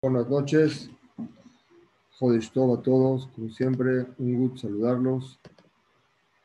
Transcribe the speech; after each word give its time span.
Buenas 0.00 0.28
noches. 0.28 0.88
todo 2.52 2.74
a 2.74 2.82
todos. 2.82 3.26
Como 3.34 3.50
siempre, 3.50 4.06
un 4.18 4.36
gusto 4.36 4.68
saludarlos. 4.68 5.40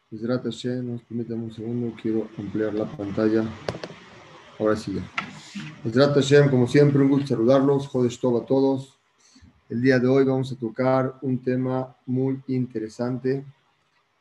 Hashem, 0.09 0.91
nos 0.91 1.03
permiten 1.03 1.39
un 1.39 1.53
segundo, 1.53 1.95
quiero 2.01 2.27
ampliar 2.39 2.73
la 2.73 2.85
pantalla. 2.85 3.45
Ahora 4.57 4.75
sí 4.75 4.95
ya. 4.95 5.93
Hashem, 5.93 6.49
como 6.49 6.65
siempre, 6.65 6.99
un 6.99 7.09
gusto 7.09 7.27
saludarlos. 7.27 7.87
todo 8.19 8.41
a 8.41 8.45
todos. 8.47 8.97
El 9.69 9.83
día 9.83 9.99
de 9.99 10.07
hoy 10.07 10.23
vamos 10.25 10.51
a 10.51 10.55
tocar 10.55 11.19
un 11.21 11.37
tema 11.37 11.95
muy 12.07 12.41
interesante 12.47 13.45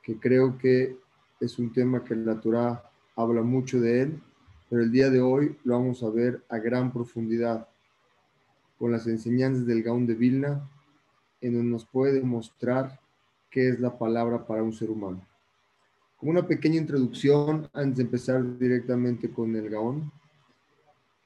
que 0.02 0.20
creo 0.20 0.58
que 0.58 0.98
es 1.40 1.58
un 1.58 1.72
tema 1.72 2.04
que 2.04 2.14
la 2.14 2.38
Torah 2.38 2.84
habla 3.16 3.40
mucho 3.40 3.80
de 3.80 4.02
él, 4.02 4.22
pero 4.68 4.82
el 4.82 4.92
día 4.92 5.08
de 5.08 5.22
hoy 5.22 5.56
lo 5.64 5.78
vamos 5.78 6.02
a 6.02 6.10
ver 6.10 6.44
a 6.50 6.58
gran 6.58 6.92
profundidad 6.92 7.66
con 8.82 8.90
las 8.90 9.06
enseñanzas 9.06 9.64
del 9.64 9.84
Gaón 9.84 10.08
de 10.08 10.14
Vilna, 10.14 10.68
en 11.40 11.54
donde 11.54 11.70
nos 11.70 11.84
puede 11.84 12.20
mostrar 12.20 12.98
qué 13.48 13.68
es 13.68 13.78
la 13.78 13.96
palabra 13.96 14.44
para 14.44 14.64
un 14.64 14.72
ser 14.72 14.90
humano. 14.90 15.24
Como 16.16 16.32
una 16.32 16.48
pequeña 16.48 16.78
introducción, 16.78 17.70
antes 17.74 17.98
de 17.98 18.02
empezar 18.02 18.58
directamente 18.58 19.30
con 19.30 19.54
el 19.54 19.70
Gaón, 19.70 20.10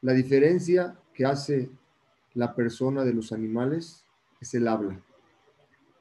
la 0.02 0.12
diferencia 0.12 0.98
que 1.14 1.24
hace 1.24 1.70
la 2.34 2.54
persona 2.54 3.04
de 3.04 3.14
los 3.14 3.32
animales 3.32 4.04
es 4.38 4.52
el 4.52 4.68
habla. 4.68 5.00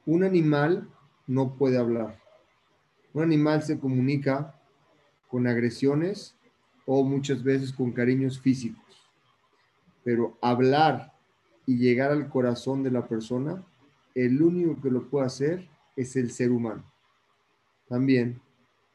Un 0.04 0.24
animal 0.24 0.86
no 1.26 1.54
puede 1.54 1.78
hablar. 1.78 2.20
Un 3.14 3.22
animal 3.22 3.62
se 3.62 3.78
comunica 3.78 4.60
con 5.26 5.46
agresiones 5.46 6.36
o 6.84 7.02
muchas 7.02 7.42
veces 7.42 7.72
con 7.72 7.92
cariños 7.92 8.38
físicos. 8.38 8.84
Pero 10.04 10.36
hablar 10.42 11.15
y 11.66 11.76
llegar 11.76 12.12
al 12.12 12.28
corazón 12.28 12.82
de 12.82 12.90
la 12.90 13.06
persona, 13.06 13.62
el 14.14 14.40
único 14.40 14.80
que 14.80 14.90
lo 14.90 15.08
puede 15.08 15.26
hacer 15.26 15.68
es 15.96 16.16
el 16.16 16.30
ser 16.30 16.52
humano. 16.52 16.84
También 17.88 18.40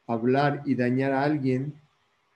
hablar 0.06 0.62
y 0.64 0.74
dañar 0.74 1.12
a 1.12 1.22
alguien, 1.22 1.74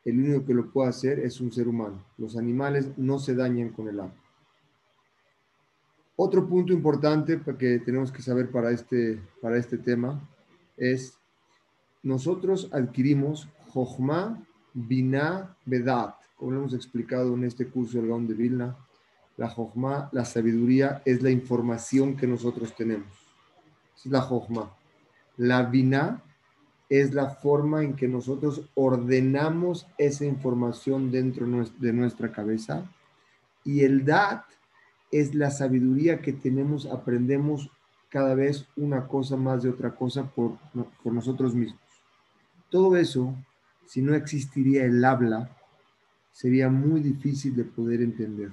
el 0.04 0.20
único 0.20 0.44
que 0.44 0.54
lo 0.54 0.70
puede 0.70 0.90
hacer 0.90 1.18
es 1.18 1.40
un 1.40 1.50
ser 1.50 1.66
humano. 1.66 2.04
Los 2.16 2.36
animales 2.36 2.96
no 2.96 3.18
se 3.18 3.34
dañan 3.34 3.70
con 3.70 3.88
el 3.88 4.00
habla. 4.00 4.14
Otro 6.18 6.48
punto 6.48 6.72
importante 6.72 7.40
que 7.58 7.78
tenemos 7.80 8.10
que 8.10 8.22
saber 8.22 8.50
para 8.50 8.70
este, 8.70 9.20
para 9.42 9.58
este 9.58 9.76
tema 9.76 10.26
es, 10.76 11.18
nosotros 12.02 12.70
adquirimos 12.72 13.48
Jochma, 13.68 14.42
Binah, 14.72 15.54
Bedat, 15.66 16.14
como 16.36 16.52
hemos 16.52 16.72
explicado 16.72 17.34
en 17.34 17.44
este 17.44 17.66
curso 17.66 17.98
del 17.98 18.08
Gaon 18.08 18.26
de 18.26 18.34
Vilna, 18.34 18.76
la 19.36 19.48
Jochma, 19.48 20.08
la 20.12 20.24
sabiduría, 20.24 21.02
es 21.04 21.22
la 21.22 21.30
información 21.30 22.16
que 22.16 22.26
nosotros 22.26 22.74
tenemos. 22.74 23.08
es 23.96 24.06
la 24.06 24.20
Jochma. 24.20 24.74
La 25.36 25.62
Binah 25.62 26.22
es 26.88 27.12
la 27.12 27.30
forma 27.30 27.82
en 27.82 27.94
que 27.94 28.08
nosotros 28.08 28.62
ordenamos 28.74 29.86
esa 29.98 30.24
información 30.24 31.10
dentro 31.10 31.46
de 31.78 31.92
nuestra 31.92 32.32
cabeza. 32.32 32.90
Y 33.64 33.82
el 33.82 34.04
Dat 34.04 34.44
es 35.10 35.34
la 35.34 35.50
sabiduría 35.50 36.22
que 36.22 36.32
tenemos, 36.32 36.86
aprendemos 36.86 37.70
cada 38.08 38.34
vez 38.34 38.66
una 38.76 39.06
cosa 39.06 39.36
más 39.36 39.62
de 39.62 39.70
otra 39.70 39.94
cosa 39.94 40.24
por, 40.24 40.56
por 41.02 41.12
nosotros 41.12 41.54
mismos. 41.54 41.80
Todo 42.70 42.96
eso, 42.96 43.34
si 43.84 44.00
no 44.00 44.14
existiría 44.14 44.84
el 44.84 45.04
habla, 45.04 45.50
sería 46.32 46.68
muy 46.68 47.00
difícil 47.00 47.54
de 47.54 47.64
poder 47.64 48.00
entender 48.00 48.52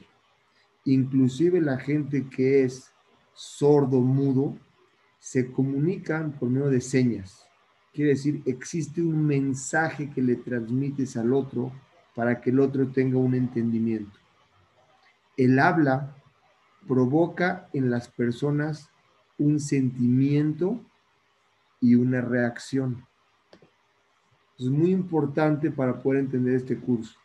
inclusive 0.85 1.61
la 1.61 1.77
gente 1.77 2.27
que 2.29 2.63
es 2.63 2.91
sordo, 3.33 4.01
mudo, 4.01 4.57
se 5.19 5.51
comunican 5.51 6.33
por 6.33 6.49
medio 6.49 6.69
de 6.69 6.81
señas. 6.81 7.47
Quiere 7.93 8.11
decir, 8.11 8.41
existe 8.45 9.01
un 9.01 9.25
mensaje 9.25 10.09
que 10.09 10.21
le 10.21 10.35
transmites 10.35 11.15
al 11.15 11.33
otro 11.33 11.71
para 12.15 12.41
que 12.41 12.49
el 12.49 12.59
otro 12.59 12.87
tenga 12.87 13.17
un 13.17 13.33
entendimiento. 13.33 14.19
El 15.37 15.59
habla 15.59 16.15
provoca 16.87 17.69
en 17.73 17.89
las 17.89 18.07
personas 18.07 18.89
un 19.37 19.59
sentimiento 19.59 20.79
y 21.79 21.95
una 21.95 22.21
reacción. 22.21 23.05
Es 24.57 24.67
muy 24.67 24.91
importante 24.91 25.71
para 25.71 26.01
poder 26.01 26.21
entender 26.21 26.55
este 26.55 26.77
curso 26.77 27.17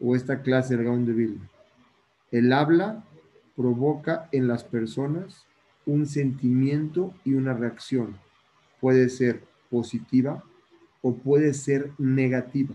o 0.00 0.16
esta 0.16 0.42
clase 0.42 0.76
del 0.76 0.86
Gaon 0.86 1.04
de 1.04 1.12
Vilna. 1.12 1.50
El 2.30 2.52
habla 2.52 3.04
provoca 3.56 4.28
en 4.30 4.46
las 4.46 4.62
personas 4.62 5.46
un 5.84 6.06
sentimiento 6.06 7.12
y 7.24 7.34
una 7.34 7.54
reacción. 7.54 8.16
Puede 8.80 9.08
ser 9.08 9.42
positiva 9.68 10.44
o 11.02 11.14
puede 11.14 11.54
ser 11.54 11.90
negativa. 11.98 12.74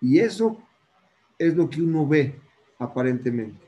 Y 0.00 0.20
eso 0.20 0.62
es 1.38 1.56
lo 1.56 1.68
que 1.68 1.82
uno 1.82 2.06
ve 2.06 2.38
aparentemente, 2.78 3.66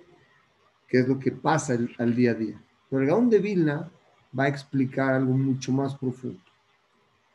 que 0.86 1.00
es 1.00 1.08
lo 1.08 1.18
que 1.18 1.32
pasa 1.32 1.76
al 1.98 2.14
día 2.14 2.30
a 2.30 2.34
día. 2.34 2.62
Pero 2.88 3.02
el 3.02 3.08
Gaón 3.08 3.30
de 3.30 3.38
Vilna 3.38 3.90
va 4.38 4.44
a 4.44 4.48
explicar 4.48 5.14
algo 5.14 5.32
mucho 5.32 5.72
más 5.72 5.96
profundo. 5.96 6.40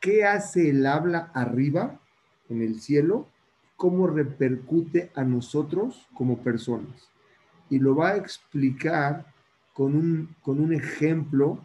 ¿Qué 0.00 0.24
hace 0.24 0.70
el 0.70 0.86
habla 0.86 1.30
arriba, 1.34 2.00
en 2.48 2.62
el 2.62 2.80
cielo? 2.80 3.28
¿Cómo 3.76 4.06
repercute 4.06 5.10
a 5.14 5.24
nosotros 5.24 6.08
como 6.14 6.38
personas? 6.38 7.10
Y 7.70 7.78
lo 7.78 7.94
va 7.94 8.10
a 8.10 8.16
explicar 8.16 9.26
con 9.72 9.94
un, 9.94 10.34
con 10.42 10.60
un 10.60 10.72
ejemplo 10.72 11.58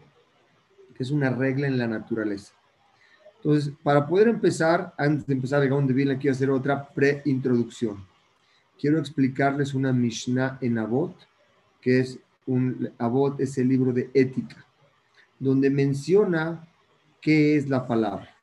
que 0.94 1.02
es 1.02 1.10
una 1.10 1.30
regla 1.30 1.66
en 1.66 1.78
la 1.78 1.88
naturaleza. 1.88 2.52
Entonces, 3.36 3.72
para 3.82 4.06
poder 4.06 4.28
empezar, 4.28 4.94
antes 4.96 5.26
de 5.26 5.34
empezar 5.34 5.62
el 5.62 5.68
Gaon 5.68 5.86
de 5.86 5.92
Vilna, 5.92 6.18
quiero 6.18 6.34
hacer 6.34 6.50
otra 6.50 6.88
preintroducción. 6.88 8.06
Quiero 8.80 8.98
explicarles 8.98 9.74
una 9.74 9.92
Mishnah 9.92 10.58
en 10.60 10.78
Abot, 10.78 11.14
que 11.80 12.00
es 12.00 12.18
un 12.46 12.90
Abot, 12.98 13.38
es 13.40 13.58
el 13.58 13.68
libro 13.68 13.92
de 13.92 14.10
ética, 14.14 14.64
donde 15.38 15.68
menciona 15.68 16.66
qué 17.20 17.56
es 17.56 17.68
la 17.68 17.86
palabra. 17.86 18.34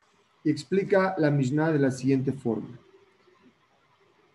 Y 0.44 0.50
explica 0.50 1.14
la 1.18 1.30
Mishnah 1.30 1.72
de 1.72 1.78
la 1.78 1.90
siguiente 1.90 2.32
forma. 2.32 2.78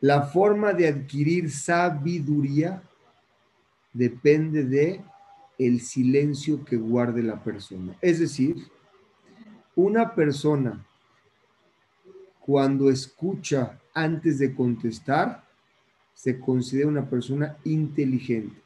La 0.02 0.24
forma 0.24 0.74
de 0.74 0.88
adquirir 0.88 1.50
sabiduría 1.50 2.82
depende 3.98 4.64
de 4.64 5.02
el 5.58 5.82
silencio 5.82 6.64
que 6.64 6.78
guarde 6.78 7.24
la 7.24 7.44
persona. 7.44 7.98
Es 8.02 8.20
decir, 8.20 8.56
una 9.76 10.14
persona 10.14 10.86
cuando 12.40 12.90
escucha 12.90 13.80
antes 13.94 14.40
de 14.40 14.54
contestar, 14.54 15.44
se 16.14 16.40
considera 16.40 16.88
una 16.88 17.10
persona 17.10 17.58
inteligente. 17.64 18.62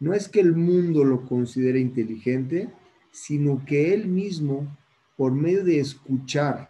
No 0.00 0.12
es 0.12 0.28
que 0.28 0.40
el 0.40 0.54
mundo 0.54 1.02
lo 1.02 1.26
considere 1.26 1.80
inteligente, 1.80 2.70
sino 3.10 3.64
que 3.64 3.92
él 3.92 4.06
mismo, 4.06 4.76
por 5.16 5.32
medio 5.32 5.64
de 5.64 5.80
escuchar 5.80 6.68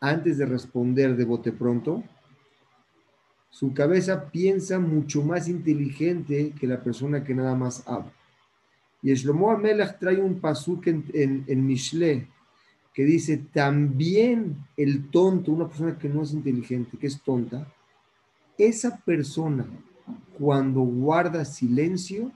antes 0.00 0.38
de 0.38 0.46
responder 0.46 1.16
de 1.16 1.24
bote 1.24 1.52
pronto, 1.52 2.04
su 3.50 3.72
cabeza 3.72 4.30
piensa 4.30 4.78
mucho 4.78 5.22
más 5.22 5.48
inteligente 5.48 6.52
que 6.58 6.66
la 6.66 6.82
persona 6.82 7.24
que 7.24 7.34
nada 7.34 7.54
más 7.54 7.86
habla. 7.86 8.12
Y 9.02 9.14
Shlomo 9.14 9.50
Amelech 9.50 9.98
trae 9.98 10.20
un 10.20 10.40
pasuk 10.40 10.86
en, 10.88 11.04
en, 11.12 11.44
en 11.46 11.66
Mishle 11.66 12.28
que 12.92 13.04
dice, 13.04 13.36
también 13.52 14.56
el 14.76 15.08
tonto, 15.10 15.52
una 15.52 15.68
persona 15.68 15.96
que 15.96 16.08
no 16.08 16.22
es 16.22 16.32
inteligente, 16.32 16.98
que 16.98 17.06
es 17.06 17.22
tonta, 17.22 17.72
esa 18.58 18.96
persona 18.98 19.68
cuando 20.36 20.80
guarda 20.80 21.44
silencio 21.44 22.32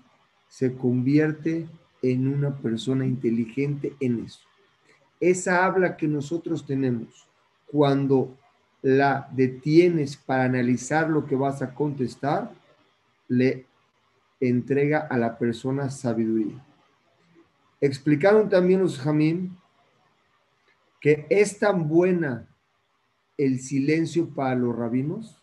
se 0.49 0.73
convierte 0.77 1.67
en 2.01 2.29
una 2.29 2.57
persona 2.57 3.05
inteligente 3.05 3.97
en 3.99 4.25
eso. 4.25 4.41
Esa 5.19 5.65
habla 5.65 5.97
que 5.97 6.07
nosotros 6.07 6.65
tenemos 6.65 7.27
cuando 7.67 8.37
la 8.83 9.29
detienes 9.31 10.17
para 10.17 10.45
analizar 10.45 11.09
lo 11.09 11.25
que 11.25 11.37
vas 11.37 11.63
a 11.63 11.73
contestar, 11.73 12.53
le 13.29 13.65
entrega 14.41 15.07
a 15.09 15.17
la 15.17 15.39
persona 15.39 15.89
sabiduría. 15.89 16.63
Explicaron 17.81 18.49
también 18.49 18.81
los 18.81 18.99
jamín 18.99 19.57
que 21.01 21.27
es 21.31 21.59
tan 21.59 21.89
buena 21.89 22.49
el 23.39 23.61
silencio 23.61 24.29
para 24.29 24.55
los 24.55 24.77
rabinos 24.77 25.43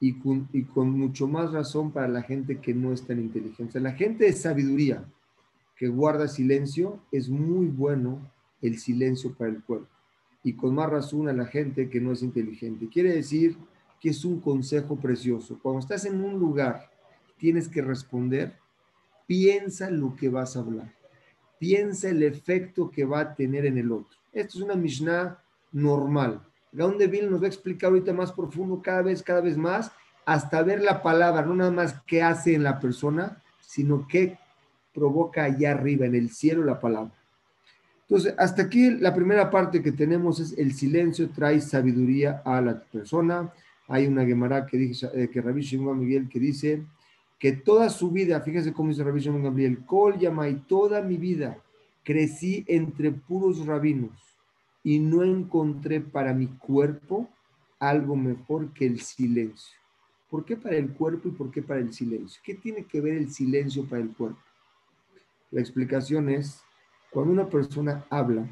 y 0.00 0.14
con, 0.18 0.90
mucho 0.90 1.26
más 1.26 1.52
razón 1.52 1.90
para 1.90 2.08
la 2.08 2.22
gente 2.22 2.58
que 2.58 2.74
no 2.74 2.92
es 2.92 3.06
tan 3.06 3.18
inteligente. 3.18 3.80
La 3.80 3.92
gente 3.92 4.24
de 4.24 4.32
sabiduría 4.32 5.04
que 5.76 5.88
guarda 5.88 6.28
silencio, 6.28 7.00
es 7.10 7.28
muy 7.28 7.66
bueno 7.66 8.30
el 8.60 8.78
silencio 8.78 9.34
para 9.34 9.50
el 9.50 9.62
pueblo 9.62 9.88
y 10.44 10.52
con 10.52 10.74
más 10.74 10.90
razón 10.90 11.28
a 11.28 11.32
la 11.32 11.46
gente 11.46 11.88
que 11.88 12.00
no 12.00 12.12
es 12.12 12.22
inteligente. 12.22 12.88
Quiere 12.88 13.14
decir 13.14 13.56
que 13.98 14.10
es 14.10 14.24
un 14.24 14.40
consejo 14.40 14.96
precioso. 14.96 15.58
Cuando 15.60 15.80
estás 15.80 16.04
en 16.04 16.22
un 16.22 16.38
lugar, 16.38 16.90
tienes 17.38 17.66
que 17.66 17.80
responder, 17.80 18.54
piensa 19.26 19.90
lo 19.90 20.14
que 20.14 20.28
vas 20.28 20.54
a 20.54 20.60
hablar. 20.60 20.92
Piensa 21.58 22.10
el 22.10 22.22
efecto 22.22 22.90
que 22.90 23.06
va 23.06 23.20
a 23.20 23.34
tener 23.34 23.64
en 23.64 23.78
el 23.78 23.90
otro. 23.90 24.18
Esto 24.32 24.58
es 24.58 24.64
una 24.64 24.74
Mishnah 24.74 25.42
normal. 25.72 26.42
Gaon 26.72 26.98
de 26.98 27.22
nos 27.22 27.40
va 27.40 27.46
a 27.46 27.48
explicar 27.48 27.90
ahorita 27.90 28.12
más 28.12 28.30
profundo, 28.32 28.82
cada 28.82 29.00
vez, 29.00 29.22
cada 29.22 29.40
vez 29.40 29.56
más, 29.56 29.90
hasta 30.26 30.62
ver 30.62 30.82
la 30.82 31.02
palabra, 31.02 31.42
no 31.46 31.54
nada 31.54 31.70
más 31.70 31.94
qué 32.06 32.22
hace 32.22 32.54
en 32.54 32.64
la 32.64 32.80
persona, 32.80 33.42
sino 33.60 34.06
qué 34.06 34.38
provoca 34.92 35.44
allá 35.44 35.70
arriba, 35.70 36.04
en 36.04 36.14
el 36.14 36.30
cielo, 36.30 36.64
la 36.64 36.80
palabra. 36.80 37.14
Entonces, 38.08 38.34
hasta 38.38 38.62
aquí 38.62 38.90
la 38.90 39.14
primera 39.14 39.50
parte 39.50 39.82
que 39.82 39.92
tenemos 39.92 40.38
es 40.38 40.56
el 40.58 40.74
silencio 40.74 41.30
trae 41.30 41.60
sabiduría 41.60 42.42
a 42.44 42.60
la 42.60 42.80
persona. 42.80 43.52
Hay 43.88 44.06
una 44.06 44.24
Gemara 44.24 44.66
que 44.66 44.76
dice, 44.76 45.10
eh, 45.14 45.28
que 45.28 45.40
Rabbi 45.40 45.62
Shimon 45.62 45.98
Miguel 45.98 46.28
que 46.28 46.38
dice 46.38 46.82
que 47.38 47.52
toda 47.52 47.88
su 47.90 48.10
vida, 48.10 48.40
fíjense 48.40 48.72
cómo 48.72 48.90
dice 48.90 49.04
Rabbi 49.04 49.20
Shimon 49.20 49.42
Gabriel, 49.42 49.84
Kol 49.84 50.16
y 50.20 50.54
toda 50.66 51.02
mi 51.02 51.16
vida 51.16 51.58
crecí 52.02 52.64
entre 52.68 53.10
puros 53.10 53.66
rabinos 53.66 54.12
y 54.82 54.98
no 54.98 55.22
encontré 55.22 56.00
para 56.00 56.34
mi 56.34 56.46
cuerpo 56.46 57.28
algo 57.78 58.16
mejor 58.16 58.72
que 58.72 58.86
el 58.86 59.00
silencio. 59.00 59.76
¿Por 60.30 60.44
qué 60.44 60.56
para 60.56 60.76
el 60.76 60.92
cuerpo 60.92 61.28
y 61.28 61.32
por 61.32 61.50
qué 61.50 61.62
para 61.62 61.80
el 61.80 61.92
silencio? 61.92 62.40
¿Qué 62.44 62.54
tiene 62.54 62.84
que 62.84 63.00
ver 63.00 63.14
el 63.14 63.30
silencio 63.30 63.84
para 63.84 64.02
el 64.02 64.10
cuerpo? 64.10 64.40
La 65.50 65.60
explicación 65.60 66.28
es, 66.28 66.62
cuando 67.14 67.32
una 67.32 67.48
persona 67.48 68.04
habla 68.10 68.44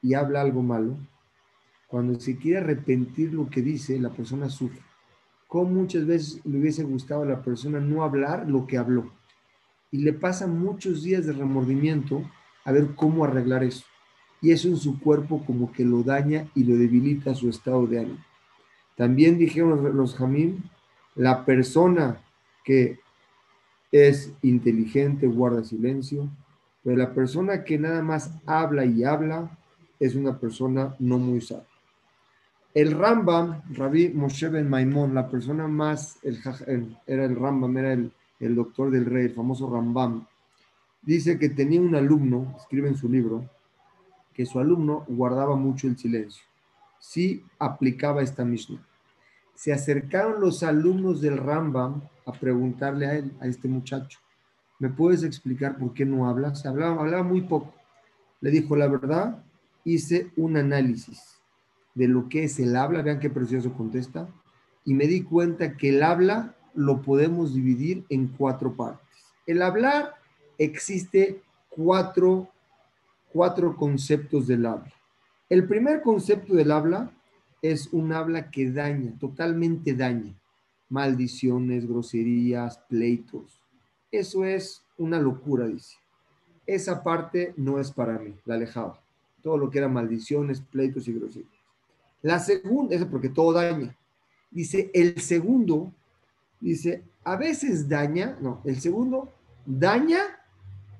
y 0.00 0.14
habla 0.14 0.40
algo 0.40 0.62
malo, 0.62 0.96
cuando 1.88 2.18
se 2.20 2.36
quiere 2.36 2.58
arrepentir 2.58 3.34
lo 3.34 3.50
que 3.50 3.60
dice, 3.60 3.98
la 3.98 4.10
persona 4.10 4.48
sufre. 4.48 4.80
Como 5.48 5.68
muchas 5.68 6.06
veces 6.06 6.40
le 6.46 6.60
hubiese 6.60 6.84
gustado 6.84 7.22
a 7.22 7.26
la 7.26 7.42
persona 7.42 7.80
no 7.80 8.04
hablar 8.04 8.48
lo 8.48 8.68
que 8.68 8.78
habló. 8.78 9.10
Y 9.90 9.98
le 9.98 10.12
pasa 10.12 10.46
muchos 10.46 11.02
días 11.02 11.26
de 11.26 11.32
remordimiento 11.32 12.22
a 12.64 12.70
ver 12.70 12.94
cómo 12.94 13.24
arreglar 13.24 13.64
eso 13.64 13.84
y 14.40 14.52
eso 14.52 14.68
en 14.68 14.76
su 14.76 15.00
cuerpo 15.00 15.44
como 15.44 15.72
que 15.72 15.84
lo 15.84 16.04
daña 16.04 16.46
y 16.54 16.62
lo 16.62 16.76
debilita 16.76 17.34
su 17.34 17.48
estado 17.48 17.84
de 17.88 17.98
ánimo. 17.98 18.24
También 18.96 19.38
dijeron 19.38 19.96
los 19.96 20.14
jamín, 20.14 20.62
la 21.16 21.44
persona 21.44 22.20
que 22.64 23.00
es 23.90 24.32
inteligente 24.42 25.26
guarda 25.26 25.64
silencio, 25.64 26.30
pero 26.82 26.96
la 26.96 27.12
persona 27.12 27.64
que 27.64 27.78
nada 27.78 28.02
más 28.02 28.32
habla 28.46 28.84
y 28.84 29.04
habla 29.04 29.50
es 29.98 30.14
una 30.14 30.38
persona 30.38 30.94
no 30.98 31.18
muy 31.18 31.40
sabia. 31.40 31.66
El 32.72 32.92
Rambam, 32.92 33.62
Rabbi 33.72 34.10
Moshe 34.10 34.48
Ben 34.48 34.68
Maimón, 34.68 35.14
la 35.14 35.28
persona 35.28 35.66
más, 35.66 36.18
el, 36.22 36.96
era 37.06 37.24
el 37.24 37.36
Rambam, 37.36 37.76
era 37.76 37.92
el, 37.92 38.12
el 38.38 38.54
doctor 38.54 38.90
del 38.90 39.06
rey, 39.06 39.26
el 39.26 39.34
famoso 39.34 39.68
Rambam, 39.68 40.24
dice 41.02 41.38
que 41.38 41.48
tenía 41.48 41.80
un 41.80 41.94
alumno, 41.94 42.54
escribe 42.58 42.88
en 42.88 42.96
su 42.96 43.08
libro, 43.08 43.48
que 44.32 44.46
su 44.46 44.58
alumno 44.58 45.04
guardaba 45.08 45.56
mucho 45.56 45.86
el 45.86 45.98
silencio. 45.98 46.44
Sí 46.98 47.42
aplicaba 47.58 48.22
esta 48.22 48.44
Mishnah. 48.44 48.80
Se 49.54 49.72
acercaron 49.72 50.40
los 50.40 50.62
alumnos 50.62 51.20
del 51.20 51.36
Rambam 51.36 52.00
a 52.24 52.32
preguntarle 52.32 53.06
a 53.06 53.16
él, 53.16 53.32
a 53.40 53.46
este 53.46 53.68
muchacho, 53.68 54.18
¿me 54.80 54.88
puedes 54.88 55.22
explicar 55.22 55.78
por 55.78 55.94
qué 55.94 56.04
no 56.04 56.28
hablas? 56.28 56.66
Hablaba, 56.66 57.00
hablaba 57.00 57.22
muy 57.22 57.42
poco. 57.42 57.72
Le 58.40 58.50
dijo, 58.50 58.74
la 58.74 58.88
verdad, 58.88 59.44
hice 59.84 60.32
un 60.36 60.56
análisis 60.56 61.38
de 61.94 62.08
lo 62.08 62.28
que 62.28 62.44
es 62.44 62.58
el 62.58 62.74
habla, 62.74 63.02
vean 63.02 63.20
qué 63.20 63.30
precioso 63.30 63.72
contesta, 63.74 64.28
y 64.84 64.94
me 64.94 65.06
di 65.06 65.22
cuenta 65.22 65.76
que 65.76 65.90
el 65.90 66.02
habla 66.02 66.56
lo 66.74 67.02
podemos 67.02 67.54
dividir 67.54 68.04
en 68.08 68.26
cuatro 68.26 68.74
partes. 68.74 69.06
El 69.46 69.62
hablar 69.62 70.16
existe 70.58 71.42
cuatro 71.68 72.48
cuatro 73.32 73.76
conceptos 73.76 74.46
del 74.46 74.66
habla. 74.66 74.92
El 75.48 75.66
primer 75.66 76.02
concepto 76.02 76.54
del 76.54 76.70
habla 76.70 77.10
es 77.62 77.88
un 77.92 78.12
habla 78.12 78.50
que 78.50 78.70
daña, 78.70 79.12
totalmente 79.18 79.94
daña. 79.94 80.34
Maldiciones, 80.88 81.86
groserías, 81.86 82.78
pleitos. 82.88 83.59
Eso 84.10 84.44
es 84.44 84.82
una 84.98 85.20
locura, 85.20 85.66
dice. 85.66 85.96
Esa 86.66 87.02
parte 87.02 87.54
no 87.56 87.78
es 87.80 87.90
para 87.90 88.18
mí, 88.18 88.34
la 88.44 88.54
alejaba. 88.54 89.00
Todo 89.42 89.56
lo 89.56 89.70
que 89.70 89.78
era 89.78 89.88
maldiciones, 89.88 90.60
pleitos 90.60 91.08
y 91.08 91.12
groserías. 91.12 91.50
La 92.22 92.38
segunda, 92.38 92.94
es 92.94 93.04
porque 93.04 93.28
todo 93.28 93.52
daña. 93.52 93.96
Dice, 94.50 94.90
el 94.92 95.20
segundo, 95.20 95.92
dice, 96.60 97.02
a 97.24 97.36
veces 97.36 97.88
daña, 97.88 98.36
no, 98.40 98.60
el 98.64 98.80
segundo 98.80 99.32
daña, 99.64 100.20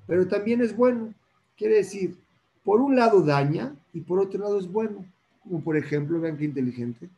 pero 0.07 0.27
también 0.27 0.61
es 0.61 0.75
bueno. 0.75 1.13
Quiere 1.57 1.75
decir, 1.75 2.17
por 2.63 2.81
un 2.81 2.95
lado 2.95 3.21
daña 3.21 3.75
y 3.93 4.01
por 4.01 4.19
otro 4.19 4.39
lado 4.39 4.59
es 4.59 4.71
bueno. 4.71 5.05
Como 5.43 5.61
por 5.61 5.75
ejemplo, 5.75 6.19
vean 6.19 6.37
qué 6.37 6.45
inteligente. 6.45 7.09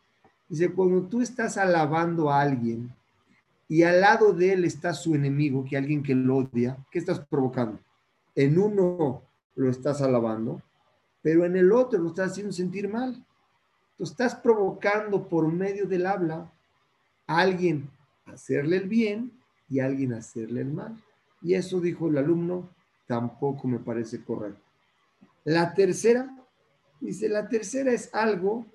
Dice, 0.49 0.71
cuando 0.71 1.03
tú 1.03 1.21
estás 1.21 1.57
alabando 1.57 2.29
a 2.29 2.41
alguien 2.41 2.93
y 3.73 3.81
al 3.81 4.01
lado 4.01 4.33
de 4.33 4.53
él 4.53 4.65
está 4.65 4.93
su 4.93 5.15
enemigo, 5.15 5.65
que 5.65 5.75
alguien 5.75 6.03
que 6.03 6.13
lo 6.13 6.37
odia, 6.37 6.77
¿qué 6.91 6.99
estás 6.99 7.19
provocando? 7.21 7.79
En 8.35 8.59
uno 8.59 9.23
lo 9.55 9.67
estás 9.67 9.99
alabando, 10.03 10.61
pero 11.23 11.43
en 11.43 11.55
el 11.55 11.71
otro 11.71 11.97
lo 11.97 12.09
estás 12.09 12.33
haciendo 12.33 12.53
sentir 12.53 12.87
mal. 12.87 13.25
Tú 13.97 14.03
estás 14.03 14.35
provocando 14.35 15.27
por 15.27 15.51
medio 15.51 15.87
del 15.87 16.05
habla 16.05 16.53
a 17.25 17.39
alguien 17.39 17.89
hacerle 18.25 18.77
el 18.77 18.87
bien 18.87 19.31
y 19.67 19.79
a 19.79 19.87
alguien 19.87 20.13
hacerle 20.13 20.61
el 20.61 20.71
mal. 20.71 20.95
Y 21.41 21.55
eso 21.55 21.81
dijo 21.81 22.09
el 22.09 22.19
alumno, 22.19 22.69
tampoco 23.07 23.67
me 23.67 23.79
parece 23.79 24.23
correcto. 24.23 24.61
La 25.45 25.73
tercera, 25.73 26.29
dice, 27.01 27.27
la 27.27 27.49
tercera 27.49 27.91
es 27.91 28.13
algo 28.13 28.67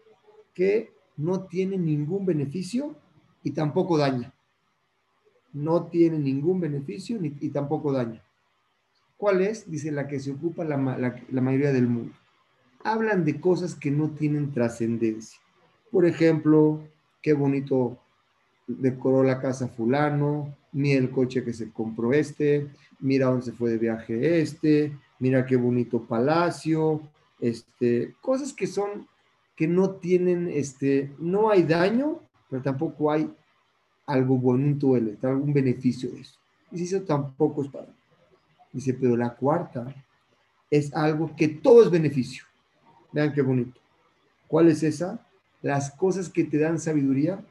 que 0.53 0.93
no 1.17 1.45
tiene 1.45 1.79
ningún 1.79 2.27
beneficio 2.27 2.97
y 3.45 3.53
tampoco 3.53 3.97
daña. 3.97 4.35
No 5.53 5.87
tiene 5.87 6.19
ningún 6.19 6.61
beneficio 6.61 7.19
ni, 7.21 7.35
y 7.41 7.49
tampoco 7.51 7.93
daña. 7.93 8.23
¿Cuál 9.17 9.43
es? 9.43 9.69
Dice 9.69 9.91
la 9.91 10.07
que 10.07 10.21
se 10.21 10.31
ocupa 10.31 10.65
la, 10.65 10.77
mayoría 10.77 11.73
del 11.73 11.89
mundo. 11.89 12.15
Hablan 12.85 13.25
de 13.25 13.41
cosas 13.41 13.75
que 13.75 13.91
no 13.91 14.11
tienen 14.11 14.53
trascendencia. 14.53 15.41
Por 15.91 16.07
ejemplo, 16.07 16.81
qué 17.21 17.33
bonito 17.33 17.99
decoró 18.69 19.25
la 19.25 19.41
casa 19.41 19.67
fulano, 19.69 20.55
mira 20.73 21.01
el 21.01 21.11
coche 21.11 21.43
que 21.43 21.53
se 21.53 21.73
compró 21.73 22.13
este, 22.13 22.69
mira 23.01 23.27
dónde 23.27 23.47
se 23.47 23.53
fue 23.53 23.71
de 23.71 23.79
viaje 23.79 24.41
este, 24.41 24.93
mira 25.19 25.47
qué 25.47 25.57
bonito 25.57 26.03
palacio, 26.03 27.01
este, 27.41 28.15
cosas 28.21 28.53
que 28.53 28.67
son, 28.67 29.09
que 29.57 29.67
no 29.67 29.93
tienen, 29.93 30.49
este, 30.49 31.13
no 31.19 31.51
hay 31.51 31.63
daño, 31.63 32.21
pero 32.51 32.63
tampoco 32.63 33.11
hay 33.11 33.35
algo 34.09 34.39
bonito, 34.39 34.95
algún 34.95 35.53
beneficio 35.53 36.11
de 36.11 36.23
eso. 36.23 36.39
Y 36.73 36.83
eso 36.83 37.03
tampoco 37.03 37.63
es 37.63 37.69
para. 37.69 37.89
Dice, 38.73 38.95
pero 38.95 39.17
la 39.17 39.35
cuarta 39.35 39.95
es 40.71 40.93
algo 40.95 41.37
que 41.37 41.49
todo 41.49 41.83
es 41.83 41.91
beneficio. 41.91 42.45
Vean 43.13 43.33
qué 43.33 43.43
bonito. 43.43 43.79
¿Cuál 44.49 44.69
es 44.69 44.83
esa? 44.83 45.25
Las 45.61 45.91
cosas 45.91 46.31
que 46.31 46.45
te 46.45 46.59
dan 46.59 46.79
sabiduría 46.79 47.45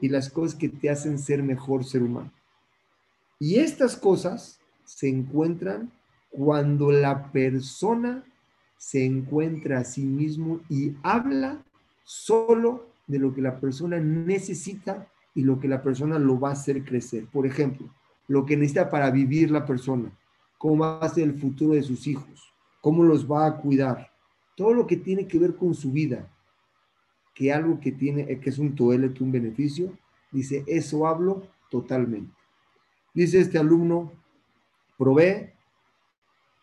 y 0.00 0.08
las 0.08 0.28
cosas 0.28 0.58
que 0.58 0.68
te 0.68 0.90
hacen 0.90 1.18
ser 1.18 1.42
mejor 1.42 1.84
ser 1.84 2.02
humano. 2.02 2.30
Y 3.38 3.60
estas 3.60 3.96
cosas 3.96 4.58
se 4.84 5.08
encuentran 5.08 5.92
cuando 6.30 6.90
la 6.90 7.30
persona 7.30 8.24
se 8.76 9.04
encuentra 9.04 9.78
a 9.78 9.84
sí 9.84 10.02
mismo 10.02 10.60
y 10.68 10.94
habla 11.02 11.62
solo 12.02 12.86
de 13.06 13.20
lo 13.20 13.32
que 13.32 13.40
la 13.40 13.60
persona 13.60 14.00
necesita 14.00 15.06
y 15.34 15.42
lo 15.42 15.58
que 15.58 15.68
la 15.68 15.82
persona 15.82 16.18
lo 16.18 16.38
va 16.38 16.50
a 16.50 16.52
hacer 16.52 16.84
crecer. 16.84 17.26
Por 17.26 17.46
ejemplo, 17.46 17.88
lo 18.28 18.44
que 18.44 18.56
necesita 18.56 18.90
para 18.90 19.10
vivir 19.10 19.50
la 19.50 19.66
persona, 19.66 20.10
cómo 20.58 20.78
va 20.78 21.00
a 21.00 21.08
ser 21.08 21.24
el 21.24 21.38
futuro 21.38 21.74
de 21.74 21.82
sus 21.82 22.06
hijos, 22.06 22.52
cómo 22.80 23.02
los 23.02 23.30
va 23.30 23.46
a 23.46 23.56
cuidar, 23.56 24.10
todo 24.56 24.74
lo 24.74 24.86
que 24.86 24.96
tiene 24.96 25.26
que 25.26 25.38
ver 25.38 25.56
con 25.56 25.74
su 25.74 25.92
vida, 25.92 26.28
que 27.34 27.52
algo 27.52 27.80
que 27.80 27.92
tiene, 27.92 28.38
que 28.40 28.50
es 28.50 28.58
un 28.58 28.74
toele, 28.74 29.12
que 29.12 29.24
un 29.24 29.32
beneficio, 29.32 29.96
dice, 30.30 30.64
eso 30.66 31.06
hablo 31.06 31.42
totalmente. 31.70 32.32
Dice 33.14 33.40
este 33.40 33.58
alumno, 33.58 34.12
probé 34.98 35.54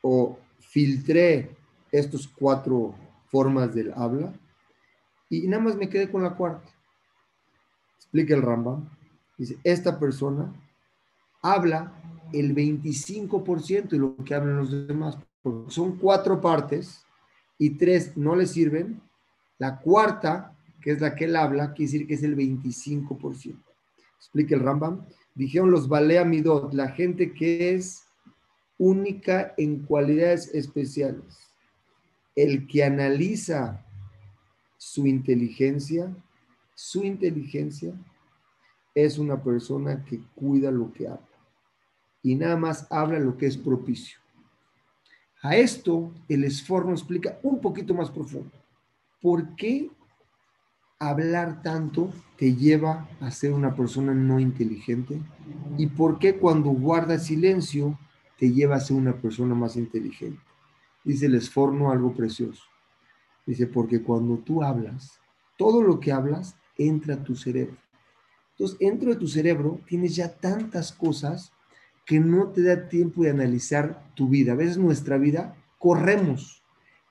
o 0.02 0.38
filtré 0.60 1.56
estos 1.92 2.28
cuatro 2.28 2.96
formas 3.28 3.74
del 3.74 3.94
habla 3.94 4.34
y 5.30 5.48
nada 5.48 5.64
más 5.64 5.76
me 5.76 5.90
quedé 5.90 6.10
con 6.10 6.24
la 6.24 6.36
cuarta. 6.36 6.72
Explica 8.10 8.34
el 8.34 8.42
Rambam. 8.42 8.90
Dice, 9.38 9.60
esta 9.64 10.00
persona 10.00 10.52
habla 11.44 11.94
el 12.34 12.56
25% 12.56 13.90
de 13.90 14.00
lo 14.00 14.16
que 14.18 14.34
hablan 14.34 14.58
los 14.58 14.88
demás. 14.88 15.16
Son 15.68 15.96
cuatro 15.98 16.42
partes 16.42 17.06
y 17.60 17.78
tres 17.78 18.18
no 18.18 18.36
le 18.36 18.48
sirven. 18.48 19.00
La 19.60 19.80
cuarta, 19.80 20.58
que 20.82 20.90
es 20.90 21.02
la 21.02 21.14
que 21.14 21.26
él 21.26 21.36
habla, 21.36 21.74
quiere 21.74 21.92
decir 21.92 22.08
que 22.08 22.16
es 22.16 22.24
el 22.24 22.36
25%. 22.36 23.56
Explica 24.18 24.56
el 24.56 24.62
Rambam. 24.62 25.06
Dijeron 25.36 25.70
los 25.70 25.88
Balea 25.88 26.26
Midot, 26.26 26.74
la 26.74 26.88
gente 26.88 27.32
que 27.32 27.76
es 27.76 28.08
única 28.80 29.54
en 29.58 29.84
cualidades 29.84 30.48
especiales. 30.56 31.54
El 32.36 32.66
que 32.66 32.84
analiza 32.84 33.86
su 34.78 35.06
inteligencia, 35.06 36.12
su 36.82 37.04
inteligencia 37.04 37.94
es 38.96 39.18
una 39.18 39.44
persona 39.44 40.06
que 40.06 40.22
cuida 40.34 40.72
lo 40.72 40.94
que 40.94 41.10
habla 41.10 41.28
y 42.24 42.36
nada 42.36 42.56
más 42.56 42.88
habla 42.90 43.20
lo 43.20 43.36
que 43.36 43.48
es 43.48 43.58
propicio. 43.58 44.18
A 45.42 45.58
esto 45.58 46.14
el 46.30 46.46
esforno 46.46 46.94
explica 46.94 47.38
un 47.44 47.60
poquito 47.60 47.94
más 47.94 48.10
profundo. 48.10 48.54
¿Por 49.22 49.58
qué 49.58 49.92
hablar 51.00 51.62
tanto 51.62 52.14
te 52.38 52.56
lleva 52.56 53.10
a 53.20 53.30
ser 53.30 53.52
una 53.52 53.76
persona 53.76 54.14
no 54.14 54.40
inteligente? 54.40 55.22
¿Y 55.78 55.88
por 55.88 56.18
qué 56.18 56.38
cuando 56.38 56.70
guardas 56.70 57.26
silencio 57.26 58.00
te 58.38 58.54
lleva 58.54 58.78
a 58.78 58.80
ser 58.80 58.96
una 58.96 59.18
persona 59.18 59.54
más 59.54 59.76
inteligente? 59.76 60.40
Dice 61.04 61.26
el 61.26 61.36
esforno 61.36 61.92
algo 61.92 62.14
precioso. 62.14 62.64
Dice, 63.46 63.68
porque 63.68 64.02
cuando 64.02 64.38
tú 64.38 64.64
hablas, 64.64 65.20
todo 65.58 65.82
lo 65.82 66.00
que 66.00 66.14
hablas 66.14 66.56
entra 66.80 67.24
tu 67.24 67.36
cerebro. 67.36 67.78
Entonces, 68.52 68.80
dentro 68.80 69.12
de 69.12 69.18
tu 69.18 69.28
cerebro 69.28 69.80
tienes 69.86 70.16
ya 70.16 70.34
tantas 70.34 70.92
cosas 70.92 71.52
que 72.06 72.20
no 72.20 72.48
te 72.48 72.64
da 72.64 72.90
tiempo 72.90 73.22
de 73.22 73.30
analizar 73.30 74.04
tu 74.16 74.28
vida. 74.28 74.54
A 74.54 74.56
veces 74.56 74.78
nuestra 74.78 75.20
vida 75.20 75.56
corremos 75.78 76.64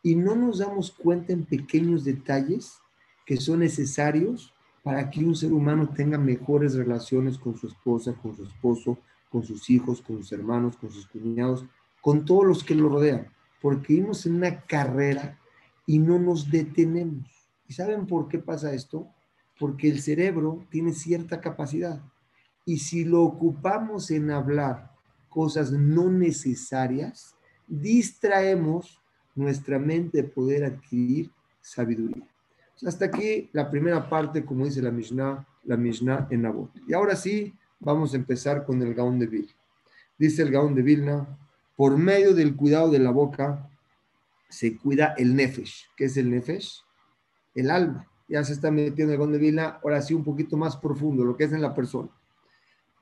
y 0.02 0.16
no 0.16 0.34
nos 0.34 0.58
damos 0.58 0.90
cuenta 0.90 1.32
en 1.32 1.44
pequeños 1.44 2.04
detalles 2.04 2.78
que 3.24 3.36
son 3.36 3.60
necesarios 3.60 4.52
para 4.82 5.10
que 5.10 5.24
un 5.24 5.36
ser 5.36 5.52
humano 5.52 5.90
tenga 5.90 6.18
mejores 6.18 6.74
relaciones 6.74 7.38
con 7.38 7.56
su 7.56 7.68
esposa, 7.68 8.14
con 8.14 8.34
su 8.34 8.44
esposo, 8.44 8.98
con 9.30 9.44
sus 9.44 9.68
hijos, 9.70 10.00
con 10.00 10.18
sus 10.18 10.32
hermanos, 10.32 10.76
con 10.76 10.90
sus 10.90 11.06
cuñados, 11.06 11.64
con 12.00 12.24
todos 12.24 12.46
los 12.46 12.64
que 12.64 12.74
lo 12.74 12.88
rodean, 12.88 13.28
porque 13.60 13.94
vivimos 13.94 14.24
en 14.26 14.36
una 14.36 14.62
carrera 14.62 15.38
y 15.86 15.98
no 15.98 16.18
nos 16.18 16.50
detenemos. 16.50 17.28
¿Y 17.68 17.74
saben 17.74 18.06
por 18.06 18.28
qué 18.28 18.38
pasa 18.38 18.72
esto? 18.72 19.08
Porque 19.58 19.88
el 19.88 20.00
cerebro 20.00 20.64
tiene 20.70 20.92
cierta 20.92 21.40
capacidad 21.40 22.00
y 22.68 22.78
si 22.78 23.04
lo 23.04 23.22
ocupamos 23.22 24.10
en 24.10 24.30
hablar 24.30 24.92
cosas 25.30 25.72
no 25.72 26.10
necesarias, 26.10 27.34
distraemos 27.66 29.00
nuestra 29.34 29.78
mente 29.78 30.22
de 30.22 30.28
poder 30.28 30.64
adquirir 30.64 31.30
sabiduría. 31.62 32.26
Hasta 32.86 33.06
aquí 33.06 33.48
la 33.52 33.70
primera 33.70 34.08
parte, 34.08 34.44
como 34.44 34.66
dice 34.66 34.82
la 34.82 34.90
Mishnah, 34.90 35.46
la 35.64 35.76
Mishnah 35.78 36.28
en 36.30 36.42
Nabot. 36.42 36.70
Y 36.86 36.92
ahora 36.92 37.16
sí, 37.16 37.54
vamos 37.80 38.12
a 38.12 38.16
empezar 38.16 38.64
con 38.66 38.82
el 38.82 38.92
Gaón 38.94 39.18
de 39.18 39.26
Vilna. 39.26 39.52
Dice 40.18 40.42
el 40.42 40.50
Gaón 40.50 40.74
de 40.74 40.82
Vilna, 40.82 41.38
por 41.74 41.96
medio 41.96 42.34
del 42.34 42.54
cuidado 42.54 42.90
de 42.90 42.98
la 42.98 43.12
boca, 43.12 43.70
se 44.50 44.76
cuida 44.76 45.14
el 45.16 45.34
Nefesh. 45.34 45.88
¿Qué 45.96 46.04
es 46.04 46.16
el 46.16 46.30
Nefesh? 46.30 46.82
El 47.54 47.70
alma. 47.70 48.06
Ya 48.28 48.44
se 48.44 48.52
está 48.52 48.70
metiendo 48.70 49.14
el 49.14 49.32
de 49.32 49.38
Vilna, 49.38 49.80
ahora 49.82 50.02
sí 50.02 50.14
un 50.14 50.22
poquito 50.22 50.56
más 50.56 50.76
profundo, 50.76 51.24
lo 51.24 51.36
que 51.36 51.44
es 51.44 51.52
en 51.52 51.62
la 51.62 51.74
persona. 51.74 52.10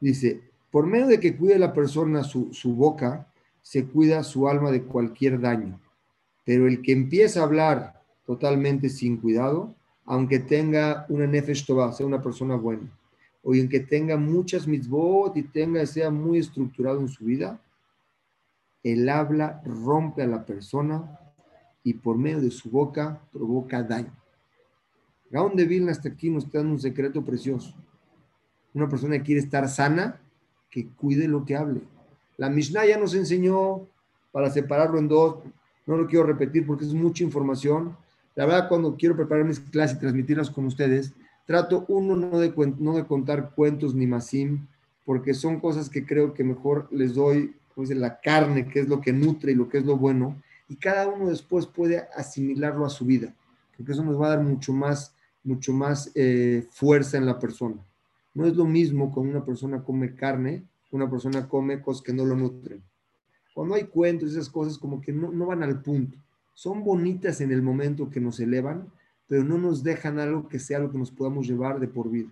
Dice, 0.00 0.40
por 0.70 0.86
medio 0.86 1.06
de 1.06 1.18
que 1.18 1.36
cuide 1.36 1.58
la 1.58 1.72
persona 1.72 2.22
su, 2.22 2.74
boca, 2.74 3.26
se 3.62 3.86
cuida 3.86 4.22
su 4.22 4.48
alma 4.48 4.70
de 4.70 4.82
cualquier 4.82 5.40
daño. 5.40 5.80
Pero 6.44 6.68
el 6.68 6.80
que 6.80 6.92
empieza 6.92 7.40
a 7.40 7.44
hablar 7.44 8.02
totalmente 8.24 8.88
sin 8.88 9.16
cuidado, 9.16 9.74
aunque 10.04 10.38
tenga 10.38 11.06
una 11.08 11.26
nefesh 11.26 11.66
sea 11.66 12.06
una 12.06 12.22
persona 12.22 12.54
buena, 12.54 12.88
o 13.42 13.54
en 13.54 13.68
que 13.68 13.80
tenga 13.80 14.16
muchas 14.16 14.66
mitzvot 14.66 15.36
y 15.36 15.42
tenga, 15.42 15.84
sea 15.86 16.10
muy 16.10 16.38
estructurado 16.38 17.00
en 17.00 17.08
su 17.08 17.24
vida, 17.24 17.60
el 18.82 19.08
habla 19.08 19.60
rompe 19.64 20.22
a 20.22 20.26
la 20.26 20.44
persona 20.44 21.18
y 21.82 21.94
por 21.94 22.18
medio 22.18 22.40
de 22.40 22.50
su 22.50 22.70
boca 22.70 23.20
provoca 23.32 23.82
daño. 23.82 24.12
Gaón 25.30 25.56
de 25.56 25.64
Vilna 25.64 25.92
hasta 25.92 26.08
aquí 26.08 26.30
nos 26.30 26.44
está 26.44 26.58
dando 26.58 26.74
un 26.74 26.80
secreto 26.80 27.24
precioso 27.24 27.74
una 28.76 28.88
persona 28.90 29.16
que 29.16 29.24
quiere 29.24 29.40
estar 29.40 29.66
sana, 29.68 30.20
que 30.70 30.88
cuide 30.88 31.26
lo 31.26 31.44
que 31.46 31.56
hable. 31.56 31.80
La 32.36 32.50
Mishnah 32.50 32.84
ya 32.84 32.98
nos 32.98 33.14
enseñó 33.14 33.86
para 34.32 34.50
separarlo 34.50 34.98
en 34.98 35.08
dos, 35.08 35.38
no 35.86 35.96
lo 35.96 36.06
quiero 36.06 36.26
repetir 36.26 36.66
porque 36.66 36.84
es 36.84 36.92
mucha 36.92 37.24
información. 37.24 37.96
La 38.34 38.44
verdad, 38.44 38.68
cuando 38.68 38.94
quiero 38.94 39.16
preparar 39.16 39.46
mis 39.46 39.60
clases 39.60 39.96
y 39.96 40.00
transmitirlas 40.00 40.50
con 40.50 40.66
ustedes, 40.66 41.14
trato 41.46 41.86
uno 41.88 42.16
no 42.16 42.38
de, 42.38 42.52
no 42.78 42.96
de 42.96 43.06
contar 43.06 43.52
cuentos 43.54 43.94
ni 43.94 44.06
masim, 44.06 44.66
porque 45.06 45.32
son 45.32 45.58
cosas 45.58 45.88
que 45.88 46.04
creo 46.04 46.34
que 46.34 46.44
mejor 46.44 46.86
les 46.90 47.14
doy, 47.14 47.54
pues, 47.74 47.88
la 47.90 48.20
carne, 48.20 48.68
que 48.68 48.80
es 48.80 48.88
lo 48.88 49.00
que 49.00 49.14
nutre 49.14 49.52
y 49.52 49.54
lo 49.54 49.70
que 49.70 49.78
es 49.78 49.86
lo 49.86 49.96
bueno, 49.96 50.42
y 50.68 50.76
cada 50.76 51.08
uno 51.08 51.30
después 51.30 51.64
puede 51.64 52.06
asimilarlo 52.14 52.84
a 52.84 52.90
su 52.90 53.06
vida, 53.06 53.34
porque 53.74 53.92
eso 53.92 54.04
nos 54.04 54.20
va 54.20 54.26
a 54.26 54.36
dar 54.36 54.42
mucho 54.42 54.74
más, 54.74 55.15
mucho 55.46 55.72
más 55.72 56.10
eh, 56.14 56.66
fuerza 56.70 57.16
en 57.16 57.26
la 57.26 57.38
persona. 57.38 57.76
No 58.34 58.46
es 58.46 58.54
lo 58.54 58.66
mismo 58.66 59.12
cuando 59.12 59.32
una 59.32 59.44
persona 59.44 59.82
come 59.82 60.14
carne, 60.14 60.64
una 60.90 61.08
persona 61.08 61.48
come 61.48 61.80
cosas 61.80 62.02
que 62.02 62.12
no 62.12 62.24
lo 62.24 62.36
nutren. 62.36 62.82
Cuando 63.54 63.74
hay 63.74 63.84
cuentos, 63.84 64.32
esas 64.32 64.50
cosas 64.50 64.76
como 64.76 65.00
que 65.00 65.12
no, 65.12 65.46
van 65.46 65.62
al 65.62 65.80
punto. 65.80 66.18
Son 66.52 66.84
bonitas 66.84 67.40
en 67.40 67.52
el 67.52 67.62
momento 67.62 68.10
que 68.10 68.20
nos 68.20 68.38
elevan, 68.40 68.92
pero 69.26 69.44
no 69.44 69.56
nos 69.56 69.82
dejan 69.82 70.18
algo 70.18 70.48
que 70.48 70.58
sea 70.58 70.78
lo 70.78 70.90
que 70.90 70.98
nos 70.98 71.10
podamos 71.10 71.46
llevar 71.46 71.80
de 71.80 71.88
por 71.88 72.10
vida. 72.10 72.28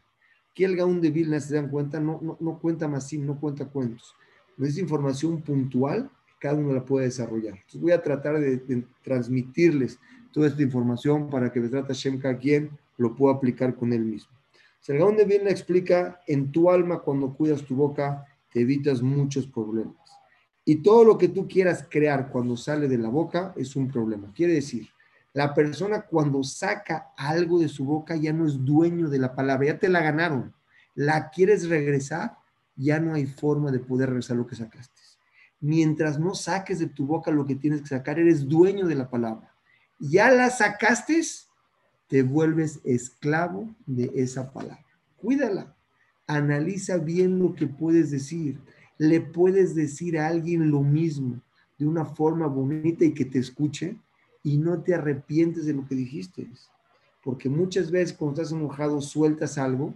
Aquí 0.50 0.64
el 0.64 0.76
Gaón 0.76 1.00
de 1.00 1.11
Vilna, 1.11 1.40
se 1.40 1.54
dan 1.54 1.68
cuenta, 1.68 1.99
no, 2.00 2.21
no, 2.21 2.37
no 2.38 2.59
cuenta 2.59 2.87
más, 2.87 3.12
no 3.14 3.40
cuenta 3.40 3.64
cuentos. 3.64 4.14
Es 4.59 4.78
información 4.78 5.40
puntual 5.40 6.11
que 6.26 6.35
cada 6.40 6.56
uno 6.56 6.73
la 6.73 6.85
puede 6.85 7.06
desarrollar. 7.06 7.54
Entonces 7.54 7.80
voy 7.80 7.92
a 7.92 8.02
tratar 8.02 8.38
de, 8.38 8.85
transmitirles 9.02 9.99
toda 10.33 10.49
esta 10.49 10.62
información 10.62 11.30
para 11.30 11.50
que 11.50 11.61
trata 11.61 11.92
Shem 11.94 12.21
quien 12.40 12.71
lo 12.96 13.14
pueda 13.14 13.34
aplicar 13.34 13.74
con 13.74 13.92
él 13.92 14.04
mismo. 14.04 14.32
Sergón 14.80 15.16
de 15.16 15.24
Vilna 15.24 15.50
explica, 15.50 16.20
en 16.26 16.52
tu 16.52 16.70
alma 16.70 17.00
cuando 17.00 17.32
cuidas 17.34 17.62
tu 17.62 17.74
boca 17.74 18.26
te 18.52 18.60
evitas 18.60 19.02
muchos 19.02 19.46
problemas. 19.46 19.96
Y 20.64 20.76
todo 20.76 21.04
lo 21.04 21.18
que 21.18 21.28
tú 21.28 21.46
quieras 21.48 21.86
crear 21.90 22.30
cuando 22.30 22.56
sale 22.56 22.88
de 22.88 22.98
la 22.98 23.08
boca 23.08 23.52
es 23.56 23.76
un 23.76 23.90
problema. 23.90 24.32
Quiere 24.34 24.54
decir, 24.54 24.88
la 25.34 25.52
persona 25.52 26.02
cuando 26.02 26.42
saca 26.44 27.12
algo 27.16 27.58
de 27.58 27.68
su 27.68 27.84
boca 27.84 28.14
ya 28.16 28.32
no 28.32 28.46
es 28.46 28.64
dueño 28.64 29.08
de 29.08 29.18
la 29.18 29.34
palabra, 29.34 29.66
ya 29.66 29.78
te 29.78 29.88
la 29.88 30.00
ganaron. 30.00 30.54
La 30.94 31.30
quieres 31.30 31.68
regresar, 31.68 32.38
ya 32.76 33.00
no 33.00 33.14
hay 33.14 33.26
forma 33.26 33.72
de 33.72 33.80
poder 33.80 34.10
regresar 34.10 34.36
lo 34.36 34.46
que 34.46 34.54
sacaste. 34.54 34.94
Mientras 35.60 36.18
no 36.18 36.34
saques 36.34 36.78
de 36.78 36.86
tu 36.86 37.06
boca 37.06 37.30
lo 37.30 37.46
que 37.46 37.56
tienes 37.56 37.82
que 37.82 37.88
sacar, 37.88 38.18
eres 38.18 38.48
dueño 38.48 38.86
de 38.86 38.94
la 38.94 39.10
palabra. 39.10 39.52
Ya 39.98 40.30
la 40.30 40.50
sacaste, 40.50 41.20
te 42.14 42.23
vuelves 42.23 42.78
esclavo 42.85 43.75
de 43.87 44.09
esa 44.14 44.52
palabra. 44.52 44.87
Cuídala. 45.16 45.75
Analiza 46.28 46.97
bien 46.97 47.40
lo 47.40 47.56
que 47.56 47.66
puedes 47.66 48.12
decir. 48.12 48.61
Le 48.99 49.21
puedes 49.21 49.75
decir 49.75 50.16
a 50.16 50.28
alguien 50.28 50.71
lo 50.71 50.80
mismo 50.80 51.40
de 51.76 51.88
una 51.88 52.04
forma 52.04 52.47
bonita 52.47 53.04
y 53.04 53.14
que 53.14 53.25
te 53.25 53.40
escuche 53.40 53.97
y 54.44 54.59
no 54.59 54.80
te 54.80 54.94
arrepientes 54.94 55.66
de 55.66 55.73
lo 55.73 55.88
que 55.88 55.97
dijiste. 55.97 56.49
Porque 57.25 57.49
muchas 57.49 57.90
veces 57.90 58.16
cuando 58.16 58.40
estás 58.40 58.56
enojado 58.56 59.00
sueltas 59.00 59.59
algo 59.59 59.92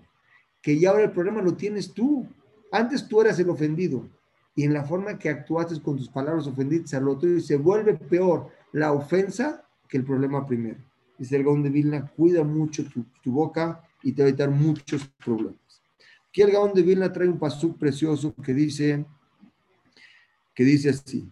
que 0.61 0.77
ya 0.77 0.91
ahora 0.91 1.05
el 1.05 1.13
problema 1.13 1.41
lo 1.41 1.55
tienes 1.55 1.93
tú. 1.93 2.27
Antes 2.73 3.07
tú 3.07 3.21
eras 3.21 3.39
el 3.39 3.49
ofendido 3.49 4.09
y 4.57 4.65
en 4.65 4.73
la 4.75 4.83
forma 4.83 5.21
que 5.21 5.29
actuaste 5.29 5.81
con 5.81 5.97
tus 5.97 6.09
palabras 6.09 6.49
ofendiste 6.49 6.97
al 6.97 7.07
otro 7.07 7.31
y 7.31 7.41
se 7.41 7.55
vuelve 7.55 7.95
peor 7.95 8.49
la 8.73 8.93
ofensa 8.93 9.65
que 9.89 9.99
el 9.99 10.05
problema 10.05 10.45
primero 10.45 10.89
dice 11.19 11.37
el 11.37 11.45
Gaón 11.45 11.63
de 11.63 11.71
Vilna, 11.71 12.07
cuida 12.17 12.45
mucho 12.45 12.85
tu, 12.85 13.05
boca 13.31 13.83
y 14.03 14.13
te 14.13 14.23
va 14.23 14.27
a 14.27 14.29
evitar 14.29 14.51
muchos 14.51 15.07
problemas. 15.23 15.83
Aquí 16.29 16.43
el 16.43 16.53
Gaón 16.53 16.73
de 16.73 16.83
Vilna 16.83 17.13
trae 17.13 17.29
un 17.29 17.39
pasú 17.39 17.77
precioso 17.77 18.35
que 18.43 18.55
dice, 18.55 19.05
que 20.55 20.65
dice 20.65 20.91
así, 20.91 21.29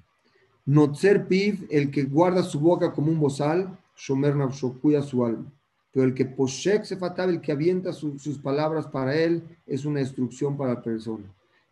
Notzer 0.65 1.29
piv, 1.29 1.67
el 1.71 1.91
que 1.91 2.03
guarda 2.03 2.43
su 2.43 2.59
boca 2.59 2.93
como 2.93 3.13
un 3.13 3.21
bozal, 3.21 3.79
Shomer 3.97 4.35
cuida 4.81 5.01
su 5.03 5.25
alma. 5.25 5.53
Pero 5.93 6.05
el 6.05 6.15
que 6.15 6.27
poshek 6.27 6.85
se 6.85 6.97
fatal, 6.97 7.31
el 7.31 7.41
que 7.41 7.53
avienta 7.53 7.93
sus 7.93 8.39
palabras 8.39 8.87
para 8.89 9.15
él, 9.15 9.43
es 9.67 9.85
una 9.85 10.01
destrucción 10.01 10.57
para 10.57 10.75
la 10.75 10.83
persona. 10.83 11.25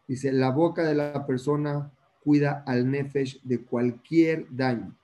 Dice, 0.06 0.32
la 0.32 0.50
boca 0.50 0.84
de 0.84 0.94
la 0.94 1.26
persona 1.26 1.90
cuida 2.22 2.62
al 2.66 2.90
nefesh 2.90 3.42
de 3.42 3.60
cualquier 3.62 4.46
daño. 4.50 4.96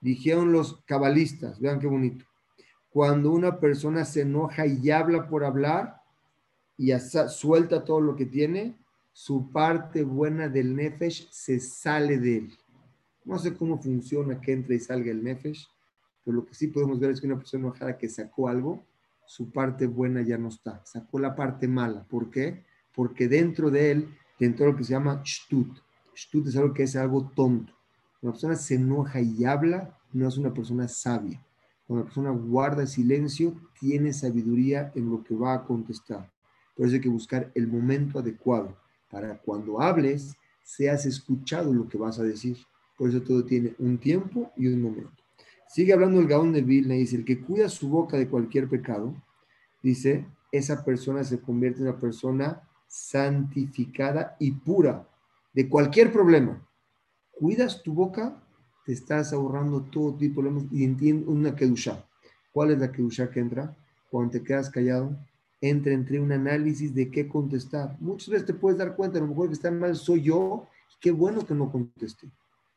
Dijeron 0.00 0.52
los 0.52 0.76
cabalistas, 0.84 1.58
vean 1.58 1.80
qué 1.80 1.88
bonito 1.88 2.27
cuando 2.98 3.30
una 3.30 3.60
persona 3.60 4.04
se 4.04 4.22
enoja 4.22 4.66
y 4.66 4.90
habla 4.90 5.28
por 5.28 5.44
hablar 5.44 6.02
y 6.76 6.90
suelta 6.98 7.84
todo 7.84 8.00
lo 8.00 8.16
que 8.16 8.26
tiene, 8.26 8.76
su 9.12 9.52
parte 9.52 10.02
buena 10.02 10.48
del 10.48 10.74
nefesh 10.74 11.28
se 11.30 11.60
sale 11.60 12.18
de 12.18 12.38
él. 12.38 12.58
No 13.24 13.38
sé 13.38 13.56
cómo 13.56 13.80
funciona 13.80 14.40
que 14.40 14.50
entre 14.50 14.74
y 14.74 14.80
salga 14.80 15.12
el 15.12 15.22
nefesh, 15.22 15.68
pero 16.24 16.38
lo 16.38 16.44
que 16.44 16.56
sí 16.56 16.66
podemos 16.66 16.98
ver 16.98 17.12
es 17.12 17.20
que 17.20 17.28
una 17.28 17.36
persona 17.36 17.66
enojada 17.66 17.96
que 17.96 18.08
sacó 18.08 18.48
algo, 18.48 18.84
su 19.26 19.48
parte 19.52 19.86
buena 19.86 20.22
ya 20.22 20.36
no 20.36 20.48
está, 20.48 20.84
sacó 20.84 21.20
la 21.20 21.36
parte 21.36 21.68
mala. 21.68 22.02
¿Por 22.02 22.28
qué? 22.30 22.64
Porque 22.96 23.28
dentro 23.28 23.70
de 23.70 23.92
él 23.92 24.08
dentro 24.40 24.66
de 24.66 24.72
lo 24.72 24.76
que 24.76 24.82
se 24.82 24.90
llama 24.94 25.22
shtut. 25.24 25.78
Shtut 26.16 26.48
es 26.48 26.56
algo 26.56 26.74
que 26.74 26.82
es 26.82 26.96
algo 26.96 27.30
tonto. 27.32 27.72
Una 28.22 28.32
persona 28.32 28.56
se 28.56 28.74
enoja 28.74 29.20
y 29.20 29.44
habla, 29.44 29.96
no 30.12 30.26
es 30.26 30.36
una 30.36 30.52
persona 30.52 30.88
sabia. 30.88 31.40
Cuando 31.88 32.04
la 32.04 32.04
persona 32.04 32.30
guarda 32.30 32.86
silencio, 32.86 33.54
tiene 33.80 34.12
sabiduría 34.12 34.92
en 34.94 35.10
lo 35.10 35.24
que 35.24 35.34
va 35.34 35.54
a 35.54 35.64
contestar. 35.64 36.30
Por 36.76 36.86
eso 36.86 36.96
hay 36.96 37.00
que 37.00 37.08
buscar 37.08 37.50
el 37.54 37.66
momento 37.66 38.18
adecuado 38.18 38.76
para 39.10 39.38
cuando 39.38 39.80
hables, 39.80 40.36
seas 40.62 41.06
escuchado 41.06 41.72
lo 41.72 41.88
que 41.88 41.96
vas 41.96 42.18
a 42.18 42.24
decir. 42.24 42.58
Por 42.98 43.08
eso 43.08 43.22
todo 43.22 43.42
tiene 43.42 43.74
un 43.78 43.96
tiempo 43.96 44.52
y 44.54 44.66
un 44.66 44.82
momento. 44.82 45.24
Sigue 45.66 45.94
hablando 45.94 46.20
el 46.20 46.28
Gaón 46.28 46.52
de 46.52 46.60
Vilna 46.60 46.94
y 46.94 47.00
dice, 47.00 47.16
el 47.16 47.24
que 47.24 47.40
cuida 47.40 47.70
su 47.70 47.88
boca 47.88 48.18
de 48.18 48.28
cualquier 48.28 48.68
pecado, 48.68 49.14
dice, 49.82 50.26
esa 50.52 50.84
persona 50.84 51.24
se 51.24 51.40
convierte 51.40 51.80
en 51.80 51.88
una 51.88 51.98
persona 51.98 52.68
santificada 52.86 54.36
y 54.38 54.50
pura 54.52 55.08
de 55.54 55.70
cualquier 55.70 56.12
problema. 56.12 56.62
Cuidas 57.30 57.82
tu 57.82 57.94
boca, 57.94 58.42
te 58.88 58.94
estás 58.94 59.34
ahorrando 59.34 59.82
todo 59.82 60.14
tipo 60.14 60.40
de 60.40 60.48
problemas 60.48 60.72
y 60.72 60.82
entiende 60.82 61.26
una 61.26 61.54
kedusha. 61.54 62.02
¿Cuál 62.50 62.70
es 62.70 62.78
la 62.78 62.90
kedusha 62.90 63.28
que 63.28 63.38
entra? 63.38 63.76
Cuando 64.10 64.30
te 64.30 64.42
quedas 64.42 64.70
callado, 64.70 65.14
entra 65.60 65.92
entre 65.92 66.18
un 66.18 66.32
análisis 66.32 66.94
de 66.94 67.10
qué 67.10 67.28
contestar. 67.28 67.98
Muchas 68.00 68.30
veces 68.30 68.46
te 68.46 68.54
puedes 68.54 68.78
dar 68.78 68.96
cuenta, 68.96 69.18
a 69.18 69.20
lo 69.20 69.26
mejor 69.26 69.48
que 69.48 69.52
está 69.52 69.70
mal 69.70 69.94
soy 69.94 70.22
yo, 70.22 70.66
qué 71.02 71.10
bueno 71.10 71.44
que 71.44 71.52
no 71.52 71.70
contesté. 71.70 72.30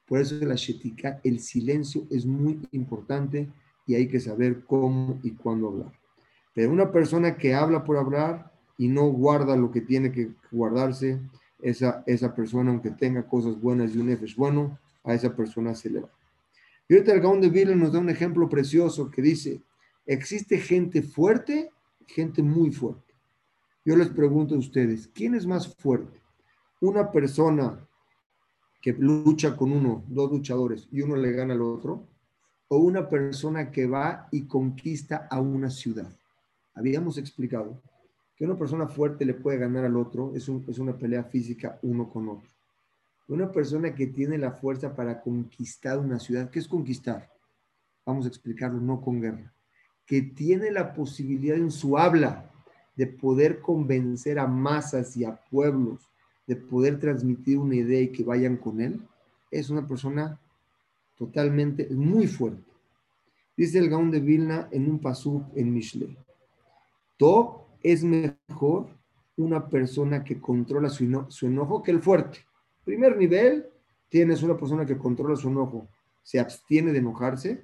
Por 0.05 0.19
eso 0.19 0.35
la 0.45 0.55
shetika, 0.55 1.21
el 1.23 1.39
silencio 1.39 2.05
es 2.09 2.25
muy 2.25 2.59
importante 2.73 3.47
y 3.87 3.95
hay 3.95 4.09
que 4.09 4.19
saber 4.19 4.65
cómo 4.65 5.17
y 5.23 5.31
cuándo 5.31 5.69
hablar. 5.69 5.93
Pero 6.53 6.73
una 6.73 6.91
persona 6.91 7.37
que 7.37 7.53
habla 7.53 7.85
por 7.85 7.95
hablar 7.95 8.51
y 8.77 8.89
no 8.89 9.05
guarda 9.05 9.55
lo 9.55 9.71
que 9.71 9.79
tiene 9.79 10.11
que 10.11 10.31
guardarse, 10.51 11.21
esa, 11.61 12.03
esa 12.05 12.35
persona, 12.35 12.69
aunque 12.69 12.91
tenga 12.91 13.25
cosas 13.25 13.61
buenas 13.61 13.95
y 13.95 13.99
un 13.99 14.09
es 14.09 14.35
bueno, 14.35 14.77
a 15.03 15.13
esa 15.13 15.35
persona 15.35 15.73
se 15.75 15.89
le 15.89 16.01
va. 16.01 16.09
Y 16.87 16.95
ahorita 16.95 17.13
el 17.13 17.21
Gaón 17.21 17.41
de 17.41 17.49
Vila 17.49 17.75
nos 17.75 17.93
da 17.93 17.99
un 17.99 18.09
ejemplo 18.09 18.49
precioso 18.49 19.09
que 19.09 19.21
dice, 19.21 19.61
existe 20.05 20.57
gente 20.57 21.01
fuerte, 21.01 21.71
gente 22.07 22.43
muy 22.43 22.71
fuerte. 22.71 23.13
Yo 23.85 23.95
les 23.95 24.09
pregunto 24.09 24.55
a 24.55 24.59
ustedes, 24.59 25.07
¿quién 25.07 25.33
es 25.33 25.45
más 25.45 25.73
fuerte? 25.75 26.21
¿Una 26.81 27.11
persona 27.11 27.79
que 28.81 28.93
lucha 28.93 29.55
con 29.55 29.71
uno, 29.71 30.03
dos 30.07 30.31
luchadores, 30.31 30.87
y 30.91 31.01
uno 31.01 31.15
le 31.15 31.31
gana 31.31 31.53
al 31.53 31.61
otro? 31.61 32.07
¿O 32.67 32.77
una 32.77 33.09
persona 33.09 33.71
que 33.71 33.87
va 33.87 34.27
y 34.31 34.45
conquista 34.45 35.27
a 35.29 35.39
una 35.39 35.69
ciudad? 35.69 36.11
Habíamos 36.73 37.17
explicado 37.17 37.81
que 38.35 38.45
una 38.45 38.57
persona 38.57 38.87
fuerte 38.87 39.25
le 39.25 39.33
puede 39.33 39.57
ganar 39.57 39.85
al 39.85 39.97
otro, 39.97 40.33
es, 40.35 40.49
es 40.67 40.79
una 40.79 40.97
pelea 40.97 41.23
física 41.23 41.79
uno 41.83 42.09
con 42.09 42.29
otro. 42.29 42.49
Una 43.31 43.49
persona 43.49 43.95
que 43.95 44.07
tiene 44.07 44.37
la 44.37 44.51
fuerza 44.51 44.93
para 44.93 45.21
conquistar 45.21 45.97
una 45.97 46.19
ciudad, 46.19 46.49
¿qué 46.49 46.59
es 46.59 46.67
conquistar? 46.67 47.31
Vamos 48.05 48.25
a 48.25 48.27
explicarlo, 48.27 48.81
no 48.81 48.99
con 48.99 49.21
guerra. 49.21 49.53
Que 50.05 50.21
tiene 50.21 50.69
la 50.69 50.93
posibilidad 50.93 51.55
en 51.55 51.71
su 51.71 51.97
habla 51.97 52.51
de 52.93 53.07
poder 53.07 53.61
convencer 53.61 54.37
a 54.37 54.47
masas 54.47 55.15
y 55.15 55.23
a 55.23 55.39
pueblos, 55.49 56.09
de 56.45 56.57
poder 56.57 56.99
transmitir 56.99 57.57
una 57.57 57.75
idea 57.75 58.01
y 58.01 58.11
que 58.11 58.25
vayan 58.25 58.57
con 58.57 58.81
él, 58.81 58.99
es 59.49 59.69
una 59.69 59.87
persona 59.87 60.37
totalmente, 61.15 61.87
muy 61.89 62.27
fuerte. 62.27 62.69
Dice 63.55 63.77
el 63.77 63.89
Gaón 63.89 64.11
de 64.11 64.19
Vilna 64.19 64.67
en 64.71 64.89
un 64.89 64.99
pasú 64.99 65.45
en 65.55 65.73
Mishle. 65.73 66.17
Top 67.15 67.61
es 67.81 68.03
mejor 68.03 68.89
una 69.37 69.69
persona 69.69 70.21
que 70.21 70.37
controla 70.37 70.89
su, 70.89 71.25
su 71.29 71.45
enojo 71.45 71.81
que 71.81 71.91
el 71.91 72.01
fuerte. 72.01 72.50
Primer 72.83 73.15
nivel, 73.17 73.67
tienes 74.09 74.41
una 74.43 74.57
persona 74.57 74.85
que 74.85 74.97
controla 74.97 75.35
su 75.35 75.49
enojo, 75.49 75.87
se 76.23 76.39
abstiene 76.39 76.91
de 76.91 76.99
enojarse. 76.99 77.63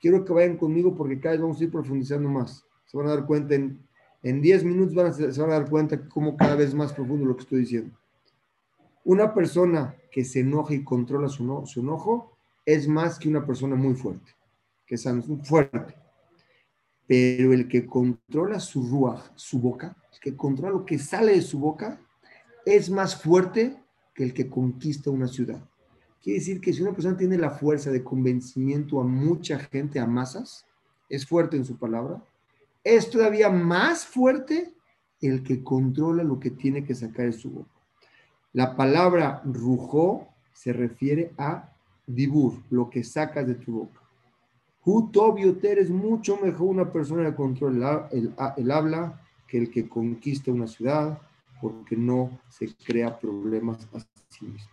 Quiero 0.00 0.24
que 0.24 0.32
vayan 0.32 0.56
conmigo 0.56 0.94
porque 0.94 1.18
cada 1.18 1.32
vez 1.32 1.42
vamos 1.42 1.60
a 1.60 1.64
ir 1.64 1.70
profundizando 1.70 2.28
más. 2.28 2.64
Se 2.86 2.96
van 2.96 3.06
a 3.06 3.10
dar 3.10 3.26
cuenta 3.26 3.54
en, 3.54 3.86
en 4.22 4.40
10 4.40 4.64
minutos, 4.64 4.94
van 4.94 5.06
a, 5.06 5.12
se 5.12 5.40
van 5.40 5.50
a 5.50 5.58
dar 5.58 5.68
cuenta 5.68 6.08
cómo 6.08 6.36
cada 6.36 6.54
vez 6.54 6.74
más 6.74 6.92
profundo 6.92 7.26
lo 7.26 7.36
que 7.36 7.42
estoy 7.42 7.60
diciendo. 7.60 7.96
Una 9.04 9.32
persona 9.32 9.94
que 10.10 10.24
se 10.24 10.40
enoja 10.40 10.74
y 10.74 10.84
controla 10.84 11.28
su, 11.28 11.62
su 11.66 11.80
enojo 11.80 12.36
es 12.64 12.86
más 12.86 13.18
que 13.18 13.28
una 13.28 13.46
persona 13.46 13.74
muy 13.74 13.94
fuerte, 13.94 14.32
que 14.86 14.96
es 14.96 15.08
fuerte. 15.44 15.94
Pero 17.06 17.54
el 17.54 17.66
que 17.66 17.86
controla 17.86 18.60
su 18.60 18.86
ruaj, 18.86 19.30
su 19.34 19.58
boca, 19.58 19.96
el 20.12 20.20
que 20.20 20.36
controla 20.36 20.74
lo 20.74 20.84
que 20.84 20.98
sale 20.98 21.32
de 21.32 21.40
su 21.40 21.58
boca, 21.58 21.98
es 22.66 22.90
más 22.90 23.20
fuerte 23.20 23.82
que 24.18 24.24
el 24.24 24.34
que 24.34 24.48
conquista 24.48 25.10
una 25.10 25.28
ciudad. 25.28 25.62
Quiere 26.20 26.40
decir 26.40 26.60
que 26.60 26.72
si 26.72 26.82
una 26.82 26.90
persona 26.90 27.16
tiene 27.16 27.38
la 27.38 27.52
fuerza 27.52 27.92
de 27.92 28.02
convencimiento 28.02 29.00
a 29.00 29.04
mucha 29.04 29.60
gente, 29.60 30.00
a 30.00 30.08
masas, 30.08 30.66
es 31.08 31.24
fuerte 31.24 31.56
en 31.56 31.64
su 31.64 31.76
palabra, 31.76 32.20
es 32.82 33.10
todavía 33.10 33.48
más 33.48 34.04
fuerte 34.04 34.74
el 35.20 35.44
que 35.44 35.62
controla 35.62 36.24
lo 36.24 36.40
que 36.40 36.50
tiene 36.50 36.84
que 36.84 36.96
sacar 36.96 37.26
de 37.26 37.32
su 37.32 37.48
boca. 37.48 37.70
La 38.52 38.74
palabra 38.74 39.40
rujó 39.44 40.26
se 40.52 40.72
refiere 40.72 41.30
a 41.38 41.72
dibur, 42.04 42.54
lo 42.70 42.90
que 42.90 43.04
sacas 43.04 43.46
de 43.46 43.54
tu 43.54 43.70
boca. 43.70 44.00
Hutobioter 44.84 45.78
es 45.78 45.90
mucho 45.90 46.38
mejor 46.38 46.66
una 46.66 46.90
persona 46.90 47.24
que 47.30 47.36
controla 47.36 48.08
el, 48.10 48.34
el, 48.56 48.70
habla 48.72 49.22
que 49.46 49.58
el 49.58 49.70
que 49.70 49.88
conquista 49.88 50.50
una 50.50 50.66
ciudad, 50.66 51.20
porque 51.60 51.96
no 51.96 52.40
se 52.48 52.74
crea 52.74 53.18
problemas 53.18 53.88
a 53.94 54.00
sí 54.28 54.46
mismo. 54.46 54.70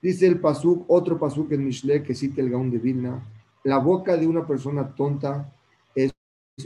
Dice 0.00 0.26
el 0.26 0.40
pasuk, 0.40 0.84
otro 0.88 1.18
pasuk 1.18 1.52
en 1.52 1.64
Mishle 1.64 2.02
que 2.02 2.14
cita 2.14 2.40
el 2.40 2.50
Gaón 2.50 2.70
de 2.70 2.78
Vilna, 2.78 3.22
la 3.64 3.78
boca 3.78 4.16
de 4.16 4.26
una 4.26 4.46
persona 4.46 4.94
tonta 4.94 5.52
es 5.94 6.12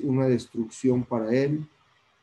una 0.02 0.26
destrucción 0.26 1.04
para 1.04 1.30
él 1.32 1.68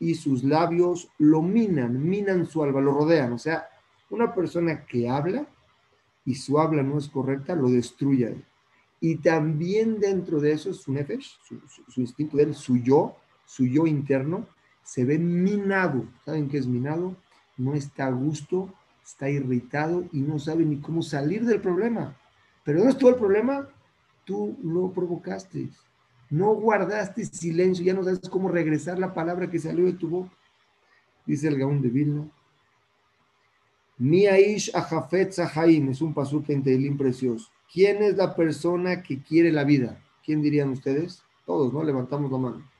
y 0.00 0.14
sus 0.14 0.42
labios 0.42 1.08
lo 1.18 1.40
minan, 1.40 2.06
minan 2.08 2.46
su 2.46 2.62
alma, 2.62 2.80
lo 2.80 2.92
rodean. 2.92 3.32
O 3.32 3.38
sea, 3.38 3.68
una 4.10 4.34
persona 4.34 4.84
que 4.84 5.08
habla 5.08 5.46
y 6.24 6.34
su 6.34 6.58
habla 6.58 6.82
no 6.82 6.98
es 6.98 7.08
correcta, 7.08 7.54
lo 7.54 7.68
destruye 7.68 8.26
a 8.26 8.30
él. 8.30 8.44
Y 9.00 9.16
también 9.16 10.00
dentro 10.00 10.40
de 10.40 10.52
eso, 10.52 10.72
su 10.72 10.92
nefesh, 10.92 11.38
su, 11.88 12.00
instinto 12.00 12.36
de 12.36 12.44
él, 12.44 12.54
su 12.54 12.78
yo, 12.78 13.16
su 13.44 13.66
yo 13.66 13.86
interno, 13.86 14.46
se 14.84 15.04
ve 15.04 15.18
minado. 15.18 16.06
¿Saben 16.24 16.48
qué 16.48 16.58
es 16.58 16.66
minado? 16.66 17.16
No 17.56 17.74
está 17.74 18.06
a 18.06 18.10
gusto, 18.10 18.72
está 19.02 19.28
irritado 19.28 20.04
y 20.12 20.20
no 20.20 20.38
sabe 20.38 20.64
ni 20.64 20.78
cómo 20.78 21.02
salir 21.02 21.44
del 21.44 21.60
problema. 21.60 22.16
Pero 22.64 22.84
no 22.84 22.90
es 22.90 22.98
todo 22.98 23.10
el 23.10 23.16
problema, 23.16 23.68
tú 24.24 24.56
lo 24.62 24.92
provocaste. 24.92 25.68
No 26.30 26.54
guardaste 26.54 27.24
silencio, 27.24 27.84
ya 27.84 27.94
no 27.94 28.02
sabes 28.02 28.28
cómo 28.28 28.48
regresar 28.48 28.98
la 28.98 29.12
palabra 29.12 29.50
que 29.50 29.58
salió 29.58 29.84
de 29.84 29.92
tu 29.92 30.08
boca. 30.08 30.30
Dice 31.26 31.48
el 31.48 31.58
Gaón 31.58 31.80
de 31.80 31.88
Vilna. 31.88 32.28
Miaish 33.98 34.70
Ajafet 34.74 35.32
Zahaim 35.32 35.90
es 35.90 36.00
un 36.00 36.12
pasuk 36.12 36.50
en 36.50 36.62
Tehilim 36.62 36.98
precioso. 36.98 37.50
¿Quién 37.72 38.02
es 38.02 38.16
la 38.16 38.34
persona 38.34 39.02
que 39.02 39.22
quiere 39.22 39.52
la 39.52 39.64
vida? 39.64 40.02
¿Quién 40.24 40.42
dirían 40.42 40.70
ustedes? 40.70 41.22
Todos, 41.46 41.72
¿no? 41.72 41.84
Levantamos 41.84 42.30
la 42.30 42.38
mano. 42.38 42.70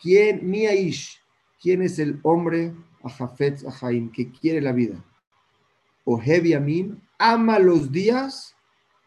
¿Quién, 0.00 0.48
Miaish? 0.48 1.21
¿Quién 1.62 1.82
es 1.82 1.98
el 1.98 2.18
hombre 2.24 2.74
Ajafet 3.04 3.58
Zahaim 3.58 4.10
que 4.10 4.30
quiere 4.30 4.60
la 4.60 4.72
vida? 4.72 5.02
Ohebi 6.04 6.54
Amin 6.54 7.00
ama 7.18 7.58
los 7.58 7.92
días 7.92 8.56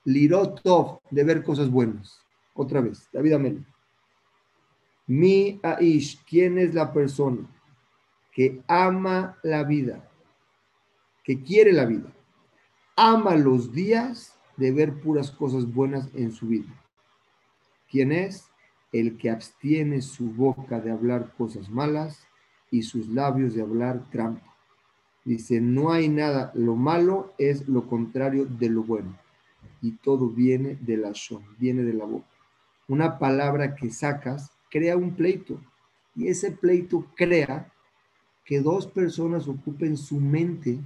Lirotov 0.05 1.01
de 1.11 1.23
ver 1.23 1.43
cosas 1.43 1.69
buenas. 1.69 2.21
Otra 2.53 2.79
vez, 2.79 3.09
David 3.11 3.33
Amel. 3.33 3.65
Mi 5.07 5.59
Aish, 5.61 6.23
¿quién 6.23 6.57
es 6.57 6.73
la 6.73 6.93
persona 6.93 7.45
que 8.31 8.61
ama 8.67 9.37
la 9.43 9.63
vida? 9.63 10.09
que 11.25 11.41
quiere 11.41 11.73
la 11.73 11.85
vida, 11.85 12.13
ama 12.95 13.35
los 13.35 13.73
días 13.73 14.39
de 14.57 14.71
ver 14.71 15.01
puras 15.01 15.31
cosas 15.31 15.65
buenas 15.73 16.07
en 16.13 16.31
su 16.31 16.47
vida. 16.47 16.71
¿Quién 17.89 18.11
es? 18.11 18.47
El 18.91 19.17
que 19.17 19.31
abstiene 19.31 20.01
su 20.01 20.31
boca 20.31 20.79
de 20.79 20.91
hablar 20.91 21.33
cosas 21.35 21.69
malas 21.69 22.25
y 22.75 22.83
sus 22.83 23.07
labios 23.07 23.53
de 23.55 23.61
hablar 23.61 24.03
trampa. 24.11 24.53
Dice, 25.23 25.61
no 25.61 25.91
hay 25.91 26.09
nada, 26.09 26.51
lo 26.55 26.75
malo 26.75 27.33
es 27.38 27.67
lo 27.67 27.88
contrario 27.88 28.45
de 28.45 28.69
lo 28.69 28.83
bueno. 28.83 29.17
Y 29.81 29.93
todo 29.93 30.29
viene 30.29 30.77
de 30.81 30.97
la 30.97 31.11
shon, 31.13 31.43
viene 31.57 31.83
de 31.83 31.93
la 31.93 32.05
boca. 32.05 32.27
Una 32.88 33.17
palabra 33.17 33.75
que 33.75 33.89
sacas 33.89 34.51
crea 34.69 34.97
un 34.97 35.15
pleito. 35.15 35.59
Y 36.15 36.27
ese 36.27 36.51
pleito 36.51 37.07
crea 37.15 37.71
que 38.43 38.59
dos 38.59 38.88
personas 38.88 39.47
ocupen 39.47 39.97
su 39.97 40.19
mente 40.19 40.79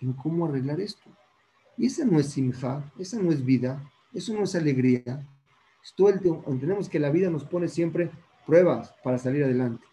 en 0.00 0.12
cómo 0.14 0.46
arreglar 0.46 0.80
esto. 0.80 1.10
Y 1.76 1.86
esa 1.86 2.04
no 2.04 2.18
es 2.18 2.30
simja, 2.30 2.90
esa 2.98 3.20
no 3.20 3.30
es 3.30 3.44
vida, 3.44 3.82
eso 4.12 4.32
no 4.32 4.44
es 4.44 4.54
alegría. 4.54 5.26
El 5.98 6.42
entendemos 6.46 6.88
que 6.88 6.98
la 6.98 7.10
vida 7.10 7.28
nos 7.28 7.44
pone 7.44 7.68
siempre 7.68 8.10
pruebas 8.46 8.94
para 9.04 9.18
salir 9.18 9.44
adelante, 9.44 9.84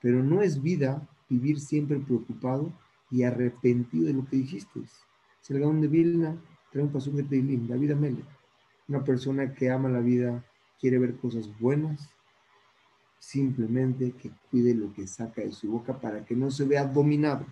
pero 0.00 0.22
no 0.22 0.42
es 0.42 0.62
vida 0.62 1.06
vivir 1.28 1.60
siempre 1.60 1.98
preocupado 1.98 2.72
y 3.10 3.22
arrepentido 3.22 4.06
de 4.06 4.14
lo 4.14 4.26
que 4.26 4.36
dijiste. 4.36 4.80
Es 4.80 5.50
el 5.50 5.60
Gaón 5.60 5.80
de 5.80 5.88
Vilna, 5.88 6.36
trae 6.70 6.84
un 6.84 6.92
paso 6.92 7.10
de 7.10 7.22
Teilim, 7.22 7.66
David. 7.66 7.92
Una 8.88 9.04
persona 9.04 9.54
que 9.54 9.70
ama 9.70 9.88
la 9.88 10.00
vida, 10.00 10.44
quiere 10.80 10.98
ver 10.98 11.16
cosas 11.16 11.50
buenas, 11.58 12.10
simplemente 13.18 14.12
que 14.12 14.30
cuide 14.50 14.74
lo 14.74 14.92
que 14.92 15.06
saca 15.06 15.42
de 15.42 15.52
su 15.52 15.70
boca 15.70 16.00
para 16.00 16.24
que 16.24 16.34
no 16.34 16.50
se 16.50 16.64
vea 16.64 16.84
dominado. 16.84 17.46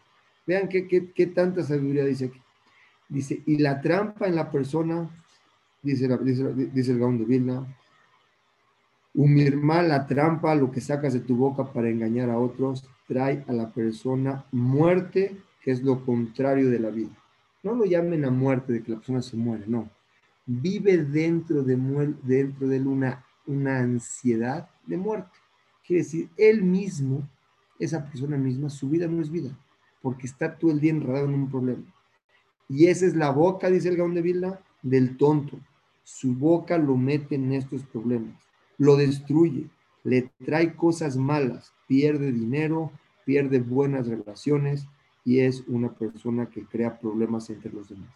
Vean 0.46 0.68
qué, 0.68 0.86
qué, 0.86 1.26
tanta 1.26 1.62
sabiduría 1.62 2.04
dice 2.04 2.26
aquí. 2.26 2.40
Dice, 3.08 3.42
y 3.46 3.58
la 3.58 3.80
trampa 3.80 4.26
en 4.26 4.34
la 4.34 4.50
persona, 4.50 5.08
dice, 5.82 6.08
dice, 6.22 6.54
dice 6.54 6.92
el 6.92 6.98
Gaón 6.98 7.18
de 7.18 7.24
Vilna, 7.24 7.76
Humirma, 9.18 9.82
la 9.82 10.06
trampa, 10.06 10.54
lo 10.54 10.70
que 10.70 10.80
sacas 10.80 11.12
de 11.12 11.18
tu 11.18 11.34
boca 11.34 11.72
para 11.72 11.88
engañar 11.88 12.30
a 12.30 12.38
otros, 12.38 12.88
trae 13.08 13.44
a 13.48 13.52
la 13.52 13.68
persona 13.68 14.44
muerte, 14.52 15.36
que 15.60 15.72
es 15.72 15.82
lo 15.82 16.04
contrario 16.04 16.70
de 16.70 16.78
la 16.78 16.90
vida. 16.90 17.10
No 17.64 17.74
lo 17.74 17.84
llamen 17.84 18.24
a 18.24 18.30
muerte 18.30 18.72
de 18.72 18.80
que 18.80 18.92
la 18.92 18.98
persona 18.98 19.20
se 19.20 19.36
muere, 19.36 19.64
no. 19.66 19.90
Vive 20.46 20.98
dentro 20.98 21.64
de, 21.64 21.74
dentro 22.22 22.68
de 22.68 22.76
él 22.76 22.86
una, 22.86 23.24
una 23.44 23.80
ansiedad 23.80 24.70
de 24.86 24.96
muerte. 24.96 25.36
Quiere 25.84 26.04
decir, 26.04 26.28
él 26.36 26.62
mismo, 26.62 27.28
esa 27.80 28.08
persona 28.08 28.36
misma, 28.36 28.70
su 28.70 28.88
vida 28.88 29.08
no 29.08 29.20
es 29.20 29.32
vida, 29.32 29.50
porque 30.00 30.28
está 30.28 30.54
todo 30.56 30.70
el 30.70 30.78
día 30.78 30.92
enredado 30.92 31.24
en 31.24 31.34
un 31.34 31.50
problema. 31.50 31.92
Y 32.68 32.86
esa 32.86 33.04
es 33.04 33.16
la 33.16 33.30
boca, 33.30 33.68
dice 33.68 33.88
el 33.88 33.96
Gaón 33.96 34.14
de 34.14 34.22
Vilna, 34.22 34.60
del 34.80 35.16
tonto. 35.16 35.58
Su 36.04 36.36
boca 36.36 36.78
lo 36.78 36.96
mete 36.96 37.34
en 37.34 37.52
estos 37.52 37.82
problemas 37.82 38.47
lo 38.78 38.96
destruye, 38.96 39.68
le 40.04 40.30
trae 40.44 40.74
cosas 40.74 41.16
malas, 41.16 41.72
pierde 41.86 42.32
dinero, 42.32 42.92
pierde 43.24 43.58
buenas 43.58 44.06
relaciones 44.06 44.86
y 45.24 45.40
es 45.40 45.64
una 45.66 45.92
persona 45.92 46.46
que 46.46 46.64
crea 46.64 46.98
problemas 46.98 47.50
entre 47.50 47.72
los 47.72 47.88
demás. 47.88 48.08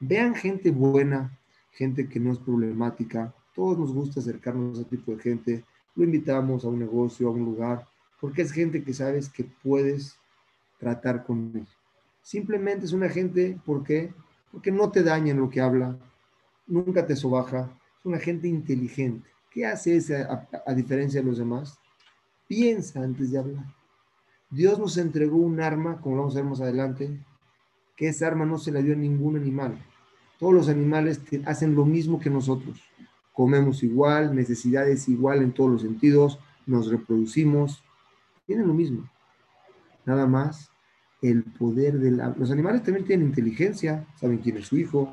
Vean 0.00 0.34
gente 0.34 0.70
buena, 0.70 1.38
gente 1.70 2.08
que 2.08 2.18
no 2.18 2.32
es 2.32 2.38
problemática, 2.38 3.32
todos 3.54 3.78
nos 3.78 3.92
gusta 3.92 4.20
acercarnos 4.20 4.78
a 4.78 4.80
ese 4.80 4.90
tipo 4.90 5.12
de 5.12 5.22
gente, 5.22 5.64
lo 5.94 6.04
invitamos 6.04 6.64
a 6.64 6.68
un 6.68 6.78
negocio, 6.78 7.28
a 7.28 7.30
un 7.30 7.44
lugar, 7.44 7.86
porque 8.20 8.42
es 8.42 8.50
gente 8.50 8.82
que 8.82 8.92
sabes 8.92 9.28
que 9.28 9.44
puedes 9.44 10.18
tratar 10.78 11.24
con 11.24 11.52
él. 11.54 11.66
Simplemente 12.22 12.86
es 12.86 12.92
una 12.92 13.08
gente, 13.08 13.58
¿por 13.64 13.84
qué? 13.84 14.12
Porque 14.50 14.72
no 14.72 14.90
te 14.90 15.02
daña 15.02 15.30
en 15.30 15.40
lo 15.40 15.48
que 15.48 15.60
habla, 15.60 15.96
nunca 16.66 17.06
te 17.06 17.14
sobaja, 17.14 17.70
es 17.98 18.04
una 18.04 18.18
gente 18.18 18.48
inteligente. 18.48 19.28
¿Qué 19.56 19.64
hace 19.64 19.96
ese 19.96 20.18
a, 20.22 20.74
diferencia 20.74 21.22
de 21.22 21.26
los 21.26 21.38
demás? 21.38 21.78
Piensa 22.46 23.02
antes 23.02 23.30
de 23.30 23.38
hablar. 23.38 23.64
Dios 24.50 24.78
nos 24.78 24.98
entregó 24.98 25.38
un 25.38 25.62
arma, 25.62 25.98
como 26.02 26.18
vamos 26.18 26.34
a 26.34 26.40
ver 26.40 26.44
más 26.44 26.60
adelante, 26.60 27.18
que 27.96 28.08
esa 28.08 28.26
arma 28.26 28.44
no 28.44 28.58
se 28.58 28.70
la 28.70 28.82
dio 28.82 28.92
a 28.92 28.98
ningún 28.98 29.34
animal. 29.34 29.82
Todos 30.38 30.52
los 30.52 30.68
animales 30.68 31.22
hacen 31.46 31.74
lo 31.74 31.86
mismo 31.86 32.20
que 32.20 32.28
nosotros. 32.28 32.82
Comemos 33.32 33.82
igual, 33.82 34.34
necesidades 34.34 35.08
igual 35.08 35.40
en 35.40 35.52
todos 35.52 35.70
los 35.70 35.80
sentidos, 35.80 36.38
nos 36.66 36.90
reproducimos, 36.90 37.82
tienen 38.46 38.68
lo 38.68 38.74
mismo. 38.74 39.08
Nada 40.04 40.26
más 40.26 40.70
el 41.22 41.44
poder 41.44 41.98
de 41.98 42.10
la... 42.10 42.28
Los 42.36 42.50
animales 42.50 42.82
también 42.82 43.06
tienen 43.06 43.28
inteligencia, 43.28 44.06
saben 44.20 44.36
quién 44.36 44.58
es 44.58 44.66
su 44.66 44.76
hijo, 44.76 45.10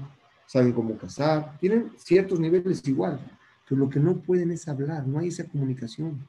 saben 0.48 0.74
cómo 0.74 0.98
cazar, 0.98 1.58
tienen 1.62 1.94
ciertos 1.96 2.42
niveles 2.42 2.86
igual. 2.86 3.22
Pero 3.68 3.80
lo 3.80 3.90
que 3.90 4.00
no 4.00 4.22
pueden 4.22 4.52
es 4.52 4.68
hablar, 4.68 5.08
no 5.08 5.20
hay 5.20 5.30
esa 5.30 5.48
comunicación. 5.48 6.28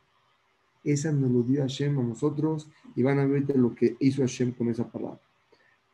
Esa 0.82 1.12
nos 1.12 1.30
lo 1.30 1.42
dio 1.42 1.62
Hashem 1.62 1.98
a 1.98 2.02
nosotros 2.02 2.68
y 2.94 3.02
van 3.02 3.18
a 3.18 3.26
ver 3.26 3.44
lo 3.56 3.74
que 3.74 3.96
hizo 4.00 4.22
Hashem 4.22 4.52
con 4.52 4.68
esa 4.68 4.86
palabra. 4.86 5.20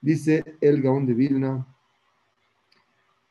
Dice 0.00 0.56
el 0.60 0.82
Gaón 0.82 1.06
de 1.06 1.14
Vilna, 1.14 1.66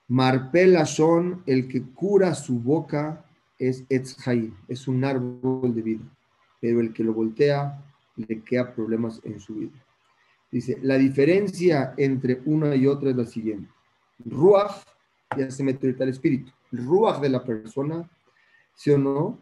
Marpela 0.07 0.85
son 0.85 1.43
el 1.45 1.67
que 1.67 1.83
cura 1.83 2.33
su 2.33 2.59
boca 2.59 3.25
es 3.59 3.83
Etzhai, 3.89 4.53
es 4.67 4.87
un 4.87 5.03
árbol 5.03 5.75
de 5.75 5.81
vida, 5.81 6.05
pero 6.61 6.79
el 6.79 6.93
que 6.93 7.03
lo 7.03 7.13
voltea 7.13 7.83
le 8.15 8.41
queda 8.41 8.73
problemas 8.73 9.21
en 9.23 9.39
su 9.39 9.55
vida. 9.55 9.85
Dice, 10.51 10.79
la 10.81 10.97
diferencia 10.97 11.93
entre 11.97 12.41
una 12.45 12.75
y 12.75 12.87
otra 12.87 13.11
es 13.11 13.15
la 13.15 13.25
siguiente. 13.25 13.69
Ruach 14.25 14.83
ya 15.37 15.51
se 15.51 15.63
mete 15.63 15.85
ahorita 15.85 16.05
el 16.05 16.09
espíritu. 16.09 16.51
Ruach 16.71 17.19
de 17.19 17.29
la 17.29 17.43
persona, 17.43 18.09
¿sí 18.75 18.91
o 18.91 18.97
no? 18.97 19.39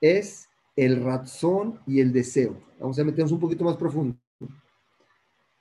Es 0.00 0.48
el 0.76 1.02
razón 1.02 1.80
y 1.86 2.00
el 2.00 2.12
deseo. 2.12 2.60
Vamos 2.80 2.98
a 2.98 3.04
meternos 3.04 3.32
un 3.32 3.40
poquito 3.40 3.64
más 3.64 3.76
profundo. 3.76 4.16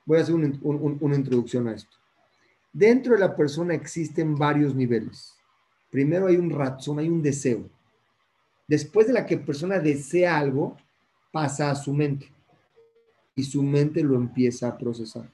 Voy 0.06 0.18
a 0.18 0.22
hacer 0.22 0.34
una 0.34 1.16
introducción 1.16 1.68
a 1.68 1.74
esto. 1.74 1.96
Dentro 2.74 3.14
de 3.14 3.20
la 3.20 3.36
persona 3.36 3.74
existen 3.74 4.36
varios 4.36 4.74
niveles. 4.74 5.36
Primero 5.92 6.28
hay 6.28 6.38
un 6.38 6.50
razón, 6.50 7.00
hay 7.00 7.10
un 7.10 7.22
deseo. 7.22 7.70
Después 8.68 9.08
de 9.08 9.26
que 9.26 9.36
la 9.36 9.46
persona 9.46 9.80
desea 9.80 10.38
algo, 10.38 10.78
pasa 11.32 11.70
a 11.70 11.76
su 11.76 11.94
mente. 11.94 12.32
Y 13.36 13.44
su 13.44 13.62
mente 13.62 14.02
lo 14.02 14.16
empieza 14.16 14.70
a 14.70 14.78
procesar. 14.78 15.30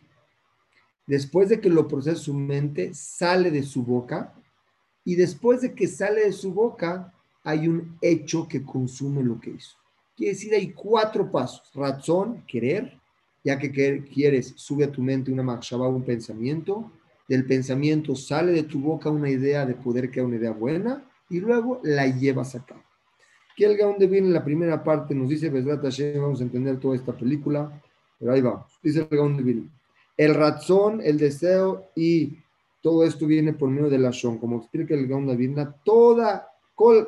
Después 1.06 1.50
de 1.50 1.62
que 1.62 1.70
lo 1.70 1.88
procesa 1.88 2.18
su 2.18 2.34
mente, 2.34 2.94
sale 2.94 3.52
de 3.52 3.64
su 3.64 3.84
boca 3.84 4.34
y 5.08 5.16
después 5.16 5.62
de 5.62 5.74
que 5.74 5.88
sale 5.88 6.26
de 6.26 6.34
su 6.34 6.54
boca, 6.54 7.14
hay 7.42 7.70
un 7.70 7.98
hecho 8.02 8.46
que 8.46 8.66
consume 8.66 9.24
lo 9.24 9.40
que 9.40 9.52
hizo. 9.52 9.78
Quiere 10.18 10.34
decir, 10.34 10.54
hay 10.54 10.74
cuatro 10.74 11.32
pasos. 11.32 11.72
Razón, 11.74 12.44
querer, 12.46 13.00
ya 13.42 13.58
que 13.58 13.72
quieres, 14.04 14.54
sube 14.58 14.84
a 14.84 14.92
tu 14.92 15.02
mente 15.02 15.32
una 15.32 15.44
machaba, 15.44 15.88
un 15.88 16.04
pensamiento. 16.04 16.92
Del 17.26 17.46
pensamiento 17.46 18.18
sale 18.18 18.52
de 18.52 18.64
tu 18.64 18.82
boca 18.82 19.10
una 19.10 19.30
idea 19.30 19.66
de 19.66 19.76
poder 19.76 20.12
que 20.12 20.22
una 20.22 20.36
idea 20.36 20.52
buena 20.52 21.10
y 21.30 21.40
luego 21.40 21.80
la 21.86 22.08
llevas 22.08 22.56
a 22.56 22.66
cabo. 22.66 22.84
Que 23.56 23.64
el 23.64 23.78
Gaón 23.78 23.98
de 24.00 24.08
en 24.18 24.34
la 24.34 24.44
primera 24.44 24.84
parte 24.84 25.16
nos 25.16 25.30
dice, 25.30 25.50
vamos 25.50 26.42
a 26.42 26.44
entender 26.44 26.82
toda 26.82 26.98
esta 26.98 27.14
película, 27.14 27.82
pero 28.20 28.34
ahí 28.34 28.42
vamos. 28.42 28.78
Dice 28.84 29.08
el 29.10 29.18
Gaón 29.18 29.38
de 29.38 29.64
el 30.18 30.36
razón, 30.36 31.00
el 31.02 31.18
deseo 31.18 31.92
y 31.96 32.40
todo 32.88 33.04
esto 33.04 33.28
viene 33.28 33.52
por 33.52 33.70
medio 33.70 33.90
de 33.90 34.00
la 34.00 34.12
Shon, 34.12 34.38
como 34.38 34.60
explica 34.60 34.94
el 34.94 35.08
Gaon 35.08 35.28
Davidna, 35.28 35.76
toda, 35.84 36.48
toda, 36.78 37.02
eh, 37.02 37.08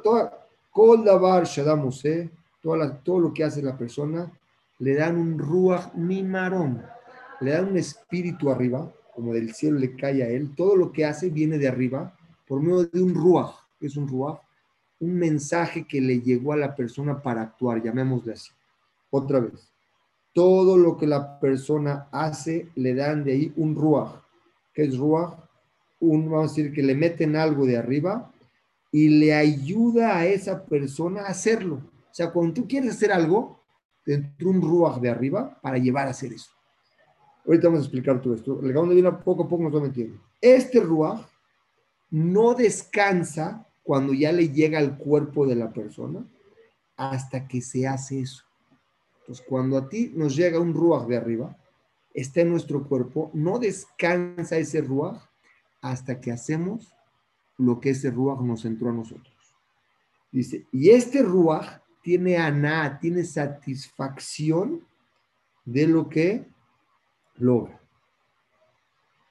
toda 2.62 3.02
todo 3.02 3.20
lo 3.22 3.34
que 3.34 3.46
hace 3.46 3.62
la 3.62 3.78
persona, 3.78 4.30
le 4.80 4.96
dan 4.96 5.16
un 5.16 5.40
ruach 5.40 5.94
mimarón, 5.94 6.84
le 7.40 7.52
dan 7.52 7.70
un 7.70 7.78
espíritu 7.78 8.50
arriba, 8.50 8.92
como 9.16 9.34
del 9.34 9.54
cielo 9.54 9.80
le 9.80 9.96
cae 9.96 10.22
a 10.22 10.28
él, 10.28 10.54
todo 10.54 10.76
lo 10.76 10.92
que 10.92 11.06
hace 11.06 11.30
viene 11.30 11.58
de 11.58 11.70
arriba, 11.70 12.14
por 12.46 12.62
medio 12.62 12.84
de 12.84 13.02
un 13.02 13.16
ruach, 13.16 13.54
que 13.80 13.88
es 13.88 13.96
un 13.96 14.06
ruach, 14.06 14.42
un 15.00 15.16
mensaje 15.16 15.88
que 15.88 16.02
le 16.02 16.20
llegó 16.20 16.52
a 16.52 16.58
la 16.58 16.76
persona 16.76 17.22
para 17.22 17.42
actuar, 17.42 17.82
llamémosle 17.82 18.34
así. 18.34 18.52
Otra 19.12 19.40
vez 19.40 19.72
todo 20.34 20.78
lo 20.78 20.98
que 20.98 21.08
la 21.08 21.40
persona 21.40 22.10
hace 22.12 22.68
le 22.76 22.94
dan 22.94 23.24
de 23.24 23.32
ahí 23.32 23.54
un 23.56 23.76
ruach. 23.76 24.22
¿Qué 24.74 24.84
es 24.84 24.98
ruach? 24.98 25.49
Un, 26.00 26.30
vamos 26.30 26.52
a 26.52 26.56
decir 26.56 26.74
que 26.74 26.84
le 26.84 26.96
meten 26.96 27.36
algo 27.36 27.66
de 27.66 27.78
arriba 27.78 28.32
y 28.92 29.10
le 29.10 29.34
ayuda 29.34 30.18
a 30.18 30.26
esa 30.26 30.66
persona 30.66 31.22
a 31.22 31.30
hacerlo. 31.30 31.76
O 31.76 32.14
sea, 32.14 32.32
cuando 32.32 32.54
tú 32.54 32.68
quieres 32.68 32.92
hacer 32.92 33.12
algo, 33.12 33.64
te 34.04 34.16
entra 34.16 34.48
un 34.48 34.62
ruach 34.62 35.00
de 35.00 35.10
arriba 35.10 35.60
para 35.62 35.78
llevar 35.78 36.08
a 36.08 36.12
hacer 36.12 36.34
eso. 36.34 36.52
Ahorita 37.46 37.68
vamos 37.68 37.82
a 37.82 37.84
explicar 37.84 38.22
todo 38.22 38.34
esto. 38.36 38.60
El 38.62 38.74
de 38.74 38.94
viene 38.96 39.12
poco 39.12 39.44
a 39.44 39.48
poco 39.48 39.64
nos 39.64 39.76
va 39.76 39.82
metiendo. 39.82 40.20
Este 40.42 40.80
ruach 40.80 41.22
no 42.10 42.54
descansa 42.54 43.68
cuando 43.84 44.14
ya 44.14 44.32
le 44.32 44.50
llega 44.50 44.80
al 44.80 44.98
cuerpo 44.98 45.46
de 45.46 45.56
la 45.56 45.72
persona 45.72 46.26
hasta 46.96 47.48
que 47.48 47.62
se 47.62 47.88
hace 47.88 48.22
eso. 48.22 48.44
Entonces, 49.20 49.46
cuando 49.48 49.78
a 49.78 49.88
ti 49.90 50.12
nos 50.16 50.36
llega 50.36 50.60
un 50.60 50.74
ruaj 50.74 51.08
de 51.08 51.18
arriba, 51.18 51.58
está 52.14 52.42
en 52.42 52.50
nuestro 52.50 52.88
cuerpo, 52.88 53.32
no 53.34 53.60
descansa 53.60 54.58
ese 54.58 54.82
ruaj 54.82 55.29
hasta 55.82 56.20
que 56.20 56.32
hacemos 56.32 56.94
lo 57.58 57.80
que 57.80 57.92
ese 57.92 58.10
ruaj 58.12 58.42
nos 58.42 58.66
entró 58.66 58.90
a 58.90 58.94
nosotros. 58.94 59.36
Dice, 60.32 60.66
y 60.72 60.90
este 60.90 61.22
ruaj 61.22 61.82
tiene 62.02 62.38
aná, 62.38 63.00
tiene 63.00 63.24
satisfacción 63.24 64.86
de 65.66 65.88
lo 65.88 66.10
que 66.10 66.48
logra. 67.36 67.80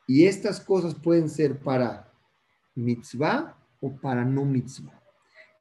Y 0.07 0.27
estas 0.27 0.61
cosas 0.61 0.95
pueden 0.95 1.29
ser 1.29 1.59
para 1.59 2.13
mitzvah 2.75 3.57
o 3.81 3.95
para 3.97 4.25
no 4.25 4.45
mitzvah. 4.45 4.99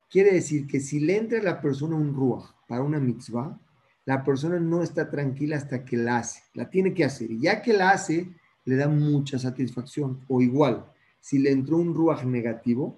Quiere 0.10 0.34
decir 0.34 0.68
que 0.68 0.80
si 0.80 1.00
le 1.00 1.18
entra 1.18 1.40
a 1.40 1.44
la 1.44 1.62
persona 1.62 1.96
un 1.96 2.14
ruaj 2.14 2.52
para 2.68 2.82
una 2.82 3.00
mitzvah, 3.00 3.60
la 4.06 4.24
persona 4.24 4.58
no 4.58 4.82
está 4.82 5.10
tranquila 5.10 5.58
hasta 5.58 5.84
que 5.84 5.98
la 5.98 6.20
hace, 6.20 6.42
la 6.54 6.70
tiene 6.70 6.94
que 6.94 7.04
hacer. 7.04 7.30
Y 7.30 7.42
ya 7.42 7.62
que 7.62 7.74
la 7.74 7.92
hace, 7.92 8.34
le 8.68 8.76
da 8.76 8.88
mucha 8.90 9.40
satisfacción. 9.40 10.20
O 10.28 10.42
igual, 10.42 10.86
si 11.22 11.40
le 11.40 11.52
entró 11.52 11.78
un 11.78 11.96
ruaj 11.96 12.26
negativo, 12.26 12.98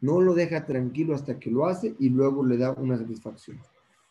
no 0.00 0.20
lo 0.20 0.34
deja 0.34 0.66
tranquilo 0.66 1.14
hasta 1.14 1.38
que 1.38 1.50
lo 1.50 1.66
hace 1.66 1.94
y 1.98 2.10
luego 2.10 2.44
le 2.44 2.58
da 2.58 2.72
una 2.72 2.98
satisfacción. 2.98 3.58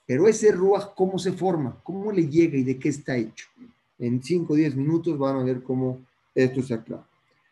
Pero 0.08 0.28
ese 0.28 0.52
ruaj, 0.52 0.96
¿cómo 0.96 1.20
se 1.20 1.32
forma? 1.32 1.78
¿Cómo 1.84 2.12
le 2.12 2.28
llega 2.28 2.58
y 2.58 2.63
de 2.63 2.80
qué 2.80 2.89
está 2.89 3.15
hecho? 3.15 3.48
En 4.00 4.22
5 4.22 4.52
o 4.52 4.56
10 4.56 4.76
minutos 4.76 5.18
van 5.18 5.38
a 5.38 5.44
ver 5.44 5.62
cómo 5.62 6.00
esto 6.34 6.63
se 6.63 6.74
aclara. 6.74 7.08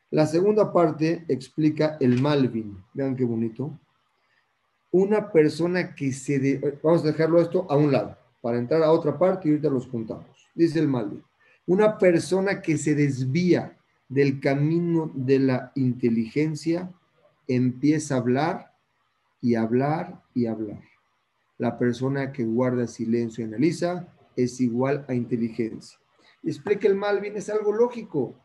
La 0.09 0.25
segunda 0.25 0.73
parte 0.73 1.23
explica 1.27 1.97
el 1.99 2.21
Malvin. 2.21 2.75
Vean 2.93 3.15
qué 3.15 3.23
bonito. 3.23 3.71
Una 4.91 5.31
persona 5.31 5.93
que 5.93 6.11
se... 6.11 6.79
Vamos 6.81 7.03
a 7.03 7.07
dejarlo 7.07 7.39
esto 7.39 7.67
a 7.69 7.75
un 7.75 7.91
lado 7.91 8.17
para 8.41 8.57
entrar 8.57 8.81
a 8.81 8.91
otra 8.91 9.17
parte 9.17 9.47
y 9.47 9.51
ahorita 9.51 9.69
los 9.69 9.87
contamos. 9.87 10.25
Dice 10.55 10.79
el 10.79 10.87
Malvin. 10.87 11.23
Una 11.65 11.97
persona 11.97 12.61
que 12.61 12.77
se 12.77 12.93
desvía 12.93 13.77
del 14.09 14.39
camino 14.39 15.11
de 15.15 15.39
la 15.39 15.71
inteligencia 15.75 16.91
empieza 17.47 18.15
a 18.15 18.17
hablar 18.17 18.73
y 19.41 19.55
hablar 19.55 20.21
y 20.33 20.45
hablar. 20.45 20.81
La 21.57 21.77
persona 21.77 22.31
que 22.31 22.43
guarda 22.43 22.87
silencio 22.87 23.43
y 23.43 23.47
analiza 23.47 24.07
es 24.35 24.59
igual 24.59 25.05
a 25.07 25.13
inteligencia. 25.13 25.97
Explica 26.43 26.87
el 26.87 26.95
Malvin, 26.95 27.37
es 27.37 27.49
algo 27.49 27.71
lógico. 27.71 28.35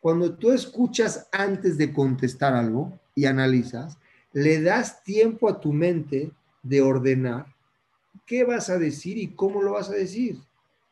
Cuando 0.00 0.34
tú 0.34 0.50
escuchas 0.50 1.28
antes 1.32 1.78
de 1.78 1.92
contestar 1.92 2.54
algo 2.54 2.98
y 3.14 3.26
analizas, 3.26 3.98
le 4.32 4.60
das 4.60 5.04
tiempo 5.04 5.48
a 5.48 5.60
tu 5.60 5.72
mente 5.72 6.32
de 6.62 6.82
ordenar 6.82 7.46
qué 8.26 8.44
vas 8.44 8.68
a 8.70 8.78
decir 8.78 9.16
y 9.18 9.28
cómo 9.28 9.62
lo 9.62 9.72
vas 9.72 9.90
a 9.90 9.94
decir. 9.94 10.40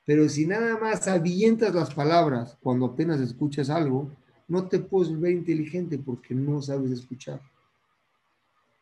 Pero 0.05 0.29
si 0.29 0.47
nada 0.47 0.79
más 0.79 1.07
avientas 1.07 1.75
las 1.75 1.95
palabras 1.95 2.59
cuando 2.61 2.87
apenas 2.87 3.21
escuchas 3.21 3.71
algo, 3.71 4.11
no 4.49 4.69
te 4.69 4.81
puedes 4.81 5.19
ver 5.19 5.33
inteligente 5.33 5.99
porque 5.99 6.35
no 6.35 6.61
sabes 6.61 6.91
escuchar. 6.91 7.41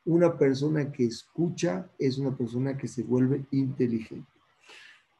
Una 0.05 0.37
persona 0.37 0.91
que 0.91 1.05
escucha 1.05 1.91
es 1.99 2.19
una 2.19 2.37
persona 2.37 2.77
que 2.77 2.89
se 2.89 3.03
vuelve 3.03 3.45
inteligente. 3.51 4.31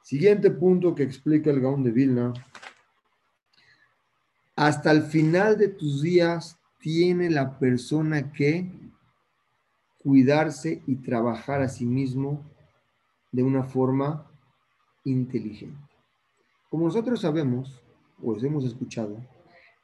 Siguiente 0.03 0.51
punto 0.51 0.95
que 0.95 1.03
explica 1.03 1.51
el 1.51 1.61
Gaón 1.61 1.85
de 1.85 1.91
Vilna 1.91 2.33
hasta 4.57 4.91
el 4.91 5.03
final 5.03 5.57
de 5.57 5.69
tus 5.69 6.03
días 6.03 6.59
tiene 6.81 7.31
la 7.31 7.59
persona 7.59 8.33
que 8.33 8.71
cuidarse 9.99 10.83
y 10.87 10.97
trabajar 10.97 11.63
a 11.63 11.69
sí 11.69 11.87
mismo 11.87 12.45
de 13.33 13.43
una 13.43 13.63
forma 13.63 14.31
inteligente. 15.05 15.90
Como 16.71 16.85
nosotros 16.85 17.21
sabemos, 17.21 17.83
o 18.23 18.37
hemos 18.37 18.65
escuchado, 18.65 19.19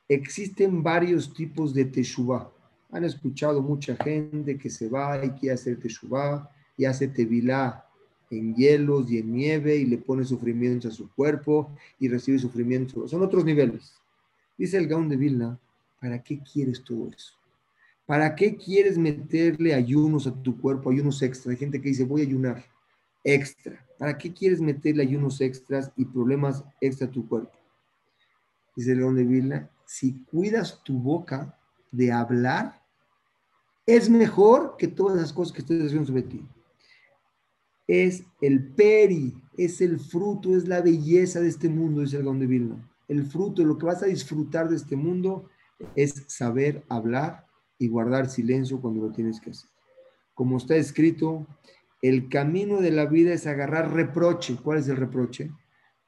existen 0.09 0.85
varios 0.85 1.35
tipos 1.35 1.75
de 1.75 1.85
teshuvah. 1.85 2.49
Han 2.93 3.03
escuchado 3.03 3.61
mucha 3.61 3.97
gente 3.97 4.57
que 4.57 4.71
se 4.71 4.89
va 4.89 5.25
y 5.25 5.31
quiere 5.31 5.55
hacer 5.55 5.81
teshuvah 5.81 6.49
y 6.77 6.85
hace 6.85 7.09
tevilá 7.09 7.85
en 8.31 8.55
hielos 8.55 9.11
y 9.11 9.19
en 9.19 9.33
nieve 9.33 9.75
y 9.77 9.85
le 9.85 9.99
pone 9.99 10.25
sufrimiento 10.25 10.87
a 10.87 10.93
su 10.93 11.11
cuerpo 11.11 11.73
y 11.99 12.09
recibe 12.09 12.39
sufrimiento. 12.39 13.09
Son 13.09 13.21
otros 13.21 13.45
niveles. 13.45 13.95
Dice 14.57 14.79
el 14.79 14.87
Gaón 14.87 15.09
de 15.09 15.17
Vilna, 15.17 15.59
¿para 16.01 16.23
qué 16.23 16.41
quieres 16.41 16.85
todo 16.85 17.09
eso? 17.09 17.35
¿Para 18.07 18.37
qué 18.37 18.57
quieres 18.57 18.97
meterle 18.97 19.75
ayunos 19.75 20.29
a 20.29 20.43
tu 20.43 20.57
cuerpo, 20.61 20.91
ayunos 20.91 21.21
extras? 21.21 21.51
Hay 21.51 21.57
gente 21.57 21.81
que 21.81 21.89
dice, 21.89 22.05
voy 22.05 22.21
a 22.21 22.25
ayunar 22.25 22.65
extra. 23.27 23.85
¿Para 23.99 24.17
qué 24.17 24.33
quieres 24.33 24.61
meterle 24.61 25.03
ayunos 25.03 25.41
extras 25.41 25.91
y 25.97 26.05
problemas 26.05 26.65
extra 26.81 27.07
a 27.07 27.11
tu 27.11 27.27
cuerpo? 27.29 27.53
Dice 28.75 28.93
el 28.93 29.01
Gaón 29.01 29.17
de 29.17 29.25
Vilna, 29.25 29.71
si 29.87 30.25
cuidas 30.25 30.83
tu 30.83 30.99
boca 30.99 31.59
de 31.91 32.13
hablar, 32.13 32.83
es 33.87 34.11
mejor 34.11 34.77
que 34.77 34.89
todas 34.89 35.17
las 35.17 35.33
cosas 35.33 35.53
que 35.53 35.61
estoy 35.61 35.81
haciendo 35.81 36.07
sobre 36.07 36.23
ti. 36.23 36.47
Es 37.87 38.25
el 38.41 38.67
peri, 38.75 39.35
es 39.57 39.81
el 39.81 39.99
fruto, 39.99 40.57
es 40.57 40.67
la 40.69 40.81
belleza 40.81 41.41
de 41.41 41.49
este 41.49 41.69
mundo, 41.69 42.03
dice 42.03 42.17
el 42.17 42.25
Gaón 42.25 42.41
de 42.41 42.47
Vilna 42.47 42.91
el 43.09 43.25
fruto, 43.25 43.65
lo 43.65 43.79
que 43.79 43.87
vas 43.87 44.03
a 44.03 44.07
disfrutar 44.07 44.69
de 44.69 44.77
este 44.77 44.97
mundo 44.97 45.49
es 45.95 46.25
saber 46.27 46.85
hablar 46.89 47.47
y 47.79 47.89
guardar 47.89 48.29
silencio 48.29 48.81
cuando 48.81 49.07
lo 49.07 49.13
tienes 49.13 49.41
que 49.41 49.51
hacer. 49.51 49.71
Como 50.35 50.57
está 50.57 50.77
escrito, 50.77 51.47
el 52.03 52.29
camino 52.29 52.81
de 52.81 52.91
la 52.91 53.07
vida 53.07 53.33
es 53.33 53.47
agarrar 53.47 53.93
reproche. 53.93 54.57
¿Cuál 54.63 54.79
es 54.79 54.89
el 54.89 54.97
reproche? 54.97 55.51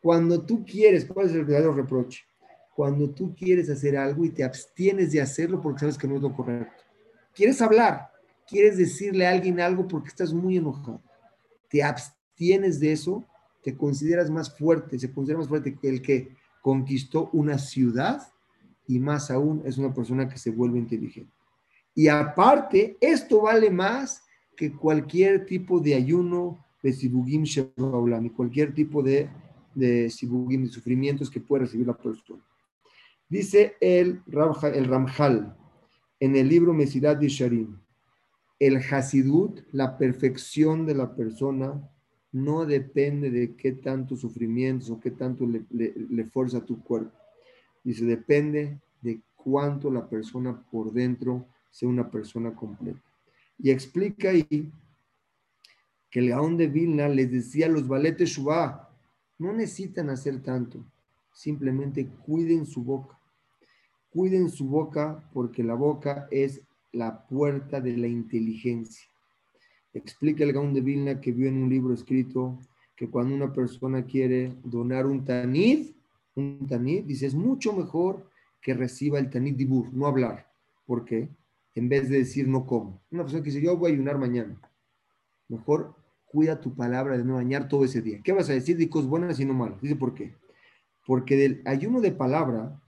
Cuando 0.00 0.44
tú 0.44 0.64
quieres, 0.64 1.04
¿cuál 1.04 1.26
es 1.26 1.32
el 1.32 1.44
verdadero 1.44 1.74
reproche? 1.74 2.24
Cuando 2.74 3.10
tú 3.10 3.34
quieres 3.34 3.68
hacer 3.70 3.96
algo 3.96 4.24
y 4.24 4.30
te 4.30 4.44
abstienes 4.44 5.12
de 5.12 5.20
hacerlo 5.20 5.60
porque 5.60 5.80
sabes 5.80 5.98
que 5.98 6.06
no 6.06 6.16
es 6.16 6.22
lo 6.22 6.34
correcto. 6.34 6.84
Quieres 7.34 7.60
hablar, 7.60 8.10
quieres 8.46 8.76
decirle 8.76 9.26
a 9.26 9.30
alguien 9.30 9.60
algo 9.60 9.88
porque 9.88 10.08
estás 10.08 10.32
muy 10.32 10.56
enojado. 10.56 11.02
Te 11.68 11.82
abstienes 11.82 12.78
de 12.78 12.92
eso, 12.92 13.26
te 13.62 13.76
consideras 13.76 14.30
más 14.30 14.56
fuerte, 14.56 14.98
se 14.98 15.12
considera 15.12 15.38
más 15.38 15.48
fuerte 15.48 15.76
que 15.76 15.88
el 15.88 16.02
que 16.02 16.36
conquistó 16.62 17.30
una 17.32 17.58
ciudad 17.58 18.22
y 18.86 18.98
más 18.98 19.30
aún 19.30 19.62
es 19.64 19.78
una 19.78 19.92
persona 19.92 20.28
que 20.28 20.38
se 20.38 20.50
vuelve 20.50 20.78
inteligente. 20.78 21.32
Y 21.94 22.08
aparte, 22.08 22.96
esto 23.00 23.42
vale 23.42 23.70
más 23.70 24.22
que 24.58 24.72
cualquier 24.72 25.46
tipo 25.46 25.78
de 25.78 25.94
ayuno 25.94 26.58
de 26.82 26.92
Sibugim 26.92 27.44
y 27.44 28.30
cualquier 28.30 28.74
tipo 28.74 29.04
de, 29.04 29.30
de 29.72 30.10
Sibugim, 30.10 30.64
de 30.64 30.68
sufrimientos 30.68 31.30
que 31.30 31.40
pueda 31.40 31.62
recibir 31.62 31.86
la 31.86 31.96
persona. 31.96 32.42
Dice 33.28 33.76
el, 33.80 34.20
el 34.74 34.84
Ramjal 34.86 35.56
en 36.18 36.34
el 36.34 36.48
libro 36.48 36.74
Mesidad 36.74 37.16
de 37.16 37.28
Sharim, 37.28 37.78
el 38.58 38.78
Hasidut, 38.78 39.60
la 39.70 39.96
perfección 39.96 40.84
de 40.86 40.96
la 40.96 41.14
persona, 41.14 41.80
no 42.32 42.66
depende 42.66 43.30
de 43.30 43.54
qué 43.54 43.70
tanto 43.70 44.16
sufrimientos 44.16 44.90
o 44.90 44.98
qué 44.98 45.12
tanto 45.12 45.46
le, 45.46 45.62
le, 45.70 46.24
fuerza 46.24 46.66
tu 46.66 46.82
cuerpo. 46.82 47.12
Dice, 47.84 48.04
depende 48.04 48.80
de 49.02 49.20
cuánto 49.36 49.88
la 49.88 50.08
persona 50.08 50.60
por 50.72 50.92
dentro 50.92 51.46
sea 51.70 51.88
una 51.88 52.10
persona 52.10 52.52
completa. 52.56 53.07
Y 53.58 53.70
explica 53.70 54.30
ahí 54.30 54.70
que 56.10 56.22
León 56.22 56.56
de 56.56 56.68
Vilna 56.68 57.08
les 57.08 57.30
decía 57.30 57.66
a 57.66 57.70
los 57.70 57.86
valetes 57.86 58.30
Shubá, 58.30 58.88
no 59.38 59.52
necesitan 59.52 60.10
hacer 60.10 60.42
tanto, 60.42 60.84
simplemente 61.32 62.06
cuiden 62.06 62.66
su 62.66 62.82
boca. 62.82 63.18
Cuiden 64.10 64.48
su 64.48 64.66
boca 64.66 65.28
porque 65.32 65.62
la 65.62 65.74
boca 65.74 66.26
es 66.30 66.62
la 66.92 67.26
puerta 67.26 67.80
de 67.80 67.96
la 67.96 68.08
inteligencia. 68.08 69.06
Explica 69.92 70.44
el 70.44 70.52
Gaón 70.52 70.72
de 70.72 70.80
Vilna 70.80 71.20
que 71.20 71.32
vio 71.32 71.48
en 71.48 71.62
un 71.62 71.68
libro 71.68 71.94
escrito 71.94 72.58
que 72.96 73.08
cuando 73.08 73.34
una 73.34 73.52
persona 73.52 74.04
quiere 74.04 74.56
donar 74.64 75.06
un 75.06 75.24
tanid, 75.24 75.92
un 76.34 76.66
tanid, 76.66 77.04
dice, 77.04 77.26
es 77.26 77.34
mucho 77.34 77.72
mejor 77.72 78.28
que 78.60 78.74
reciba 78.74 79.18
el 79.18 79.30
tanid 79.30 79.54
dibur, 79.54 79.92
no 79.92 80.06
hablar. 80.06 80.50
¿Por 80.86 81.04
qué? 81.04 81.28
En 81.78 81.88
vez 81.88 82.08
de 82.08 82.18
decir 82.18 82.48
no 82.48 82.66
como. 82.66 83.00
Una 83.08 83.22
persona 83.22 83.40
que 83.40 83.50
dice, 83.50 83.62
yo 83.62 83.76
voy 83.76 83.92
a 83.92 83.94
ayunar 83.94 84.18
mañana. 84.18 84.60
Mejor 85.46 85.94
cuida 86.24 86.60
tu 86.60 86.74
palabra 86.74 87.16
de 87.16 87.24
no 87.24 87.36
dañar 87.36 87.68
todo 87.68 87.84
ese 87.84 88.02
día. 88.02 88.20
¿Qué 88.24 88.32
vas 88.32 88.50
a 88.50 88.52
decir 88.52 88.76
de 88.76 88.90
cosas 88.90 89.08
buenas 89.08 89.38
y 89.38 89.44
no 89.44 89.54
malas? 89.54 89.80
Dice, 89.80 89.94
¿por 89.94 90.12
qué? 90.12 90.34
Porque 91.06 91.36
del 91.36 91.62
ayuno 91.64 92.00
de 92.00 92.10
palabra 92.10 92.82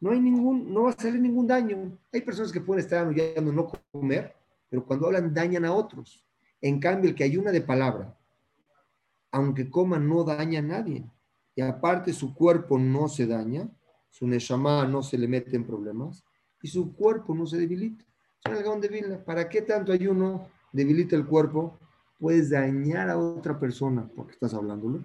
no 0.00 0.12
hay 0.12 0.20
ningún, 0.20 0.72
no 0.72 0.84
va 0.84 0.90
a 0.90 0.94
salir 0.94 1.20
ningún 1.20 1.46
daño. 1.46 1.98
Hay 2.10 2.22
personas 2.22 2.50
que 2.50 2.62
pueden 2.62 2.82
estar 2.82 3.02
anunciando 3.02 3.52
no 3.52 3.70
comer, 3.92 4.34
pero 4.70 4.86
cuando 4.86 5.08
hablan 5.08 5.34
dañan 5.34 5.66
a 5.66 5.74
otros. 5.74 6.26
En 6.62 6.80
cambio, 6.80 7.10
el 7.10 7.16
que 7.16 7.24
ayuna 7.24 7.52
de 7.52 7.60
palabra, 7.60 8.18
aunque 9.32 9.68
coma, 9.68 9.98
no 9.98 10.24
daña 10.24 10.60
a 10.60 10.62
nadie. 10.62 11.04
Y 11.54 11.60
aparte 11.60 12.14
su 12.14 12.34
cuerpo 12.34 12.78
no 12.78 13.06
se 13.06 13.26
daña, 13.26 13.68
su 14.08 14.26
neshama 14.26 14.86
no 14.86 15.02
se 15.02 15.18
le 15.18 15.28
mete 15.28 15.54
en 15.56 15.66
problemas 15.66 16.24
y 16.62 16.68
su 16.68 16.94
cuerpo 16.94 17.34
no 17.34 17.44
se 17.44 17.58
debilita. 17.58 18.09
¿Para 19.24 19.48
qué 19.48 19.62
tanto 19.62 19.92
ayuno 19.92 20.48
debilita 20.72 21.16
el 21.16 21.26
cuerpo? 21.26 21.78
Puedes 22.18 22.50
dañar 22.50 23.10
a 23.10 23.18
otra 23.18 23.58
persona 23.58 24.08
porque 24.14 24.32
estás 24.32 24.54
hablándolo. 24.54 25.04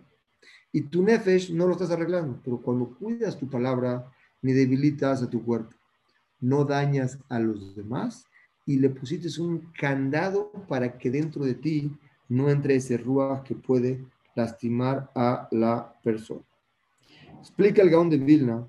Y 0.71 0.81
tu 0.81 1.03
nefesh 1.03 1.53
no 1.53 1.67
lo 1.67 1.73
estás 1.73 1.91
arreglando, 1.91 2.39
pero 2.43 2.61
cuando 2.61 2.95
cuidas 2.95 3.37
tu 3.37 3.49
palabra, 3.49 4.11
ni 4.41 4.53
debilitas 4.53 5.23
a 5.23 5.29
tu 5.29 5.43
cuerpo, 5.43 5.75
no 6.39 6.65
dañas 6.65 7.17
a 7.29 7.39
los 7.39 7.75
demás 7.75 8.25
y 8.65 8.77
le 8.77 8.89
pusiste 8.89 9.29
un 9.41 9.71
candado 9.79 10.51
para 10.67 10.97
que 10.97 11.09
dentro 11.09 11.45
de 11.45 11.55
ti 11.55 11.91
no 12.27 12.49
entre 12.49 12.75
ese 12.75 12.97
ruaj 12.97 13.43
que 13.43 13.55
puede 13.55 14.05
lastimar 14.35 15.11
a 15.15 15.47
la 15.51 15.93
persona. 16.03 16.41
Explica 17.39 17.81
el 17.81 17.89
Gaón 17.89 18.09
de 18.09 18.17
Vilna, 18.17 18.67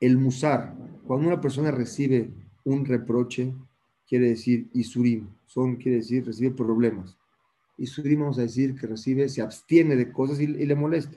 el 0.00 0.16
musar, 0.16 0.74
cuando 1.06 1.26
una 1.26 1.40
persona 1.40 1.70
recibe 1.70 2.30
un 2.68 2.84
reproche, 2.84 3.54
quiere 4.06 4.28
decir 4.28 4.68
isurim, 4.74 5.28
son 5.46 5.76
quiere 5.76 5.98
decir 5.98 6.26
recibe 6.26 6.50
problemas. 6.50 7.16
Isurim 7.78 8.20
vamos 8.20 8.38
a 8.38 8.42
decir 8.42 8.74
que 8.78 8.86
recibe, 8.86 9.28
se 9.28 9.40
abstiene 9.40 9.96
de 9.96 10.12
cosas 10.12 10.40
y 10.40 10.46
le 10.46 10.74
molesta. 10.74 11.16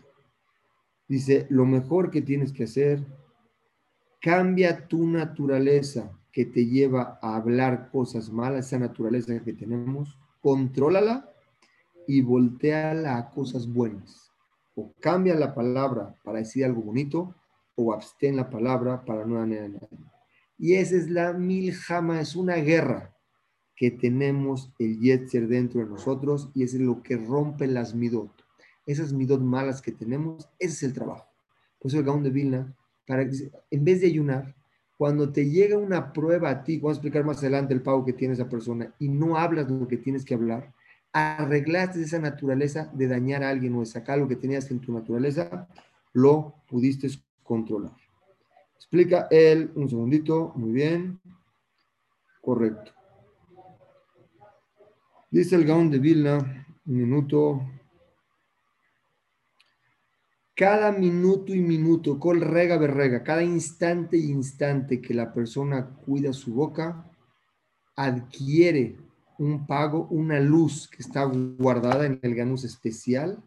Dice, 1.07 1.45
lo 1.49 1.65
mejor 1.65 2.09
que 2.09 2.21
tienes 2.21 2.53
que 2.53 2.63
hacer, 2.63 3.05
cambia 4.21 4.87
tu 4.87 5.05
naturaleza 5.07 6.17
que 6.31 6.45
te 6.45 6.65
lleva 6.65 7.19
a 7.21 7.35
hablar 7.35 7.89
cosas 7.91 8.31
malas, 8.31 8.67
esa 8.67 8.79
naturaleza 8.79 9.43
que 9.43 9.53
tenemos, 9.53 10.17
contrólala 10.39 11.29
y 12.07 12.21
volteala 12.21 13.17
a 13.17 13.29
cosas 13.29 13.67
buenas. 13.67 14.31
o 14.73 14.93
cambia 15.01 15.35
la 15.35 15.53
palabra 15.53 16.15
para 16.23 16.39
decir 16.39 16.63
algo 16.63 16.81
bonito 16.81 17.35
o 17.75 17.91
abstén 17.93 18.37
la 18.37 18.49
palabra 18.49 19.03
para 19.03 19.25
no 19.25 19.35
dañar 19.35 19.69
a. 19.81 20.10
Y 20.61 20.75
esa 20.75 20.95
es 20.95 21.09
la 21.09 21.33
miljama, 21.33 22.21
es 22.21 22.35
una 22.35 22.57
guerra 22.57 23.17
que 23.75 23.89
tenemos 23.89 24.71
el 24.77 24.99
yetzer 24.99 25.47
dentro 25.47 25.81
de 25.81 25.89
nosotros 25.89 26.51
y 26.53 26.61
es 26.61 26.75
lo 26.75 27.01
que 27.01 27.17
rompe 27.17 27.65
las 27.65 27.95
midot. 27.95 28.29
Esas 28.85 29.11
midot 29.11 29.41
malas 29.41 29.81
que 29.81 29.91
tenemos, 29.91 30.47
ese 30.59 30.73
es 30.73 30.83
el 30.83 30.93
trabajo. 30.93 31.25
Por 31.79 31.89
eso 31.89 31.97
el 31.97 32.05
Gaón 32.05 32.21
de 32.21 32.29
Vilna, 32.29 32.77
para, 33.07 33.23
en 33.23 33.83
vez 33.83 34.01
de 34.01 34.05
ayunar, 34.05 34.55
cuando 34.99 35.31
te 35.31 35.49
llega 35.49 35.79
una 35.79 36.13
prueba 36.13 36.51
a 36.51 36.63
ti, 36.63 36.77
voy 36.77 36.91
a 36.91 36.93
explicar 36.93 37.25
más 37.25 37.39
adelante 37.39 37.73
el 37.73 37.81
pago 37.81 38.05
que 38.05 38.13
tiene 38.13 38.35
esa 38.35 38.47
persona 38.47 38.93
y 38.99 39.09
no 39.09 39.39
hablas 39.39 39.67
de 39.67 39.79
lo 39.79 39.87
que 39.87 39.97
tienes 39.97 40.23
que 40.23 40.35
hablar, 40.35 40.75
arreglaste 41.11 42.03
esa 42.03 42.19
naturaleza 42.19 42.91
de 42.93 43.07
dañar 43.07 43.43
a 43.43 43.49
alguien 43.49 43.73
o 43.73 43.79
de 43.79 43.87
sacar 43.87 44.19
lo 44.19 44.27
que 44.27 44.35
tenías 44.35 44.69
en 44.69 44.79
tu 44.79 44.93
naturaleza, 44.93 45.67
lo 46.13 46.53
pudiste 46.67 47.07
controlar. 47.41 48.00
Explica 48.91 49.29
él, 49.31 49.71
un 49.75 49.89
segundito, 49.89 50.51
muy 50.53 50.73
bien, 50.73 51.21
correcto. 52.41 52.91
Dice 55.29 55.55
el 55.55 55.63
Gaón 55.63 55.89
de 55.89 55.97
Vilna, 55.97 56.67
un 56.85 56.97
minuto. 56.97 57.61
Cada 60.53 60.91
minuto 60.91 61.55
y 61.55 61.61
minuto, 61.61 62.19
col 62.19 62.41
rega 62.41 62.77
berrega, 62.77 63.23
cada 63.23 63.43
instante 63.43 64.17
y 64.17 64.29
instante 64.29 64.99
que 64.99 65.13
la 65.13 65.33
persona 65.33 65.95
cuida 66.05 66.33
su 66.33 66.53
boca, 66.53 67.09
adquiere 67.95 68.97
un 69.37 69.65
pago, 69.65 70.07
una 70.09 70.41
luz 70.41 70.89
que 70.89 71.01
está 71.01 71.23
guardada 71.23 72.07
en 72.07 72.19
el 72.21 72.35
ganus 72.35 72.65
especial 72.65 73.41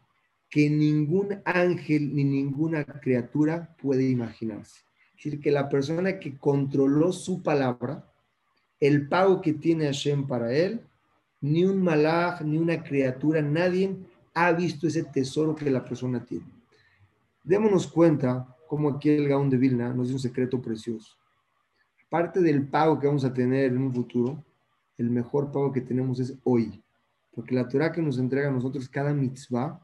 que 0.48 0.70
ningún 0.70 1.42
ángel 1.44 2.14
ni 2.14 2.24
ninguna 2.24 2.86
criatura 2.86 3.76
puede 3.76 4.08
imaginarse. 4.08 4.83
Es 5.16 5.24
decir, 5.24 5.40
que 5.40 5.50
la 5.50 5.68
persona 5.68 6.18
que 6.18 6.36
controló 6.36 7.12
su 7.12 7.42
palabra, 7.42 8.04
el 8.80 9.08
pago 9.08 9.40
que 9.40 9.54
tiene 9.54 9.86
Hashem 9.86 10.26
para 10.26 10.52
él, 10.52 10.80
ni 11.40 11.64
un 11.64 11.82
malaj, 11.82 12.42
ni 12.42 12.58
una 12.58 12.82
criatura, 12.82 13.40
nadie 13.40 13.96
ha 14.34 14.52
visto 14.52 14.86
ese 14.86 15.04
tesoro 15.04 15.54
que 15.54 15.70
la 15.70 15.84
persona 15.84 16.24
tiene. 16.24 16.46
Démonos 17.42 17.86
cuenta 17.86 18.56
cómo 18.66 18.88
aquí 18.88 19.10
el 19.10 19.28
Gaón 19.28 19.50
de 19.50 19.56
Vilna 19.56 19.92
nos 19.92 20.08
dio 20.08 20.16
un 20.16 20.20
secreto 20.20 20.60
precioso. 20.60 21.16
Parte 22.08 22.40
del 22.40 22.66
pago 22.66 22.98
que 22.98 23.06
vamos 23.06 23.24
a 23.24 23.32
tener 23.32 23.66
en 23.66 23.78
un 23.78 23.94
futuro, 23.94 24.42
el 24.96 25.10
mejor 25.10 25.52
pago 25.52 25.72
que 25.72 25.80
tenemos 25.80 26.18
es 26.20 26.34
hoy. 26.44 26.82
Porque 27.34 27.54
la 27.54 27.68
Torah 27.68 27.92
que 27.92 28.02
nos 28.02 28.18
entrega 28.18 28.48
a 28.48 28.52
nosotros, 28.52 28.88
cada 28.88 29.12
mitzvah, 29.12 29.80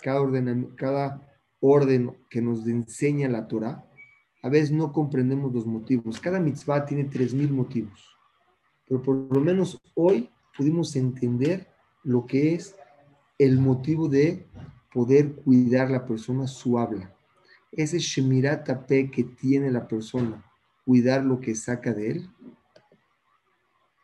cada 0.00 0.20
orden, 0.20 0.74
cada 0.76 1.26
orden 1.60 2.16
que 2.28 2.40
nos 2.40 2.66
enseña 2.66 3.28
la 3.28 3.48
Torah, 3.48 3.84
a 4.42 4.48
veces 4.48 4.72
no 4.72 4.92
comprendemos 4.92 5.52
los 5.52 5.66
motivos. 5.66 6.20
Cada 6.20 6.40
mitzvah 6.40 6.84
tiene 6.86 7.08
3.000 7.08 7.50
motivos. 7.50 8.16
Pero 8.86 9.02
por 9.02 9.16
lo 9.16 9.40
menos 9.40 9.80
hoy 9.94 10.30
pudimos 10.56 10.96
entender 10.96 11.68
lo 12.02 12.26
que 12.26 12.54
es 12.54 12.74
el 13.38 13.58
motivo 13.58 14.08
de 14.08 14.46
poder 14.92 15.34
cuidar 15.34 15.90
la 15.90 16.06
persona 16.06 16.46
su 16.46 16.78
habla. 16.78 17.14
Ese 17.72 17.98
Shemirat 17.98 18.68
que 18.86 19.24
tiene 19.24 19.70
la 19.70 19.86
persona, 19.86 20.44
cuidar 20.84 21.24
lo 21.24 21.40
que 21.40 21.54
saca 21.54 21.92
de 21.92 22.10
él, 22.10 22.30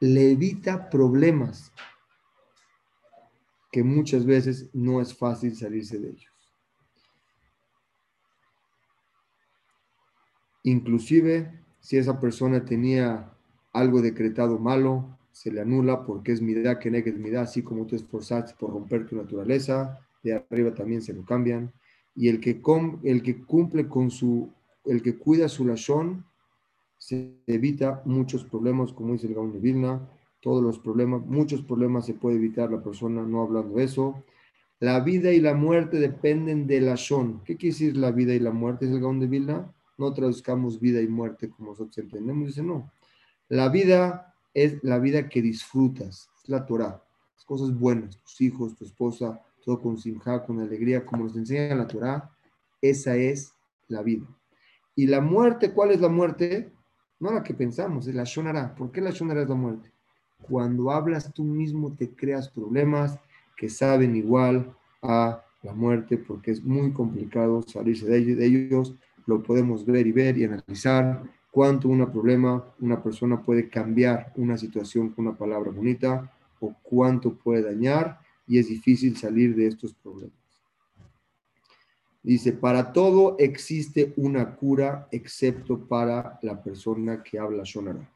le 0.01 0.31
evita 0.31 0.89
problemas 0.89 1.73
que 3.73 3.83
muchas 3.83 4.25
veces 4.25 4.71
no 4.73 5.01
es 5.01 5.15
fácil 5.15 5.57
salirse 5.57 5.99
de 5.99 6.11
ellos. 6.11 6.36
Inclusive 10.67 11.49
si 11.79 11.97
esa 11.97 12.19
persona 12.19 12.65
tenía 12.65 13.31
algo 13.73 14.03
decretado 14.03 14.59
malo, 14.59 15.17
se 15.31 15.53
le 15.53 15.61
anula 15.61 16.05
porque 16.05 16.33
es 16.33 16.43
midá 16.43 16.81
que 16.81 16.89
es 16.89 17.19
midá, 17.19 17.43
así 17.43 17.63
como 17.63 17.87
tú 17.87 17.95
esforzaste 17.95 18.55
por 18.59 18.73
romper 18.73 19.07
tu 19.07 19.15
naturaleza, 19.15 20.01
de 20.25 20.35
arriba 20.35 20.75
también 20.75 21.03
se 21.03 21.13
lo 21.13 21.25
cambian. 21.25 21.73
Y 22.17 22.29
el 22.29 22.41
que, 22.41 22.61
el 23.05 23.23
que 23.23 23.45
cumple 23.45 23.87
con 23.87 24.11
su, 24.11 24.51
el 24.87 25.03
que 25.03 25.17
cuida 25.17 25.49
su 25.49 25.65
lashon, 25.65 26.25
se 26.99 27.37
evita 27.47 28.03
muchos 28.05 28.45
problemas, 28.45 28.93
como 28.93 29.13
dice 29.13 29.29
el 29.29 29.35
Gaon 29.35 29.53
de 29.53 29.61
Vilna, 29.61 30.01
todos 30.41 30.65
los 30.65 30.81
problemas, 30.81 31.25
muchos 31.25 31.63
problemas 31.63 32.07
se 32.07 32.15
puede 32.15 32.39
evitar 32.39 32.73
la 32.73 32.83
persona 32.83 33.23
no 33.23 33.43
hablando 33.43 33.77
de 33.77 33.85
eso. 33.85 34.25
La 34.81 34.99
vida 34.99 35.33
y 35.33 35.41
la 35.41 35.55
muerte 35.55 36.01
dependen 36.01 36.67
de 36.67 36.81
lashon. 36.81 37.43
¿Qué 37.45 37.57
quiere 37.57 37.73
decir 37.73 37.97
la 37.97 38.11
vida 38.11 38.35
y 38.35 38.41
la 38.41 38.51
muerte? 38.51 38.87
Es 38.87 38.91
el 38.91 39.01
Gaon 39.01 39.21
de 39.21 39.29
Vilna. 39.29 39.73
No 39.99 40.13
traduzcamos 40.13 40.81
vida 40.81 41.01
y 41.01 41.09
muerte 41.09 41.49
como 41.49 41.71
nosotros 41.71 41.99
entendemos. 41.99 42.49
Dice, 42.49 42.63
no. 42.63 42.91
La 43.49 43.69
vida 43.69 44.35
es 44.53 44.83
la 44.83 44.99
vida 44.99 45.29
que 45.29 45.43
disfrutas, 45.43 46.29
es 46.43 46.49
la 46.49 46.65
Torah, 46.67 47.03
las 47.35 47.45
cosas 47.45 47.79
buenas, 47.79 48.17
tus 48.19 48.41
hijos, 48.41 48.75
tu 48.75 48.85
esposa, 48.85 49.41
todo 49.65 49.81
con 49.81 49.99
simja, 49.99 50.45
con 50.45 50.61
alegría, 50.61 51.05
como 51.05 51.25
nos 51.25 51.37
enseña 51.37 51.75
la 51.75 51.87
Torah, 51.87 52.31
esa 52.81 53.17
es 53.17 53.53
la 53.89 54.03
vida. 54.03 54.27
Y 54.95 55.07
la 55.07 55.21
muerte, 55.21 55.73
¿cuál 55.73 55.91
es 55.91 56.01
la 56.01 56.09
muerte? 56.09 56.73
No 57.21 57.33
la 57.33 57.43
que 57.43 57.53
pensamos, 57.53 58.07
es 58.07 58.15
la 58.15 58.25
shonara. 58.25 58.75
¿Por 58.75 58.91
qué 58.91 59.01
la 59.01 59.11
shonara 59.11 59.43
es 59.43 59.49
la 59.49 59.55
muerte? 59.55 59.93
Cuando 60.43 60.91
hablas 60.91 61.33
tú 61.33 61.45
mismo 61.45 61.93
te 61.93 62.11
creas 62.11 62.49
problemas 62.49 63.19
que 63.57 63.69
saben 63.69 64.17
igual 64.17 64.75
a 65.03 65.43
la 65.63 65.73
muerte, 65.73 66.17
porque 66.17 66.53
es 66.53 66.63
muy 66.63 66.93
complicado 66.93 67.63
salirse 67.63 68.07
de 68.07 68.47
ellos. 68.47 68.95
Lo 69.27 69.43
podemos 69.43 69.85
ver 69.85 70.07
y 70.07 70.13
ver 70.13 70.39
y 70.39 70.45
analizar 70.45 71.23
cuánto 71.51 71.89
un 71.89 72.11
problema, 72.11 72.65
una 72.81 73.03
persona 73.03 73.43
puede 73.43 73.69
cambiar 73.69 74.33
una 74.37 74.57
situación 74.57 75.11
con 75.11 75.27
una 75.27 75.37
palabra 75.37 75.71
bonita 75.71 76.31
o 76.61 76.75
cuánto 76.83 77.35
puede 77.35 77.63
dañar 77.63 78.21
y 78.47 78.59
es 78.59 78.69
difícil 78.69 79.17
salir 79.17 79.55
de 79.57 79.67
estos 79.67 79.95
problemas. 79.95 80.37
Dice, 82.23 82.53
para 82.53 82.93
todo 82.93 83.37
existe 83.39 84.13
una 84.17 84.57
cura 84.57 85.09
excepto 85.13 85.79
para 85.87 86.39
la 86.43 86.61
persona 86.63 87.23
que 87.23 87.39
habla 87.39 87.63
Shonara. 87.65 88.11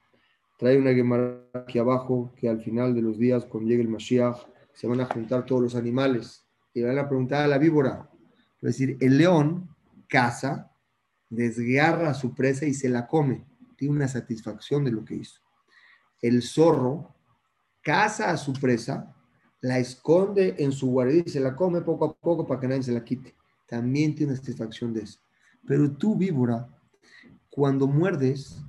Trae 0.58 0.76
una 0.76 0.92
Gemara 0.92 1.40
aquí 1.54 1.78
abajo 1.78 2.32
que 2.36 2.48
al 2.48 2.60
final 2.60 2.94
de 2.94 3.02
los 3.02 3.18
días, 3.18 3.44
cuando 3.44 3.70
llegue 3.70 3.82
el 3.82 3.88
Mashiach, 3.88 4.36
se 4.72 4.86
van 4.86 5.00
a 5.00 5.06
juntar 5.06 5.46
todos 5.46 5.62
los 5.62 5.74
animales 5.74 6.44
y 6.74 6.82
van 6.82 6.98
a 6.98 7.08
preguntar 7.08 7.44
a 7.44 7.48
la 7.48 7.56
víbora. 7.56 8.10
Es 8.56 8.76
decir, 8.76 8.96
el 9.00 9.16
león 9.16 9.68
caza 10.08 10.69
desgarra 11.30 12.10
a 12.10 12.14
su 12.14 12.34
presa 12.34 12.66
y 12.66 12.74
se 12.74 12.88
la 12.88 13.06
come. 13.06 13.46
Tiene 13.76 13.94
una 13.94 14.08
satisfacción 14.08 14.84
de 14.84 14.90
lo 14.90 15.04
que 15.04 15.14
hizo. 15.14 15.40
El 16.20 16.42
zorro 16.42 17.14
caza 17.82 18.30
a 18.30 18.36
su 18.36 18.52
presa, 18.52 19.16
la 19.62 19.78
esconde 19.78 20.56
en 20.58 20.72
su 20.72 20.90
guarida 20.90 21.22
y 21.24 21.30
se 21.30 21.40
la 21.40 21.56
come 21.56 21.80
poco 21.80 22.04
a 22.04 22.14
poco 22.14 22.46
para 22.46 22.60
que 22.60 22.68
nadie 22.68 22.82
se 22.82 22.92
la 22.92 23.04
quite. 23.04 23.34
También 23.66 24.14
tiene 24.14 24.36
satisfacción 24.36 24.92
de 24.92 25.02
eso. 25.02 25.20
Pero 25.66 25.90
tú, 25.92 26.16
víbora, 26.16 26.68
cuando 27.48 27.86
muerdes, 27.86 28.60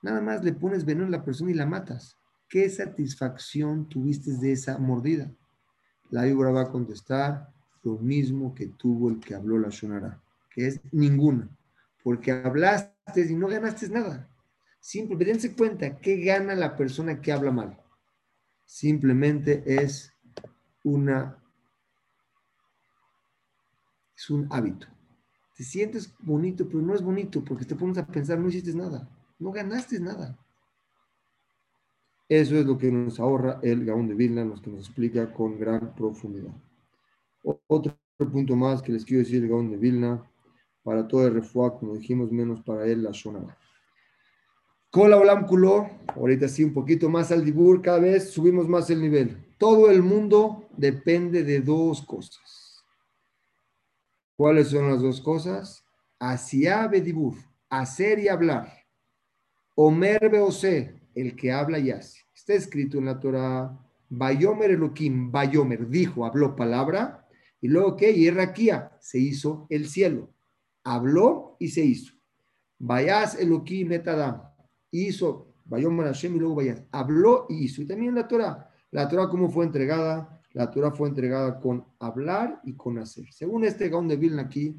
nada 0.00 0.20
más 0.20 0.42
le 0.42 0.52
pones 0.52 0.84
veneno 0.84 1.06
a 1.06 1.10
la 1.10 1.24
persona 1.24 1.50
y 1.50 1.54
la 1.54 1.66
matas. 1.66 2.16
¿Qué 2.48 2.68
satisfacción 2.68 3.88
tuviste 3.88 4.32
de 4.32 4.52
esa 4.52 4.78
mordida? 4.78 5.30
La 6.10 6.24
víbora 6.24 6.50
va 6.50 6.62
a 6.62 6.70
contestar 6.70 7.52
lo 7.82 7.98
mismo 7.98 8.54
que 8.54 8.68
tuvo 8.68 9.10
el 9.10 9.20
que 9.20 9.34
habló 9.34 9.58
la 9.58 9.68
Shonara 9.70 10.21
que 10.54 10.66
es 10.66 10.80
ninguna, 10.92 11.48
porque 12.02 12.32
hablaste 12.32 13.26
y 13.28 13.34
no 13.34 13.48
ganaste 13.48 13.88
nada. 13.88 14.28
Simplemente 14.80 15.24
dense 15.24 15.54
cuenta 15.54 15.98
qué 15.98 16.16
gana 16.16 16.54
la 16.54 16.76
persona 16.76 17.20
que 17.20 17.32
habla 17.32 17.52
mal. 17.52 17.78
Simplemente 18.64 19.62
es 19.66 20.12
una 20.84 21.38
es 24.16 24.30
un 24.30 24.46
hábito. 24.50 24.86
Te 25.56 25.64
sientes 25.64 26.14
bonito, 26.20 26.66
pero 26.66 26.80
no 26.80 26.94
es 26.94 27.02
bonito 27.02 27.44
porque 27.44 27.64
te 27.64 27.74
pones 27.74 27.98
a 27.98 28.06
pensar, 28.06 28.38
no 28.38 28.48
hiciste 28.48 28.74
nada, 28.74 29.08
no 29.38 29.50
ganaste 29.52 30.00
nada. 30.00 30.38
Eso 32.28 32.56
es 32.56 32.64
lo 32.64 32.78
que 32.78 32.90
nos 32.90 33.20
ahorra 33.20 33.60
el 33.62 33.84
Gaón 33.84 34.08
de 34.08 34.14
Vilna, 34.14 34.44
lo 34.44 34.60
que 34.60 34.70
nos 34.70 34.86
explica 34.86 35.32
con 35.32 35.58
gran 35.58 35.94
profundidad. 35.94 36.54
Otro 37.66 37.98
punto 38.30 38.56
más 38.56 38.80
que 38.80 38.92
les 38.92 39.04
quiero 39.04 39.22
decir 39.22 39.42
el 39.42 39.50
Gaón 39.50 39.70
de 39.70 39.76
Vilna 39.76 40.22
para 40.82 41.06
todo 41.06 41.26
el 41.26 41.34
refuá, 41.34 41.78
como 41.78 41.94
dijimos, 41.94 42.30
menos 42.32 42.60
para 42.62 42.86
él 42.86 43.02
la 43.02 43.10
shonara. 43.12 43.56
Cola 44.90 45.16
Olam 45.16 45.46
ahorita 46.14 46.48
sí 46.48 46.64
un 46.64 46.74
poquito 46.74 47.08
más 47.08 47.32
al 47.32 47.44
dibur, 47.44 47.80
cada 47.80 47.98
vez 47.98 48.30
subimos 48.30 48.68
más 48.68 48.90
el 48.90 49.00
nivel. 49.00 49.54
Todo 49.56 49.90
el 49.90 50.02
mundo 50.02 50.68
depende 50.76 51.44
de 51.44 51.60
dos 51.60 52.02
cosas. 52.02 52.84
¿Cuáles 54.36 54.68
son 54.68 54.90
las 54.90 55.00
dos 55.00 55.20
cosas? 55.20 55.84
Hacia 56.18 56.88
dibur, 56.88 57.36
hacer 57.70 58.18
y 58.18 58.28
hablar. 58.28 58.70
Omer 59.74 60.28
Beose, 60.28 61.00
el 61.14 61.34
que 61.36 61.52
habla 61.52 61.78
y 61.78 61.90
hace. 61.90 62.20
Está 62.34 62.54
escrito 62.54 62.98
en 62.98 63.06
la 63.06 63.18
Torah, 63.18 63.78
Bayomer 64.10 64.72
Elohim, 64.72 65.32
Bayomer, 65.32 65.88
dijo, 65.88 66.26
habló 66.26 66.54
palabra, 66.54 67.26
Y 67.62 67.68
luego, 67.68 67.96
¿qué? 67.96 68.10
Y 68.10 68.28
Raquía, 68.28 68.92
se 69.00 69.18
hizo 69.18 69.66
el 69.70 69.88
cielo. 69.88 70.28
Habló 70.84 71.56
y 71.58 71.68
se 71.68 71.84
hizo. 71.84 72.14
Vayas 72.78 73.38
Eloquí 73.38 73.84
Metadam. 73.84 74.42
Hizo, 74.90 75.54
Vayom 75.64 75.98
Hashem 76.00 76.36
y 76.36 76.38
luego 76.38 76.56
vayas. 76.56 76.82
Habló 76.90 77.46
y 77.48 77.64
hizo. 77.64 77.82
Y 77.82 77.86
también 77.86 78.14
la 78.14 78.26
Torah. 78.26 78.70
La 78.90 79.08
Torah, 79.08 79.28
¿cómo 79.28 79.48
fue 79.48 79.64
entregada? 79.64 80.40
La 80.52 80.70
Torah 80.70 80.90
fue 80.90 81.08
entregada 81.08 81.58
con 81.60 81.86
hablar 81.98 82.60
y 82.64 82.74
con 82.74 82.98
hacer. 82.98 83.32
Según 83.32 83.64
este 83.64 83.88
Gaón 83.88 84.08
de 84.08 84.16
Vilna 84.16 84.42
aquí, 84.42 84.76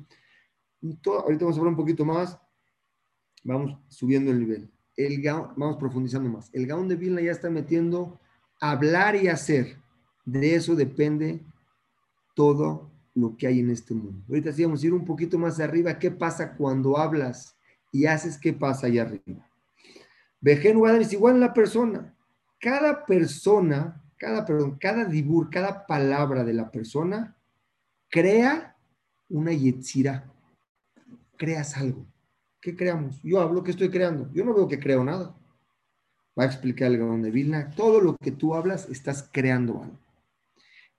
ahorita 0.82 1.46
vamos 1.46 1.58
a 1.58 1.60
hablar 1.60 1.72
un 1.74 1.78
poquito 1.78 2.06
más, 2.06 2.38
vamos 3.44 3.78
subiendo 3.88 4.32
el 4.32 4.40
nivel. 4.40 4.72
El 4.96 5.24
vamos 5.24 5.78
profundizando 5.78 6.30
más. 6.30 6.50
El 6.54 6.68
Gaón 6.68 6.88
de 6.88 6.96
Vilna 6.96 7.22
ya 7.22 7.32
está 7.32 7.50
metiendo 7.50 8.20
hablar 8.62 9.16
y 9.16 9.28
hacer. 9.28 9.78
De 10.26 10.56
eso 10.56 10.76
depende 10.76 11.44
todo 12.36 12.93
lo 13.16 13.38
que 13.38 13.48
hay 13.48 13.60
en 13.60 13.70
este 13.70 13.94
mundo. 13.94 14.24
Ahorita 14.28 14.52
sí 14.52 14.64
vamos 14.64 14.84
a 14.84 14.88
ir 14.88 14.94
un 14.94 15.06
poquito 15.06 15.38
más 15.38 15.60
arriba. 15.60 16.00
¿Qué 16.00 16.12
pasa 16.12 16.56
cuando 16.56 16.98
hablas 16.98 17.56
y 17.92 18.06
haces? 18.06 18.38
¿Qué 18.38 18.54
pasa 18.54 18.88
allá 18.88 19.04
arriba? 19.04 19.50
Vejen 20.42 20.84
es 21.00 21.14
igual 21.14 21.36
en 21.36 21.42
la 21.42 21.54
persona. 21.54 22.14
Cada 22.60 23.06
persona, 23.06 24.04
cada, 24.18 24.46
perdón, 24.46 24.78
cada 24.80 25.06
dibur, 25.06 25.50
cada 25.50 25.86
palabra 25.86 26.44
de 26.44 26.54
la 26.54 26.72
persona 26.72 27.38
crea 28.10 28.76
una 29.30 29.54
yetzira. 29.54 30.32
Creas 31.38 31.78
algo. 31.78 32.06
¿Qué 32.60 32.76
creamos? 32.76 33.22
Yo 33.24 33.42
hablo, 33.42 33.64
¿qué 33.64 33.72
estoy 33.72 33.90
creando? 33.90 34.30
Yo 34.34 34.46
no 34.46 34.54
veo 34.54 34.68
que 34.68 34.80
creo 34.80 35.04
nada. 35.04 35.36
Va 36.38 36.44
a 36.44 36.48
explicar 36.48 36.92
el 36.92 36.98
Gaón 36.98 37.22
de 37.22 37.32
Vilna. 37.32 37.70
Todo 37.72 38.02
lo 38.02 38.16
que 38.18 38.32
tú 38.32 38.56
hablas, 38.56 38.90
estás 38.90 39.30
creando 39.32 39.82
algo. 39.84 40.00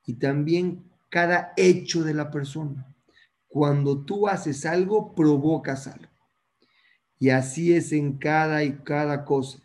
Y 0.06 0.14
también 0.14 0.84
cada 1.14 1.52
hecho 1.56 2.02
de 2.02 2.12
la 2.12 2.28
persona. 2.28 2.92
Cuando 3.46 4.04
tú 4.04 4.26
haces 4.26 4.66
algo, 4.66 5.14
provocas 5.14 5.86
algo. 5.86 6.10
Y 7.20 7.30
así 7.30 7.72
es 7.72 7.92
en 7.92 8.18
cada 8.18 8.64
y 8.64 8.78
cada 8.78 9.24
cosa. 9.24 9.60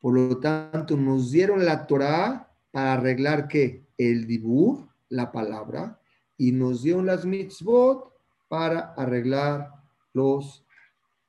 Por 0.00 0.14
lo 0.14 0.38
tanto, 0.38 0.96
nos 0.96 1.30
dieron 1.30 1.66
la 1.66 1.86
Torah 1.86 2.50
para 2.70 2.94
arreglar 2.94 3.48
qué? 3.48 3.86
El 3.98 4.26
dibur, 4.26 4.88
la 5.10 5.30
palabra, 5.30 6.00
y 6.38 6.52
nos 6.52 6.82
dieron 6.82 7.04
las 7.04 7.26
mitzvot 7.26 8.10
para 8.48 8.94
arreglar 8.94 9.70
los 10.14 10.64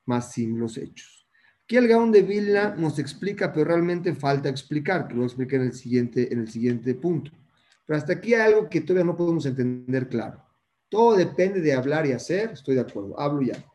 masim, 0.06 0.56
los 0.56 0.78
hechos. 0.78 1.28
Aquí 1.64 1.76
el 1.76 1.86
Gaón 1.86 2.12
de 2.12 2.22
Vilna 2.22 2.76
nos 2.76 2.98
explica, 2.98 3.52
pero 3.52 3.66
realmente 3.66 4.14
falta 4.14 4.48
explicar, 4.48 5.06
que 5.06 5.16
lo 5.16 5.24
expliqué 5.24 5.56
en 5.56 5.62
el 5.62 5.74
siguiente, 5.74 6.32
en 6.32 6.40
el 6.40 6.50
siguiente 6.50 6.94
punto. 6.94 7.30
Pero 7.90 7.98
hasta 7.98 8.12
aquí 8.12 8.34
hay 8.34 8.52
algo 8.52 8.70
que 8.70 8.80
todavía 8.80 9.04
no 9.04 9.16
podemos 9.16 9.44
entender 9.46 10.08
claro. 10.08 10.40
Todo 10.88 11.16
depende 11.16 11.60
de 11.60 11.72
hablar 11.72 12.06
y 12.06 12.12
hacer, 12.12 12.52
estoy 12.52 12.76
de 12.76 12.82
acuerdo, 12.82 13.18
hablo 13.18 13.42
y 13.42 13.50
hago. 13.50 13.74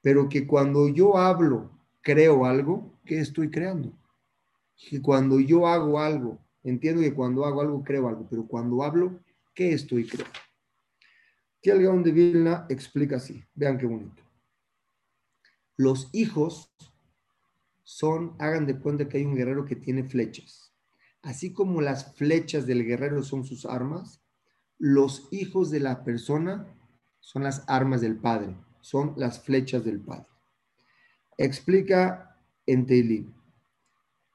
Pero 0.00 0.30
que 0.30 0.46
cuando 0.46 0.88
yo 0.88 1.18
hablo, 1.18 1.70
creo 2.00 2.46
algo, 2.46 2.98
¿qué 3.04 3.20
estoy 3.20 3.50
creando? 3.50 3.92
Que 4.78 5.02
cuando 5.02 5.38
yo 5.40 5.66
hago 5.66 6.00
algo, 6.00 6.38
entiendo 6.62 7.02
que 7.02 7.12
cuando 7.12 7.44
hago 7.44 7.60
algo, 7.60 7.84
creo 7.84 8.08
algo, 8.08 8.26
pero 8.30 8.46
cuando 8.46 8.82
hablo, 8.82 9.20
¿qué 9.52 9.74
estoy 9.74 10.06
creando? 10.06 10.32
Gaón 11.62 12.02
de 12.02 12.12
Vilna 12.12 12.64
explica 12.70 13.16
así, 13.16 13.44
vean 13.54 13.76
qué 13.76 13.84
bonito. 13.84 14.22
Los 15.76 16.08
hijos 16.14 16.74
son, 17.82 18.34
hagan 18.38 18.64
de 18.64 18.78
cuenta 18.78 19.06
que 19.06 19.18
hay 19.18 19.26
un 19.26 19.36
guerrero 19.36 19.66
que 19.66 19.76
tiene 19.76 20.02
flechas 20.02 20.69
Así 21.22 21.52
como 21.52 21.82
las 21.82 22.14
flechas 22.14 22.66
del 22.66 22.84
guerrero 22.84 23.22
son 23.22 23.44
sus 23.44 23.66
armas, 23.66 24.22
los 24.78 25.28
hijos 25.30 25.70
de 25.70 25.80
la 25.80 26.02
persona 26.02 26.66
son 27.20 27.42
las 27.42 27.64
armas 27.68 28.00
del 28.00 28.16
Padre, 28.16 28.56
son 28.80 29.12
las 29.16 29.42
flechas 29.44 29.84
del 29.84 30.00
Padre. 30.00 30.26
Explica 31.36 32.36
en 32.66 32.86
Teilim. 32.86 33.32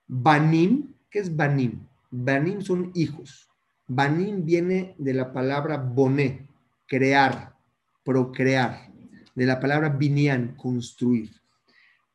Banim, 0.08 0.94
¿qué 1.10 1.20
es 1.20 1.36
Banim? 1.36 1.88
Banim 2.12 2.62
son 2.62 2.92
hijos. 2.94 3.50
Banim 3.88 4.46
viene 4.46 4.96
de 5.00 5.14
la 5.14 5.34
palabra 5.34 5.78
boné, 5.78 6.48
crear, 6.88 7.56
procrear, 8.04 8.92
de 9.34 9.46
la 9.46 9.60
palabra 9.60 9.90
binian, 9.90 10.56
construir. 10.56 11.32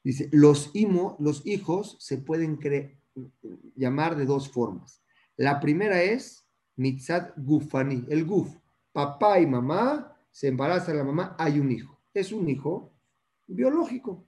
Dice, 0.04 0.28
los, 0.32 0.72
los 1.18 1.44
hijos 1.44 1.96
se 2.00 2.18
pueden 2.18 2.56
crear 2.56 2.99
llamar 3.76 4.16
de 4.16 4.24
dos 4.24 4.50
formas. 4.50 5.02
La 5.36 5.60
primera 5.60 6.02
es 6.02 6.46
mitzat 6.76 7.32
gufani, 7.36 8.04
el 8.08 8.24
guf. 8.24 8.56
Papá 8.92 9.40
y 9.40 9.46
mamá, 9.46 10.16
se 10.30 10.48
embaraza 10.48 10.92
la 10.94 11.04
mamá, 11.04 11.36
hay 11.38 11.58
un 11.58 11.70
hijo. 11.70 11.98
Es 12.12 12.32
un 12.32 12.48
hijo 12.48 12.92
biológico. 13.46 14.26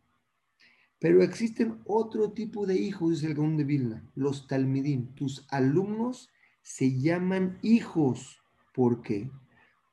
Pero 0.98 1.22
existen 1.22 1.80
otro 1.84 2.32
tipo 2.32 2.64
de 2.64 2.76
hijos, 2.76 3.10
dice 3.10 3.26
el 3.26 3.34
Gaón 3.34 3.56
de 3.56 3.64
Vilna, 3.64 4.08
los 4.14 4.46
talmidim. 4.46 5.14
Tus 5.14 5.46
alumnos 5.50 6.30
se 6.62 7.00
llaman 7.00 7.58
hijos. 7.62 8.40
¿Por 8.72 9.02
qué? 9.02 9.28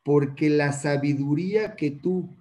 Porque 0.03 0.49
la 0.49 0.71
sabiduría 0.71 1.75
que 1.75 1.91
tú 1.91 2.37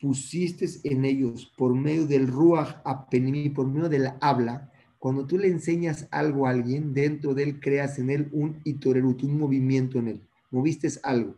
pusiste 0.00 0.66
en 0.84 1.04
ellos 1.04 1.52
por 1.56 1.74
medio 1.74 2.06
del 2.06 2.28
ruach 2.28 2.76
apenimi, 2.84 3.48
por 3.50 3.66
medio 3.66 3.88
de 3.88 3.98
la 3.98 4.18
habla, 4.20 4.70
cuando 5.04 5.26
tú 5.26 5.36
le 5.36 5.48
enseñas 5.48 6.08
algo 6.10 6.46
a 6.46 6.50
alguien, 6.52 6.94
dentro 6.94 7.34
de 7.34 7.42
él 7.42 7.60
creas 7.60 7.98
en 7.98 8.08
él 8.08 8.30
un 8.32 8.62
itorerut, 8.64 9.22
un 9.22 9.38
movimiento 9.38 9.98
en 9.98 10.08
él. 10.08 10.20
Moviste 10.50 10.88
algo 11.02 11.36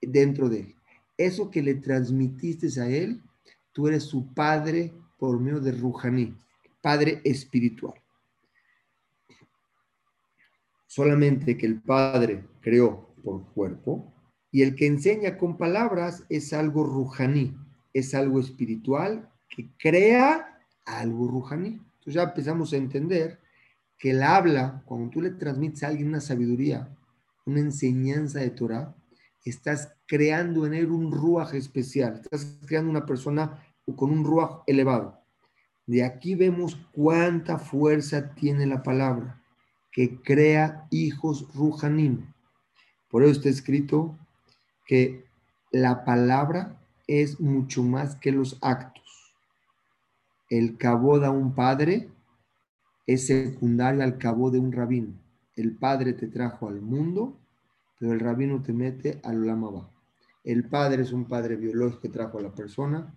dentro 0.00 0.48
de 0.48 0.60
él. 0.60 0.74
Eso 1.18 1.50
que 1.50 1.60
le 1.60 1.74
transmitiste 1.74 2.80
a 2.80 2.88
él, 2.88 3.20
tú 3.72 3.86
eres 3.86 4.04
su 4.04 4.32
padre 4.32 4.94
por 5.18 5.38
medio 5.38 5.60
de 5.60 5.72
Ruhaní, 5.72 6.34
padre 6.80 7.20
espiritual. 7.22 8.00
Solamente 10.86 11.58
que 11.58 11.66
el 11.66 11.82
padre 11.82 12.46
creó 12.62 13.10
por 13.22 13.44
cuerpo 13.52 14.10
y 14.50 14.62
el 14.62 14.74
que 14.74 14.86
enseña 14.86 15.36
con 15.36 15.58
palabras 15.58 16.24
es 16.30 16.54
algo 16.54 16.82
Ruhaní, 16.82 17.54
es 17.92 18.14
algo 18.14 18.40
espiritual 18.40 19.30
que 19.50 19.68
crea 19.76 20.62
algo 20.86 21.28
Ruhaní 22.06 22.14
ya 22.14 22.22
empezamos 22.22 22.72
a 22.72 22.76
entender 22.76 23.40
que 23.98 24.10
el 24.10 24.22
habla, 24.22 24.82
cuando 24.84 25.10
tú 25.10 25.20
le 25.20 25.30
transmites 25.30 25.82
a 25.82 25.88
alguien 25.88 26.08
una 26.08 26.20
sabiduría, 26.20 26.88
una 27.44 27.60
enseñanza 27.60 28.40
de 28.40 28.50
Torah, 28.50 28.94
estás 29.44 29.92
creando 30.06 30.66
en 30.66 30.74
él 30.74 30.90
un 30.90 31.10
ruaj 31.10 31.54
especial, 31.54 32.20
estás 32.22 32.58
creando 32.66 32.90
una 32.90 33.06
persona 33.06 33.62
con 33.96 34.10
un 34.10 34.24
ruaj 34.24 34.62
elevado. 34.66 35.20
De 35.86 36.04
aquí 36.04 36.34
vemos 36.34 36.76
cuánta 36.92 37.58
fuerza 37.58 38.34
tiene 38.34 38.66
la 38.66 38.82
palabra, 38.82 39.42
que 39.92 40.20
crea 40.20 40.86
hijos 40.90 41.52
rujanim. 41.54 42.32
Por 43.08 43.22
eso 43.22 43.32
está 43.32 43.48
escrito 43.48 44.18
que 44.84 45.24
la 45.70 46.04
palabra 46.04 46.80
es 47.06 47.40
mucho 47.40 47.82
más 47.82 48.16
que 48.16 48.32
los 48.32 48.58
actos 48.60 49.05
el 50.48 50.76
cabo 50.76 51.18
de 51.18 51.28
un 51.28 51.54
padre 51.54 52.08
es 53.06 53.26
secundario 53.26 54.02
al 54.02 54.18
cabo 54.18 54.50
de 54.50 54.58
un 54.58 54.72
rabino. 54.72 55.14
El 55.54 55.76
padre 55.76 56.12
te 56.12 56.26
trajo 56.26 56.68
al 56.68 56.80
mundo, 56.80 57.38
pero 57.98 58.12
el 58.12 58.20
rabino 58.20 58.62
te 58.62 58.72
mete 58.72 59.20
al 59.22 59.42
Olamaba. 59.42 59.90
El 60.44 60.68
padre 60.68 61.02
es 61.02 61.12
un 61.12 61.24
padre 61.24 61.56
biológico 61.56 62.02
que 62.02 62.08
trajo 62.08 62.38
a 62.38 62.42
la 62.42 62.54
persona. 62.54 63.14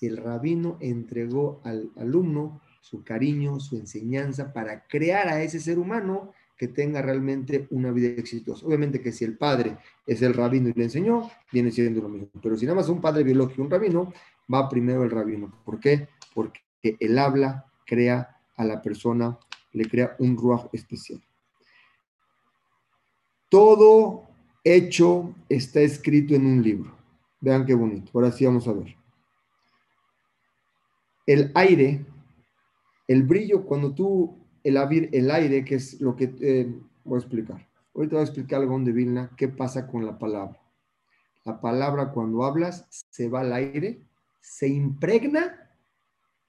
El 0.00 0.16
rabino 0.16 0.78
entregó 0.80 1.60
al 1.64 1.90
alumno 1.96 2.60
su 2.80 3.04
cariño, 3.04 3.60
su 3.60 3.76
enseñanza 3.76 4.52
para 4.52 4.86
crear 4.88 5.28
a 5.28 5.42
ese 5.42 5.60
ser 5.60 5.78
humano 5.78 6.32
que 6.56 6.68
tenga 6.68 7.02
realmente 7.02 7.66
una 7.70 7.92
vida 7.92 8.08
exitosa. 8.08 8.66
Obviamente 8.66 9.00
que 9.00 9.12
si 9.12 9.24
el 9.24 9.36
padre 9.36 9.76
es 10.06 10.22
el 10.22 10.34
rabino 10.34 10.68
y 10.68 10.72
le 10.72 10.84
enseñó, 10.84 11.30
viene 11.52 11.70
siendo 11.70 12.00
lo 12.02 12.08
mismo. 12.08 12.28
Pero 12.42 12.56
si 12.56 12.66
nada 12.66 12.76
más 12.76 12.88
un 12.88 13.00
padre 13.00 13.22
biológico 13.22 13.62
un 13.62 13.70
rabino, 13.70 14.12
va 14.52 14.68
primero 14.68 15.04
el 15.04 15.10
rabino. 15.10 15.52
¿Por 15.64 15.78
qué? 15.78 16.08
Porque 16.34 16.61
que 16.82 16.96
el 16.98 17.18
habla 17.18 17.66
crea 17.86 18.40
a 18.56 18.64
la 18.64 18.82
persona, 18.82 19.38
le 19.72 19.88
crea 19.88 20.16
un 20.18 20.36
ruaj 20.36 20.66
especial. 20.72 21.22
Todo 23.48 24.28
hecho 24.64 25.34
está 25.48 25.80
escrito 25.80 26.34
en 26.34 26.46
un 26.46 26.62
libro. 26.62 26.96
Vean 27.40 27.64
qué 27.64 27.74
bonito. 27.74 28.10
Ahora 28.14 28.32
sí 28.32 28.44
vamos 28.44 28.66
a 28.66 28.72
ver. 28.72 28.96
El 31.26 31.52
aire, 31.54 32.04
el 33.06 33.22
brillo, 33.22 33.64
cuando 33.64 33.94
tú, 33.94 34.38
el, 34.64 34.76
el 34.76 35.30
aire, 35.30 35.64
que 35.64 35.76
es 35.76 36.00
lo 36.00 36.16
que 36.16 36.34
eh, 36.40 36.74
voy 37.04 37.16
a 37.16 37.20
explicar. 37.20 37.68
Ahorita 37.94 38.16
voy 38.16 38.20
a 38.20 38.26
explicar 38.26 38.60
algo 38.60 38.78
de 38.80 38.92
Vilna, 38.92 39.30
qué 39.36 39.48
pasa 39.48 39.86
con 39.86 40.04
la 40.04 40.18
palabra. 40.18 40.58
La 41.44 41.60
palabra 41.60 42.10
cuando 42.10 42.44
hablas 42.44 42.86
se 42.88 43.28
va 43.28 43.40
al 43.40 43.52
aire, 43.52 44.06
se 44.40 44.68
impregna 44.68 45.61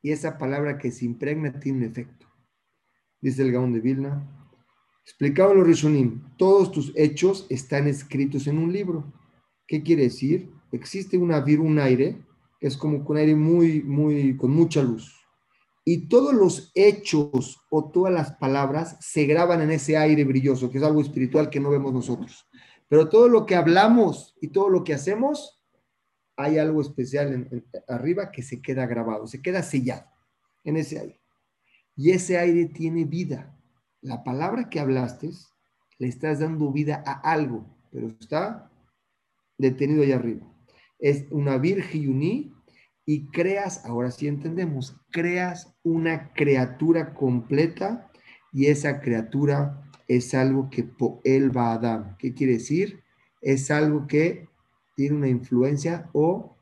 y 0.03 0.11
esa 0.11 0.37
palabra 0.37 0.77
que 0.77 0.91
se 0.91 1.05
impregna 1.05 1.59
tiene 1.59 1.79
un 1.79 1.85
efecto. 1.85 2.27
Dice 3.21 3.41
el 3.41 3.53
Gaón 3.53 3.73
de 3.73 3.79
Vilna, 3.79 4.29
explicado 5.03 5.53
en 5.53 5.59
los 5.59 5.67
Rishonim, 5.67 6.21
todos 6.37 6.71
tus 6.71 6.91
hechos 6.95 7.47
están 7.49 7.87
escritos 7.87 8.45
en 8.47 8.57
un 8.57 8.71
libro. 8.71 9.11
¿Qué 9.65 9.81
quiere 9.81 10.03
decir? 10.03 10.51
Existe 10.73 11.17
una 11.17 11.43
un 11.43 11.79
aire, 11.79 12.21
que 12.59 12.67
es 12.67 12.75
como 12.75 12.97
un 12.97 13.17
aire 13.17 13.33
muy, 13.33 13.81
muy, 13.81 14.35
con 14.35 14.51
mucha 14.51 14.83
luz. 14.83 15.15
Y 15.85 16.09
todos 16.09 16.33
los 16.33 16.71
hechos 16.75 17.61
o 17.69 17.89
todas 17.89 18.13
las 18.13 18.33
palabras 18.33 18.97
se 18.99 19.25
graban 19.25 19.61
en 19.61 19.71
ese 19.71 19.95
aire 19.95 20.25
brilloso, 20.25 20.69
que 20.69 20.79
es 20.79 20.83
algo 20.83 21.01
espiritual 21.01 21.49
que 21.49 21.61
no 21.61 21.69
vemos 21.69 21.93
nosotros. 21.93 22.45
Pero 22.89 23.07
todo 23.07 23.29
lo 23.29 23.45
que 23.45 23.55
hablamos 23.55 24.35
y 24.41 24.49
todo 24.49 24.69
lo 24.69 24.83
que 24.83 24.93
hacemos, 24.93 25.62
hay 26.35 26.57
algo 26.57 26.81
especial 26.81 27.63
arriba 27.87 28.31
que 28.31 28.41
se 28.41 28.61
queda 28.61 28.85
grabado, 28.85 29.27
se 29.27 29.41
queda 29.41 29.61
sellado 29.61 30.05
en 30.63 30.77
ese 30.77 30.99
aire. 30.99 31.19
Y 31.95 32.11
ese 32.11 32.37
aire 32.37 32.65
tiene 32.65 33.05
vida. 33.05 33.55
La 34.01 34.23
palabra 34.23 34.69
que 34.69 34.79
hablaste, 34.79 35.29
le 35.99 36.07
estás 36.07 36.39
dando 36.39 36.71
vida 36.71 37.03
a 37.05 37.13
algo, 37.31 37.65
pero 37.91 38.07
está 38.07 38.71
detenido 39.57 40.03
allá 40.03 40.15
arriba. 40.15 40.47
Es 40.99 41.25
una 41.29 41.57
virgen 41.57 42.53
y 43.05 43.27
creas, 43.27 43.85
ahora 43.85 44.11
sí 44.11 44.27
entendemos, 44.27 44.95
creas 45.11 45.75
una 45.83 46.33
criatura 46.33 47.13
completa 47.13 48.09
y 48.51 48.67
esa 48.67 49.01
criatura 49.01 49.83
es 50.07 50.33
algo 50.33 50.69
que 50.69 50.89
él 51.23 51.55
va 51.55 51.73
a 51.73 51.77
dar. 51.77 52.17
¿Qué 52.17 52.33
quiere 52.33 52.53
decir? 52.53 53.03
Es 53.41 53.71
algo 53.71 54.07
que 54.07 54.47
tiene 54.95 55.15
una 55.15 55.27
influencia 55.27 56.09
o 56.13 56.55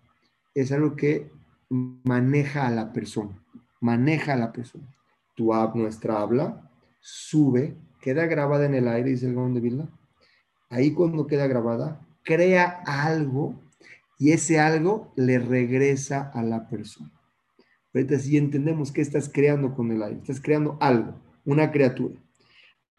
es 0.54 0.72
algo 0.72 0.96
que 0.96 1.32
maneja 1.70 2.68
a 2.68 2.72
la 2.72 2.92
persona, 2.94 3.42
maneja 3.80 4.34
a 4.34 4.38
la 4.38 4.52
persona. 4.52 4.88
Tu 5.36 5.52
nuestra 5.76 6.22
habla, 6.22 6.70
sube, 7.00 7.76
queda 8.02 8.26
grabada 8.26 8.66
en 8.66 8.76
el 8.76 8.88
aire, 8.88 9.12
dice 9.12 9.28
el 9.28 9.36
Gaón 9.36 9.54
de 9.54 9.62
Vilna. 9.62 9.90
Ahí 10.70 10.94
cuando 10.94 11.28
queda 11.28 11.48
grabada, 11.48 12.06
crea 12.24 12.84
algo 12.86 13.56
y 14.18 14.32
ese 14.32 14.60
algo 14.60 15.12
le 15.16 15.40
regresa 15.40 16.30
a 16.34 16.44
la 16.44 16.70
persona. 16.70 17.12
Ahorita 17.94 18.20
sí 18.20 18.38
entendemos 18.38 18.92
que 18.92 19.02
estás 19.02 19.30
creando 19.30 19.74
con 19.74 19.92
el 19.92 20.02
aire, 20.04 20.20
estás 20.20 20.40
creando 20.40 20.78
algo, 20.80 21.16
una 21.46 21.72
criatura. 21.72 22.16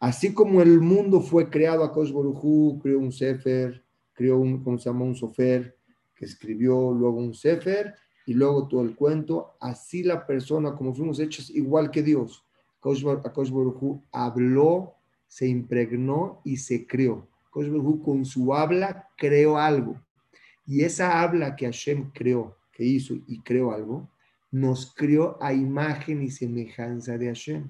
Así 0.00 0.34
como 0.34 0.62
el 0.62 0.80
mundo 0.80 1.20
fue 1.20 1.48
creado, 1.48 1.84
a 1.84 1.92
Borujú 1.92 2.80
creó 2.82 2.98
un 2.98 3.12
Sefer, 3.12 3.84
creó 4.22 4.38
un, 4.38 4.62
¿cómo 4.62 4.78
se 4.78 4.88
llama? 4.88 5.04
Un 5.04 5.16
Sofer, 5.16 5.76
que 6.14 6.26
escribió 6.26 6.92
luego 6.92 7.18
un 7.18 7.34
Sefer 7.34 7.96
y 8.24 8.34
luego 8.34 8.68
todo 8.68 8.82
el 8.82 8.94
cuento. 8.94 9.56
Así 9.58 10.04
la 10.04 10.24
persona, 10.24 10.76
como 10.76 10.94
fuimos 10.94 11.18
hechos 11.18 11.50
igual 11.50 11.90
que 11.90 12.04
Dios. 12.04 12.44
Akosh 12.80 13.50
Borujú 13.50 14.00
habló, 14.12 14.94
se 15.26 15.48
impregnó 15.48 16.40
y 16.44 16.56
se 16.56 16.86
creó. 16.86 17.26
Akosh 17.48 17.68
con 18.04 18.24
su 18.24 18.54
habla 18.54 19.08
creó 19.16 19.58
algo. 19.58 20.00
Y 20.64 20.82
esa 20.82 21.20
habla 21.20 21.56
que 21.56 21.64
Hashem 21.64 22.12
creó, 22.12 22.56
que 22.70 22.84
hizo 22.84 23.14
y 23.26 23.40
creó 23.40 23.72
algo, 23.72 24.08
nos 24.52 24.94
creó 24.94 25.36
a 25.42 25.52
imagen 25.52 26.22
y 26.22 26.30
semejanza 26.30 27.18
de 27.18 27.26
Hashem. 27.26 27.68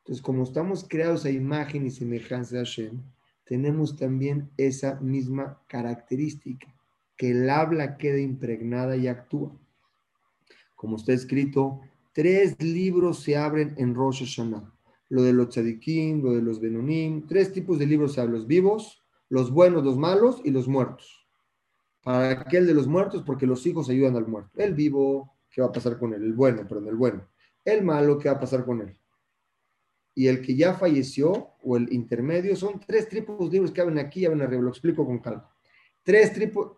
Entonces, 0.00 0.22
como 0.22 0.42
estamos 0.42 0.84
creados 0.86 1.24
a 1.24 1.30
imagen 1.30 1.86
y 1.86 1.90
semejanza 1.90 2.56
de 2.56 2.58
Hashem, 2.58 3.02
tenemos 3.44 3.96
también 3.96 4.50
esa 4.56 5.00
misma 5.00 5.60
característica, 5.68 6.66
que 7.16 7.30
el 7.30 7.48
habla 7.48 7.96
queda 7.96 8.18
impregnada 8.18 8.96
y 8.96 9.06
actúa. 9.06 9.52
Como 10.74 10.96
está 10.96 11.12
escrito, 11.12 11.80
tres 12.12 12.60
libros 12.62 13.20
se 13.20 13.36
abren 13.36 13.74
en 13.76 13.94
Rosh 13.94 14.24
Hashanah. 14.24 14.72
Lo 15.10 15.22
de 15.22 15.32
los 15.32 15.50
tzadikim, 15.50 16.22
lo 16.22 16.32
de 16.32 16.42
los 16.42 16.60
benonim, 16.60 17.26
tres 17.26 17.52
tipos 17.52 17.78
de 17.78 17.86
libros 17.86 18.14
se 18.14 18.20
abren, 18.20 18.34
los 18.34 18.46
vivos, 18.46 19.02
los 19.28 19.50
buenos, 19.50 19.84
los 19.84 19.96
malos 19.96 20.40
y 20.44 20.50
los 20.50 20.66
muertos. 20.66 21.28
Para 22.02 22.30
aquel 22.30 22.66
de 22.66 22.74
los 22.74 22.86
muertos, 22.86 23.22
porque 23.24 23.46
los 23.46 23.64
hijos 23.66 23.88
ayudan 23.88 24.16
al 24.16 24.26
muerto. 24.26 24.50
El 24.60 24.74
vivo, 24.74 25.36
¿qué 25.50 25.60
va 25.60 25.68
a 25.68 25.72
pasar 25.72 25.98
con 25.98 26.12
él? 26.14 26.22
El 26.22 26.32
bueno, 26.32 26.66
perdón, 26.66 26.88
el 26.88 26.96
bueno. 26.96 27.28
El 27.64 27.84
malo, 27.84 28.18
¿qué 28.18 28.28
va 28.28 28.36
a 28.36 28.40
pasar 28.40 28.64
con 28.64 28.82
él? 28.82 28.98
y 30.14 30.28
el 30.28 30.40
que 30.40 30.54
ya 30.54 30.74
falleció 30.74 31.50
o 31.64 31.76
el 31.76 31.92
intermedio, 31.92 32.54
son 32.56 32.80
tres 32.86 33.08
tipos 33.08 33.50
de 33.50 33.56
libros 33.56 33.72
que 33.72 33.80
abren 33.80 33.98
aquí 33.98 34.20
y 34.20 34.26
abren 34.26 34.42
arriba, 34.42 34.62
lo 34.62 34.68
explico 34.68 35.04
con 35.06 35.18
calma. 35.18 35.48
Tres 36.02 36.32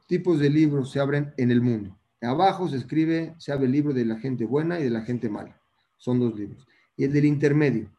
tipos 0.06 0.38
de 0.38 0.50
libros 0.50 0.92
se 0.92 1.00
abren 1.00 1.32
en 1.36 1.50
el 1.50 1.60
mundo. 1.60 1.98
Abajo 2.22 2.68
se 2.68 2.76
escribe, 2.76 3.34
se 3.38 3.52
abre 3.52 3.66
el 3.66 3.72
libro 3.72 3.92
de 3.92 4.04
la 4.04 4.18
gente 4.18 4.44
buena 4.44 4.78
y 4.78 4.84
de 4.84 4.90
la 4.90 5.02
gente 5.02 5.28
mala. 5.28 5.60
Son 5.96 6.20
dos 6.20 6.38
libros. 6.38 6.66
Y 6.96 7.04
el 7.04 7.12
del 7.12 7.24
intermedio. 7.24 7.90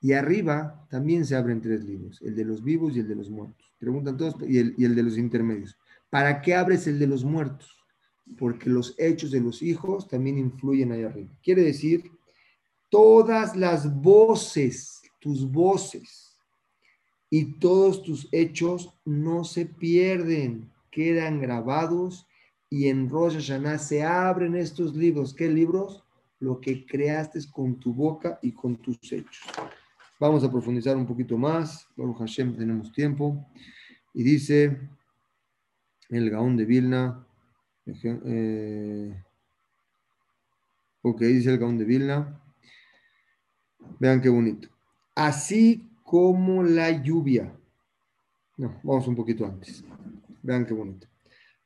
Y 0.00 0.12
arriba 0.12 0.86
también 0.90 1.24
se 1.24 1.36
abren 1.36 1.60
tres 1.60 1.84
libros, 1.84 2.20
el 2.22 2.34
de 2.34 2.44
los 2.44 2.62
vivos 2.62 2.96
y 2.96 3.00
el 3.00 3.08
de 3.08 3.14
los 3.14 3.30
muertos. 3.30 3.72
Preguntan 3.78 4.16
todos, 4.16 4.36
y 4.48 4.58
el, 4.58 4.74
y 4.76 4.84
el 4.84 4.94
de 4.94 5.02
los 5.04 5.16
intermedios. 5.16 5.78
¿Para 6.10 6.42
qué 6.42 6.54
abres 6.54 6.86
el 6.86 6.98
de 6.98 7.06
los 7.06 7.24
muertos? 7.24 7.76
Porque 8.36 8.68
los 8.68 8.94
hechos 8.98 9.30
de 9.30 9.40
los 9.40 9.62
hijos 9.62 10.08
también 10.08 10.38
influyen 10.38 10.92
ahí 10.92 11.04
arriba. 11.04 11.30
Quiere 11.42 11.62
decir 11.62 12.10
todas 12.90 13.56
las 13.56 13.94
voces, 14.02 15.01
tus 15.22 15.50
voces 15.50 16.36
y 17.30 17.58
todos 17.60 18.02
tus 18.02 18.28
hechos 18.32 18.92
no 19.04 19.44
se 19.44 19.64
pierden, 19.64 20.70
quedan 20.90 21.40
grabados 21.40 22.26
y 22.68 22.88
en 22.88 23.08
Rosh 23.08 23.34
Hashanah 23.34 23.78
se 23.78 24.02
abren 24.02 24.56
estos 24.56 24.94
libros. 24.94 25.32
¿Qué 25.32 25.48
libros? 25.48 26.02
Lo 26.40 26.60
que 26.60 26.84
creaste 26.84 27.38
con 27.52 27.78
tu 27.78 27.94
boca 27.94 28.38
y 28.42 28.52
con 28.52 28.76
tus 28.76 28.98
hechos. 29.12 29.46
Vamos 30.18 30.42
a 30.42 30.50
profundizar 30.50 30.96
un 30.96 31.06
poquito 31.06 31.38
más. 31.38 31.86
Baruch 31.96 32.18
Hashem, 32.18 32.56
tenemos 32.56 32.92
tiempo. 32.92 33.46
Y 34.12 34.22
dice 34.22 34.88
el 36.08 36.30
Gaón 36.30 36.56
de 36.56 36.64
Vilna. 36.64 37.26
Eh, 37.86 39.22
ok, 41.02 41.20
dice 41.20 41.50
el 41.50 41.58
Gaón 41.58 41.78
de 41.78 41.84
Vilna. 41.84 42.42
Vean 43.98 44.20
qué 44.20 44.28
bonito. 44.28 44.68
Así 45.14 45.90
como 46.02 46.62
la 46.62 46.90
lluvia. 47.02 47.54
No, 48.56 48.80
vamos 48.82 49.06
un 49.08 49.16
poquito 49.16 49.44
antes. 49.44 49.84
Vean 50.42 50.66
qué 50.66 50.74
bonito. 50.74 51.06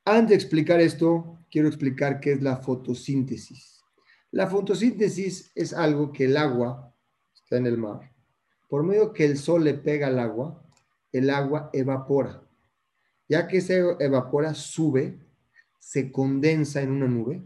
Antes 0.05 0.31
de 0.31 0.35
explicar 0.37 0.81
esto, 0.81 1.39
quiero 1.51 1.69
explicar 1.69 2.21
qué 2.21 2.33
es 2.33 2.43
la 2.43 2.57
fotosíntesis. 2.57 3.83
La 4.31 4.49
fotosíntesis 4.49 5.51
es 5.55 5.73
algo 5.73 6.13
que 6.13 6.25
el 6.25 6.37
agua 6.37 6.95
está 7.35 7.57
en 7.57 7.67
el 7.67 7.79
mar. 7.79 8.13
Por 8.69 8.83
medio 8.83 9.13
que 9.13 9.25
el 9.25 9.39
sol 9.39 9.65
le 9.65 9.75
pega 9.75 10.09
al 10.09 10.19
agua, 10.19 10.63
el 11.13 11.31
agua 11.31 11.71
evapora. 11.73 12.43
Ya 13.29 13.49
que 13.49 13.61
se 13.61 13.79
evapora, 14.01 14.55
sube, 14.55 15.19
se 15.79 16.11
condensa 16.11 16.83
en 16.83 16.91
una 16.91 17.09
nube 17.09 17.43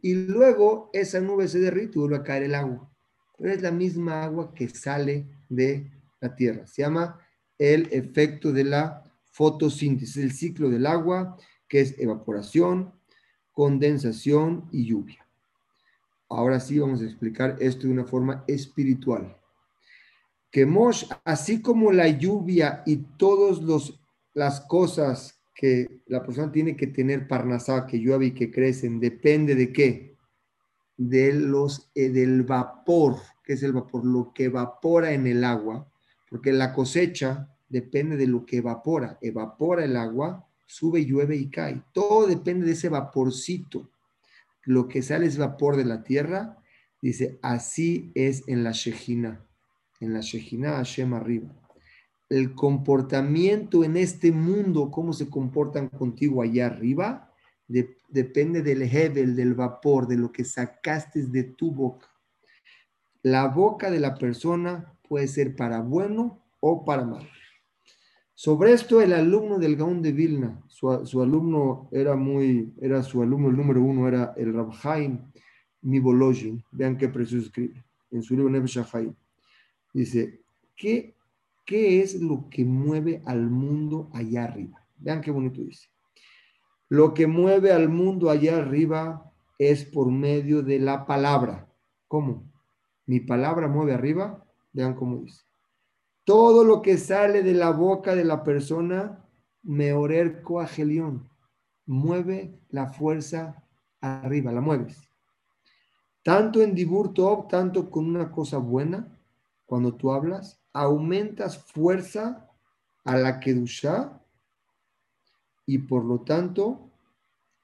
y 0.00 0.14
luego 0.14 0.90
esa 0.92 1.20
nube 1.20 1.48
se 1.48 1.58
derrite 1.58 1.92
y 1.96 2.00
vuelve 2.00 2.16
a 2.16 2.22
caer 2.22 2.44
el 2.44 2.54
agua 2.54 2.91
pero 3.42 3.54
es 3.54 3.60
la 3.60 3.72
misma 3.72 4.22
agua 4.22 4.54
que 4.54 4.68
sale 4.68 5.26
de 5.48 5.90
la 6.20 6.32
tierra. 6.36 6.64
Se 6.64 6.82
llama 6.82 7.18
el 7.58 7.88
efecto 7.90 8.52
de 8.52 8.62
la 8.62 9.02
fotosíntesis, 9.32 10.16
el 10.18 10.30
ciclo 10.30 10.70
del 10.70 10.86
agua, 10.86 11.36
que 11.66 11.80
es 11.80 11.98
evaporación, 11.98 12.92
condensación 13.50 14.68
y 14.70 14.86
lluvia. 14.86 15.26
Ahora 16.28 16.60
sí 16.60 16.78
vamos 16.78 17.00
a 17.00 17.04
explicar 17.04 17.56
esto 17.58 17.88
de 17.88 17.92
una 17.92 18.04
forma 18.04 18.44
espiritual. 18.46 19.36
Que 20.48 20.64
Mosh, 20.64 21.06
así 21.24 21.60
como 21.60 21.90
la 21.90 22.06
lluvia 22.06 22.84
y 22.86 22.98
todas 23.18 23.60
las 24.34 24.60
cosas 24.60 25.42
que 25.52 26.02
la 26.06 26.22
persona 26.22 26.52
tiene 26.52 26.76
que 26.76 26.86
tener 26.86 27.26
parnasá, 27.26 27.88
que 27.88 27.98
llueve 27.98 28.26
y 28.26 28.34
que 28.34 28.52
crecen, 28.52 29.00
depende 29.00 29.56
de 29.56 29.72
qué? 29.72 30.12
de 30.96 31.32
los, 31.32 31.90
eh, 31.94 32.10
del 32.10 32.42
vapor, 32.42 33.16
que 33.42 33.54
es 33.54 33.62
el 33.62 33.72
vapor, 33.72 34.04
lo 34.04 34.32
que 34.32 34.44
evapora 34.44 35.12
en 35.12 35.26
el 35.26 35.44
agua, 35.44 35.88
porque 36.30 36.52
la 36.52 36.72
cosecha 36.72 37.48
depende 37.68 38.16
de 38.16 38.26
lo 38.26 38.46
que 38.46 38.58
evapora. 38.58 39.18
Evapora 39.20 39.84
el 39.84 39.96
agua, 39.96 40.46
sube, 40.66 41.04
llueve 41.04 41.36
y 41.36 41.48
cae. 41.48 41.82
Todo 41.92 42.26
depende 42.26 42.66
de 42.66 42.72
ese 42.72 42.88
vaporcito. 42.88 43.90
Lo 44.64 44.88
que 44.88 45.02
sale 45.02 45.26
es 45.26 45.38
vapor 45.38 45.76
de 45.76 45.84
la 45.84 46.02
tierra. 46.02 46.58
Dice, 47.00 47.38
así 47.42 48.12
es 48.14 48.44
en 48.46 48.62
la 48.62 48.72
Shejina. 48.72 49.44
En 50.00 50.12
la 50.12 50.20
Shejina 50.20 50.76
Hashem 50.76 51.14
arriba. 51.14 51.48
El 52.28 52.54
comportamiento 52.54 53.84
en 53.84 53.96
este 53.96 54.32
mundo, 54.32 54.90
cómo 54.90 55.12
se 55.12 55.28
comportan 55.28 55.88
contigo 55.88 56.42
allá 56.42 56.66
arriba, 56.66 57.30
depende 58.08 58.62
del 58.62 58.82
hebel, 58.82 59.34
del 59.34 59.54
vapor, 59.54 60.06
de 60.06 60.16
lo 60.16 60.32
que 60.32 60.44
sacaste 60.44 61.26
de 61.26 61.44
tu 61.44 61.72
boca. 61.72 62.11
La 63.22 63.48
boca 63.48 63.90
de 63.90 64.00
la 64.00 64.16
persona 64.16 64.92
puede 65.08 65.28
ser 65.28 65.54
para 65.54 65.80
bueno 65.80 66.42
o 66.60 66.84
para 66.84 67.04
mal. 67.04 67.28
Sobre 68.34 68.72
esto, 68.72 69.00
el 69.00 69.12
alumno 69.12 69.58
del 69.58 69.76
Gaón 69.76 70.02
de 70.02 70.10
Vilna, 70.10 70.60
su, 70.66 71.22
alumno 71.22 71.88
era 71.92 72.16
muy, 72.16 72.74
era 72.80 73.02
su 73.04 73.22
alumno, 73.22 73.50
el 73.50 73.56
número 73.56 73.80
uno 73.82 74.08
era 74.08 74.34
el 74.36 74.52
Rabhaim 74.52 75.20
Mibolojin. 75.82 76.64
Vean 76.72 76.96
qué 76.96 77.08
precioso 77.08 77.46
escribe 77.46 77.84
en 78.10 78.22
su 78.22 78.34
libro 78.34 78.50
Neve 78.50 78.66
Dice, 79.94 80.40
¿qué, 80.74 81.14
¿qué 81.64 82.02
es 82.02 82.20
lo 82.20 82.48
que 82.50 82.64
mueve 82.64 83.22
al 83.24 83.48
mundo 83.48 84.10
allá 84.12 84.44
arriba? 84.44 84.84
Vean 84.96 85.20
qué 85.20 85.30
bonito 85.30 85.60
dice. 85.60 85.88
Lo 86.88 87.14
que 87.14 87.28
mueve 87.28 87.72
al 87.72 87.88
mundo 87.88 88.28
allá 88.28 88.58
arriba 88.58 89.32
es 89.58 89.84
por 89.84 90.10
medio 90.10 90.62
de 90.62 90.80
la 90.80 91.06
palabra. 91.06 91.68
¿Cómo? 92.08 92.51
Mi 93.06 93.20
palabra 93.20 93.68
mueve 93.68 93.94
arriba. 93.94 94.44
Vean 94.72 94.94
cómo 94.94 95.18
dice. 95.18 95.42
Todo 96.24 96.64
lo 96.64 96.82
que 96.82 96.98
sale 96.98 97.42
de 97.42 97.54
la 97.54 97.70
boca 97.70 98.14
de 98.14 98.24
la 98.24 98.44
persona, 98.44 99.24
meorer 99.62 100.42
coagelión, 100.42 101.28
mueve 101.84 102.60
la 102.68 102.86
fuerza 102.86 103.64
arriba, 104.00 104.52
la 104.52 104.60
mueves. 104.60 105.08
Tanto 106.22 106.62
en 106.62 106.74
Dibur 106.74 107.12
tanto 107.48 107.90
con 107.90 108.06
una 108.06 108.30
cosa 108.30 108.58
buena, 108.58 109.18
cuando 109.66 109.94
tú 109.94 110.12
hablas, 110.12 110.60
aumentas 110.72 111.58
fuerza 111.58 112.48
a 113.04 113.16
la 113.16 113.40
Kedushá 113.40 114.20
y 115.66 115.78
por 115.78 116.04
lo 116.04 116.20
tanto 116.20 116.90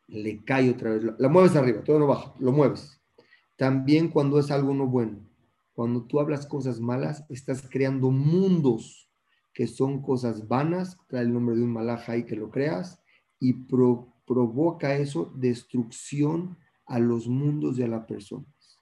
le 0.08 0.42
cae 0.44 0.70
otra 0.70 0.90
vez. 0.90 1.04
La 1.18 1.28
mueves 1.28 1.54
arriba, 1.54 1.84
todo 1.84 1.98
no 1.98 2.06
baja, 2.06 2.34
lo 2.38 2.50
mueves. 2.50 3.00
También 3.56 4.08
cuando 4.08 4.38
es 4.38 4.50
algo 4.50 4.74
no 4.74 4.86
bueno. 4.86 5.27
Cuando 5.78 6.02
tú 6.02 6.18
hablas 6.18 6.44
cosas 6.44 6.80
malas, 6.80 7.24
estás 7.28 7.62
creando 7.70 8.10
mundos 8.10 9.08
que 9.54 9.68
son 9.68 10.02
cosas 10.02 10.48
vanas, 10.48 10.98
trae 11.06 11.22
el 11.22 11.32
nombre 11.32 11.54
de 11.54 11.62
un 11.62 11.72
malaja 11.72 12.14
ahí 12.14 12.24
que 12.24 12.34
lo 12.34 12.50
creas, 12.50 13.00
y 13.38 13.52
provoca 13.52 14.96
eso 14.96 15.32
destrucción 15.36 16.58
a 16.84 16.98
los 16.98 17.28
mundos 17.28 17.76
de 17.76 17.86
las 17.86 18.04
personas. 18.06 18.80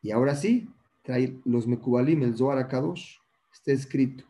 Y 0.00 0.12
ahora 0.12 0.36
sí, 0.36 0.70
trae 1.02 1.40
los 1.44 1.66
Mekubalim, 1.66 2.22
el 2.22 2.36
Zohar 2.36 2.68
Kadosh, 2.68 3.16
está 3.52 3.72
escrito, 3.72 4.22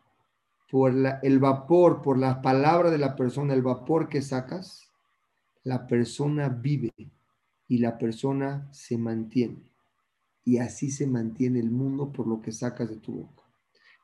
por 0.70 0.94
el 1.22 1.38
vapor, 1.38 2.00
por 2.00 2.16
la 2.16 2.40
palabra 2.40 2.90
de 2.90 2.96
la 2.96 3.14
persona, 3.14 3.52
el 3.52 3.60
vapor 3.60 4.08
que 4.08 4.22
sacas, 4.22 4.90
la 5.62 5.86
persona 5.86 6.48
vive 6.48 6.94
y 7.68 7.76
la 7.76 7.98
persona 7.98 8.66
se 8.72 8.96
mantiene. 8.96 9.75
Y 10.46 10.58
así 10.58 10.90
se 10.90 11.06
mantiene 11.06 11.60
el 11.60 11.70
mundo 11.70 12.10
por 12.10 12.26
lo 12.26 12.40
que 12.40 12.52
sacas 12.52 12.88
de 12.88 12.96
tu 12.96 13.12
boca. 13.12 13.42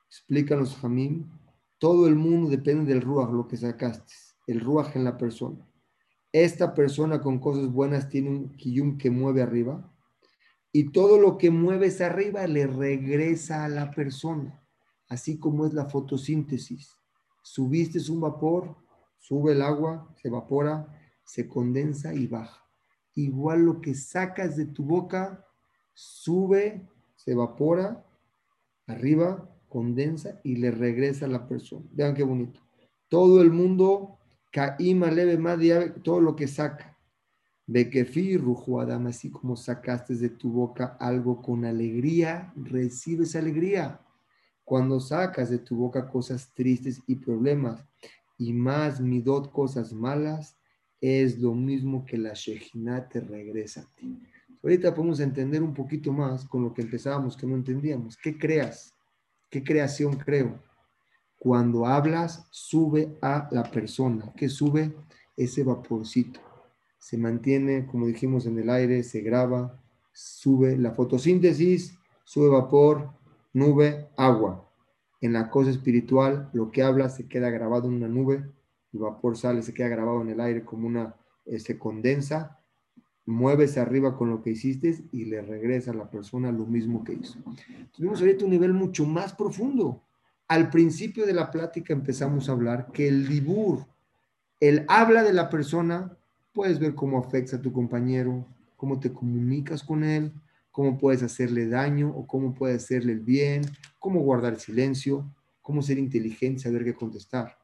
Explícanos, 0.08 0.76
Jamín. 0.76 1.30
Todo 1.78 2.06
el 2.06 2.16
mundo 2.16 2.50
depende 2.50 2.92
del 2.92 3.00
ruaj, 3.00 3.30
lo 3.30 3.48
que 3.48 3.56
sacaste, 3.56 4.12
el 4.46 4.60
ruaj 4.60 4.94
en 4.96 5.04
la 5.04 5.16
persona. 5.16 5.66
Esta 6.32 6.74
persona 6.74 7.22
con 7.22 7.38
cosas 7.38 7.72
buenas 7.72 8.08
tiene 8.08 8.28
un 8.28 8.50
kiyum 8.56 8.98
que 8.98 9.10
mueve 9.10 9.40
arriba 9.40 9.88
y 10.72 10.90
todo 10.90 11.18
lo 11.18 11.38
que 11.38 11.50
mueves 11.50 12.00
arriba 12.00 12.46
le 12.46 12.66
regresa 12.66 13.64
a 13.64 13.68
la 13.68 13.90
persona, 13.90 14.60
así 15.08 15.38
como 15.38 15.66
es 15.66 15.74
la 15.74 15.84
fotosíntesis. 15.84 16.96
Subiste 17.42 17.98
un 18.10 18.20
vapor, 18.20 18.76
sube 19.18 19.52
el 19.52 19.62
agua, 19.62 20.12
se 20.20 20.28
evapora, 20.28 20.88
se 21.24 21.46
condensa 21.46 22.14
y 22.14 22.26
baja. 22.26 22.66
Igual 23.14 23.66
lo 23.66 23.80
que 23.80 23.94
sacas 23.94 24.56
de 24.56 24.64
tu 24.64 24.84
boca, 24.84 25.46
sube, 25.94 26.82
se 27.16 27.32
evapora, 27.32 28.04
arriba, 28.86 29.48
condensa 29.68 30.40
y 30.44 30.56
le 30.56 30.70
regresa 30.70 31.26
a 31.26 31.28
la 31.28 31.46
persona. 31.48 31.86
Vean 31.92 32.14
qué 32.14 32.22
bonito. 32.22 32.60
Todo 33.08 33.42
el 33.42 33.50
mundo, 33.50 34.18
caíma 34.50 35.10
leve 35.10 35.38
más 35.38 35.58
todo 36.02 36.20
lo 36.20 36.36
que 36.36 36.46
saca. 36.46 36.96
De 37.66 37.88
que 37.88 38.06
Adam, 38.80 39.06
así 39.06 39.30
como 39.30 39.56
sacaste 39.56 40.14
de 40.16 40.28
tu 40.28 40.50
boca 40.50 40.96
algo 41.00 41.40
con 41.40 41.64
alegría, 41.64 42.52
recibes 42.56 43.36
alegría. 43.36 44.00
Cuando 44.64 45.00
sacas 45.00 45.48
de 45.48 45.58
tu 45.58 45.76
boca 45.76 46.08
cosas 46.08 46.52
tristes 46.54 47.00
y 47.06 47.16
problemas, 47.16 47.84
y 48.36 48.52
más 48.52 49.00
midot, 49.00 49.50
cosas 49.52 49.92
malas, 49.92 50.56
es 51.00 51.38
lo 51.38 51.54
mismo 51.54 52.04
que 52.04 52.18
la 52.18 52.32
Shejina 52.34 53.08
te 53.08 53.20
regresa 53.20 53.82
a 53.82 53.94
ti. 53.94 54.20
Ahorita 54.62 54.94
podemos 54.94 55.18
entender 55.18 55.62
un 55.62 55.74
poquito 55.74 56.12
más 56.12 56.44
con 56.44 56.62
lo 56.62 56.72
que 56.72 56.82
empezábamos, 56.82 57.36
que 57.36 57.46
no 57.46 57.56
entendíamos. 57.56 58.16
¿Qué 58.16 58.38
creas? 58.38 58.94
¿Qué 59.50 59.64
creación 59.64 60.16
creo? 60.16 60.60
Cuando 61.36 61.84
hablas, 61.84 62.46
sube 62.50 63.18
a 63.20 63.48
la 63.50 63.64
persona. 63.64 64.32
¿Qué 64.36 64.48
sube? 64.48 64.94
Ese 65.36 65.64
vaporcito. 65.64 66.40
Se 66.98 67.18
mantiene, 67.18 67.86
como 67.86 68.06
dijimos, 68.06 68.46
en 68.46 68.58
el 68.60 68.70
aire, 68.70 69.02
se 69.02 69.20
graba, 69.20 69.82
sube 70.12 70.76
la 70.76 70.92
fotosíntesis, 70.92 71.98
sube 72.22 72.48
vapor, 72.48 73.10
nube, 73.52 74.08
agua. 74.16 74.68
En 75.20 75.32
la 75.32 75.50
cosa 75.50 75.70
espiritual, 75.70 76.50
lo 76.52 76.70
que 76.70 76.84
habla 76.84 77.08
se 77.08 77.26
queda 77.26 77.50
grabado 77.50 77.88
en 77.88 77.94
una 77.94 78.08
nube, 78.08 78.48
el 78.92 79.00
vapor 79.00 79.36
sale, 79.36 79.62
se 79.62 79.74
queda 79.74 79.88
grabado 79.88 80.22
en 80.22 80.30
el 80.30 80.40
aire 80.40 80.64
como 80.64 80.86
una, 80.86 81.16
se 81.58 81.78
condensa, 81.78 82.61
mueves 83.26 83.78
arriba 83.78 84.16
con 84.16 84.30
lo 84.30 84.42
que 84.42 84.50
hiciste 84.50 85.04
y 85.12 85.26
le 85.26 85.42
regresa 85.42 85.92
a 85.92 85.94
la 85.94 86.10
persona 86.10 86.50
lo 86.50 86.66
mismo 86.66 87.04
que 87.04 87.14
hizo. 87.14 87.38
Tuvimos 87.92 88.20
ahorita 88.20 88.44
un 88.44 88.50
nivel 88.50 88.72
mucho 88.72 89.06
más 89.06 89.32
profundo. 89.32 90.02
Al 90.48 90.70
principio 90.70 91.24
de 91.26 91.32
la 91.32 91.50
plática 91.50 91.92
empezamos 91.92 92.48
a 92.48 92.52
hablar 92.52 92.90
que 92.92 93.08
el 93.08 93.28
dibur, 93.28 93.86
el 94.60 94.84
habla 94.88 95.22
de 95.22 95.32
la 95.32 95.48
persona, 95.48 96.16
puedes 96.52 96.78
ver 96.78 96.94
cómo 96.94 97.18
afecta 97.18 97.56
a 97.56 97.62
tu 97.62 97.72
compañero, 97.72 98.46
cómo 98.76 98.98
te 98.98 99.12
comunicas 99.12 99.82
con 99.82 100.04
él, 100.04 100.32
cómo 100.70 100.98
puedes 100.98 101.22
hacerle 101.22 101.68
daño 101.68 102.10
o 102.10 102.26
cómo 102.26 102.54
puedes 102.54 102.82
hacerle 102.82 103.12
el 103.12 103.20
bien, 103.20 103.62
cómo 103.98 104.20
guardar 104.20 104.58
silencio, 104.58 105.32
cómo 105.60 105.82
ser 105.82 105.98
inteligente, 105.98 106.62
saber 106.62 106.84
qué 106.84 106.94
contestar. 106.94 107.56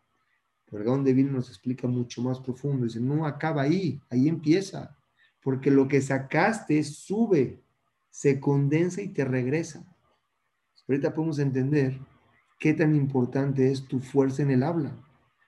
Pero 0.71 0.85
donde 0.85 1.15
vino 1.15 1.33
nos 1.33 1.49
explica 1.49 1.89
mucho 1.89 2.23
más 2.23 2.39
profundo. 2.41 2.85
Dice, 2.85 3.01
no 3.01 3.27
acaba 3.27 3.63
ahí, 3.63 4.01
ahí 4.11 4.29
empieza. 4.29 4.98
Porque 5.43 5.71
lo 5.71 5.89
que 5.89 6.01
sacaste 6.01 6.83
sube, 6.83 7.63
se 8.11 8.41
condensa 8.41 9.01
y 9.03 9.09
te 9.09 9.25
regresa. 9.25 9.85
Ahorita 10.89 11.15
podemos 11.15 11.39
entender 11.39 11.99
qué 12.59 12.75
tan 12.75 12.95
importante 12.95 13.71
es 13.71 13.87
tu 13.87 14.01
fuerza 14.01 14.43
en 14.43 14.51
el 14.51 14.63
habla. 14.63 14.97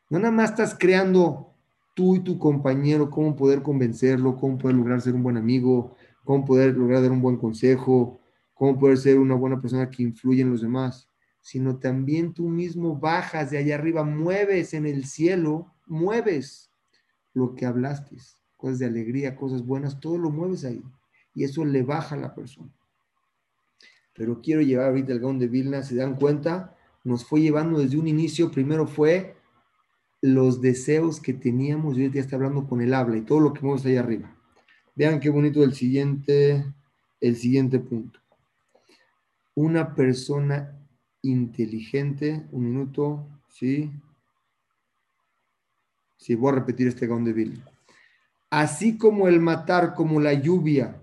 No 0.09 0.19
nada 0.19 0.33
más 0.33 0.51
estás 0.51 0.77
creando 0.79 1.55
tú 1.95 2.17
y 2.17 2.21
tu 2.21 2.39
compañero 2.39 3.11
cómo 3.11 3.35
poder 3.35 3.63
convencerlo, 3.63 4.37
cómo 4.37 4.59
poder 4.59 4.77
lograr 4.77 5.01
ser 5.01 5.15
un 5.15 5.23
buen 5.23 5.37
amigo, 5.37 5.97
cómo 6.25 6.45
poder 6.45 6.77
lograr 6.77 7.03
dar 7.03 7.13
un 7.13 7.23
buen 7.23 7.37
consejo, 7.37 8.21
cómo 8.55 8.79
poder 8.79 8.99
ser 8.99 9.19
una 9.19 9.35
buena 9.35 9.61
persona 9.61 9.91
que 9.91 10.03
influye 10.03 10.43
en 10.43 10.51
los 10.51 10.61
demás, 10.61 11.09
sino 11.41 11.79
también 11.79 12.35
tú 12.35 12.49
mismo 12.49 12.97
bajas 12.97 13.51
de 13.51 13.59
allá 13.59 13.77
arriba, 13.77 14.05
mueves 14.05 14.75
en 14.75 14.87
el 14.87 15.05
cielo, 15.07 15.75
mueves 15.87 16.71
lo 17.33 17.55
que 17.55 17.67
hablaste, 17.67 18.17
cosas 18.61 18.79
de 18.79 18.87
alegría, 18.87 19.35
cosas 19.35 19.65
buenas, 19.65 19.99
todo 19.99 20.19
lo 20.19 20.31
mueves 20.31 20.65
ahí. 20.65 20.83
Y 21.35 21.45
eso 21.45 21.65
le 21.65 21.83
baja 21.83 22.15
a 22.15 22.19
la 22.19 22.35
persona. 22.35 22.71
Pero 24.15 24.43
quiero 24.43 24.61
llevar 24.61 24.89
ahorita 24.89 25.13
el 25.13 25.21
gaón 25.21 25.39
de 25.39 25.49
Vilna, 25.49 25.83
se 25.83 25.97
dan 25.97 26.17
cuenta, 26.17 26.77
nos 27.03 27.25
fue 27.25 27.41
llevando 27.41 27.79
desde 27.79 27.97
un 27.97 28.07
inicio, 28.07 28.51
primero 28.51 28.87
fue 28.87 29.35
los 30.21 30.61
deseos 30.61 31.21
que 31.21 31.33
teníamos, 31.33 31.97
y 31.97 32.11
ya 32.11 32.21
está 32.21 32.37
hablando 32.37 32.69
con 32.69 32.83
el 32.83 32.93
habla 32.93 33.17
y 33.17 33.23
todo 33.23 33.41
lo 33.41 33.55
que 33.55 33.63
vemos 33.63 33.85
ahí 33.87 33.97
arriba. 33.97 34.37
Vean 34.95 35.21
qué 35.21 35.31
bonito 35.31 35.65
el 35.65 35.73
siguiente, 35.73 36.67
el 37.21 37.37
siguiente 37.37 37.79
punto. 37.79 38.21
Una 39.55 39.95
persona 39.95 40.79
inteligente, 41.23 42.47
un 42.53 42.65
minuto, 42.65 43.27
¿sí? 43.49 43.91
Sí, 46.19 46.35
voy 46.35 46.53
a 46.53 46.57
repetir 46.57 46.89
este 46.89 47.07
gaón 47.07 47.25
de 47.25 47.33
Bill. 47.33 47.63
Así 48.51 48.99
como 48.99 49.29
el 49.29 49.41
matar, 49.41 49.95
como 49.95 50.21
la 50.21 50.35
lluvia 50.35 51.01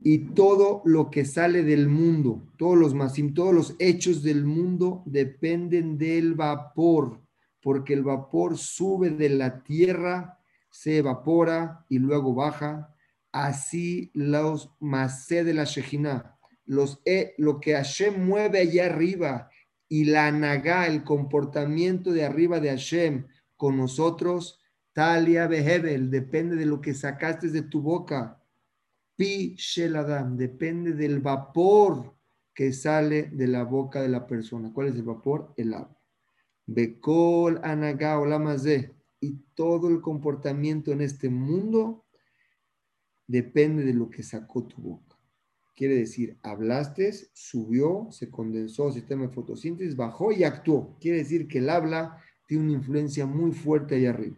y 0.00 0.18
todo 0.34 0.82
lo 0.84 1.10
que 1.10 1.24
sale 1.24 1.62
del 1.62 1.88
mundo, 1.88 2.42
todos 2.56 2.76
los 2.76 2.94
todos 3.32 3.54
los 3.54 3.76
hechos 3.78 4.22
del 4.22 4.44
mundo 4.44 5.02
dependen 5.06 5.98
del 5.98 6.34
vapor, 6.34 7.20
porque 7.62 7.94
el 7.94 8.02
vapor 8.02 8.58
sube 8.58 9.10
de 9.10 9.28
la 9.28 9.62
tierra, 9.62 10.38
se 10.70 10.98
evapora 10.98 11.84
y 11.88 11.98
luego 11.98 12.34
baja. 12.34 12.94
Así 13.30 14.10
los 14.12 14.70
masé 14.80 15.44
de 15.44 15.54
la 15.54 15.64
Shejina, 15.64 16.36
los, 16.64 17.00
lo 17.38 17.60
que 17.60 17.74
Hashem 17.74 18.26
mueve 18.26 18.60
allá 18.60 18.86
arriba 18.86 19.50
y 19.88 20.04
la 20.04 20.32
naga, 20.32 20.86
el 20.86 21.04
comportamiento 21.04 22.12
de 22.12 22.24
arriba 22.24 22.58
de 22.58 22.70
Hashem 22.70 23.26
con 23.56 23.76
nosotros, 23.76 24.59
talia 24.92 25.46
behebel, 25.46 26.10
depende 26.10 26.56
de 26.56 26.66
lo 26.66 26.80
que 26.80 26.94
sacaste 26.94 27.48
de 27.48 27.62
tu 27.62 27.80
boca. 27.80 28.42
Pi 29.16 29.54
sheladam, 29.56 30.36
depende 30.36 30.92
del 30.92 31.20
vapor 31.20 32.14
que 32.54 32.72
sale 32.72 33.30
de 33.32 33.46
la 33.46 33.64
boca 33.64 34.02
de 34.02 34.08
la 34.08 34.26
persona. 34.26 34.72
¿Cuál 34.72 34.88
es 34.88 34.96
el 34.96 35.02
vapor? 35.02 35.52
El 35.56 35.74
agua. 35.74 35.98
Bekol 36.66 37.60
anaga 37.62 38.18
olamazé. 38.18 38.94
Y 39.20 39.32
todo 39.54 39.88
el 39.88 40.00
comportamiento 40.00 40.92
en 40.92 41.02
este 41.02 41.28
mundo 41.28 42.04
depende 43.26 43.84
de 43.84 43.92
lo 43.92 44.08
que 44.08 44.22
sacó 44.22 44.64
tu 44.64 44.80
boca. 44.80 45.18
Quiere 45.76 45.94
decir, 45.94 46.38
hablaste, 46.42 47.12
subió, 47.32 48.08
se 48.10 48.30
condensó, 48.30 48.90
sistema 48.90 49.22
de 49.22 49.32
fotosíntesis, 49.32 49.96
bajó 49.96 50.32
y 50.32 50.44
actuó. 50.44 50.96
Quiere 51.00 51.18
decir 51.18 51.48
que 51.48 51.58
el 51.58 51.70
habla 51.70 52.18
tiene 52.46 52.64
una 52.64 52.72
influencia 52.72 53.26
muy 53.26 53.52
fuerte 53.52 53.94
ahí 53.94 54.06
arriba. 54.06 54.36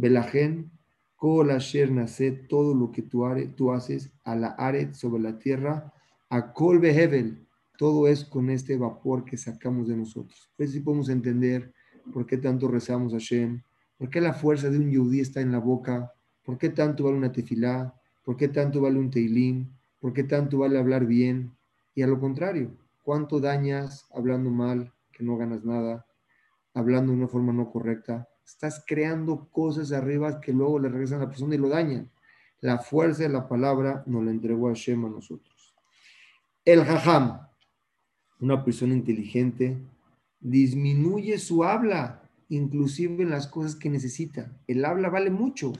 Belajen, 0.00 0.70
Kol 1.14 1.50
Asher 1.50 1.92
nace 1.92 2.32
todo 2.32 2.74
lo 2.74 2.90
que 2.90 3.02
tú, 3.02 3.72
haces 3.72 4.10
a 4.24 4.34
la 4.34 4.48
aret 4.48 4.94
sobre 4.94 5.22
la 5.22 5.38
tierra, 5.38 5.92
a 6.30 6.54
Kol 6.54 6.78
Behevel, 6.78 7.46
todo 7.76 8.08
es 8.08 8.24
con 8.24 8.48
este 8.48 8.78
vapor 8.78 9.26
que 9.26 9.36
sacamos 9.36 9.88
de 9.88 9.96
nosotros. 9.96 10.50
Pues 10.56 10.72
si 10.72 10.80
podemos 10.80 11.10
entender 11.10 11.74
por 12.14 12.24
qué 12.24 12.38
tanto 12.38 12.68
rezamos 12.68 13.12
a 13.12 13.18
Shem, 13.18 13.62
por 13.98 14.08
qué 14.08 14.22
la 14.22 14.32
fuerza 14.32 14.70
de 14.70 14.78
un 14.78 14.90
yudí 14.90 15.20
está 15.20 15.42
en 15.42 15.52
la 15.52 15.58
boca, 15.58 16.10
por 16.42 16.56
qué 16.56 16.70
tanto 16.70 17.04
vale 17.04 17.18
una 17.18 17.32
tefilá, 17.32 17.94
por 18.24 18.38
qué 18.38 18.48
tanto 18.48 18.80
vale 18.80 18.98
un 18.98 19.10
teilín, 19.10 19.70
por 19.98 20.14
qué 20.14 20.24
tanto 20.24 20.58
vale 20.58 20.78
hablar 20.78 21.04
bien, 21.04 21.54
y 21.94 22.00
a 22.00 22.06
lo 22.06 22.18
contrario, 22.18 22.74
cuánto 23.02 23.38
dañas 23.38 24.06
hablando 24.14 24.48
mal, 24.48 24.94
que 25.12 25.22
no 25.22 25.36
ganas 25.36 25.62
nada, 25.62 26.06
hablando 26.72 27.12
de 27.12 27.18
una 27.18 27.28
forma 27.28 27.52
no 27.52 27.70
correcta. 27.70 28.29
Estás 28.50 28.82
creando 28.84 29.48
cosas 29.48 29.92
arriba 29.92 30.40
que 30.40 30.52
luego 30.52 30.80
le 30.80 30.88
regresan 30.88 31.20
a 31.20 31.24
la 31.24 31.28
persona 31.28 31.54
y 31.54 31.58
lo 31.58 31.68
dañan. 31.68 32.10
La 32.60 32.78
fuerza 32.78 33.22
de 33.22 33.28
la 33.28 33.48
palabra 33.48 34.02
nos 34.06 34.24
la 34.24 34.32
entregó 34.32 34.68
a 34.68 34.74
Shem 34.74 35.04
a 35.04 35.08
nosotros. 35.08 35.72
El 36.64 36.84
jajam, 36.84 37.46
una 38.40 38.64
persona 38.64 38.92
inteligente 38.92 39.78
disminuye 40.40 41.38
su 41.38 41.62
habla, 41.62 42.28
inclusive 42.48 43.22
en 43.22 43.30
las 43.30 43.46
cosas 43.46 43.76
que 43.76 43.88
necesita. 43.88 44.52
El 44.66 44.84
habla 44.84 45.10
vale 45.10 45.30
mucho. 45.30 45.72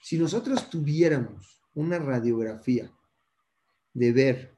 Si 0.00 0.16
nosotros 0.16 0.70
tuviéramos 0.70 1.60
una 1.74 1.98
radiografía 1.98 2.88
de 3.94 4.12
ver, 4.12 4.56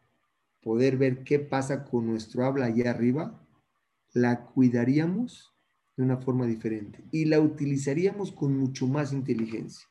poder 0.62 0.98
ver 0.98 1.24
qué 1.24 1.38
pasa 1.38 1.82
con 1.84 2.06
nuestro 2.06 2.44
habla 2.44 2.66
allá 2.66 2.90
arriba, 2.90 3.40
la 4.12 4.44
cuidaríamos 4.44 5.53
de 5.96 6.02
una 6.02 6.16
forma 6.16 6.46
diferente 6.46 7.04
y 7.10 7.24
la 7.24 7.40
utilizaríamos 7.40 8.32
con 8.32 8.56
mucho 8.56 8.86
más 8.86 9.12
inteligencia. 9.12 9.86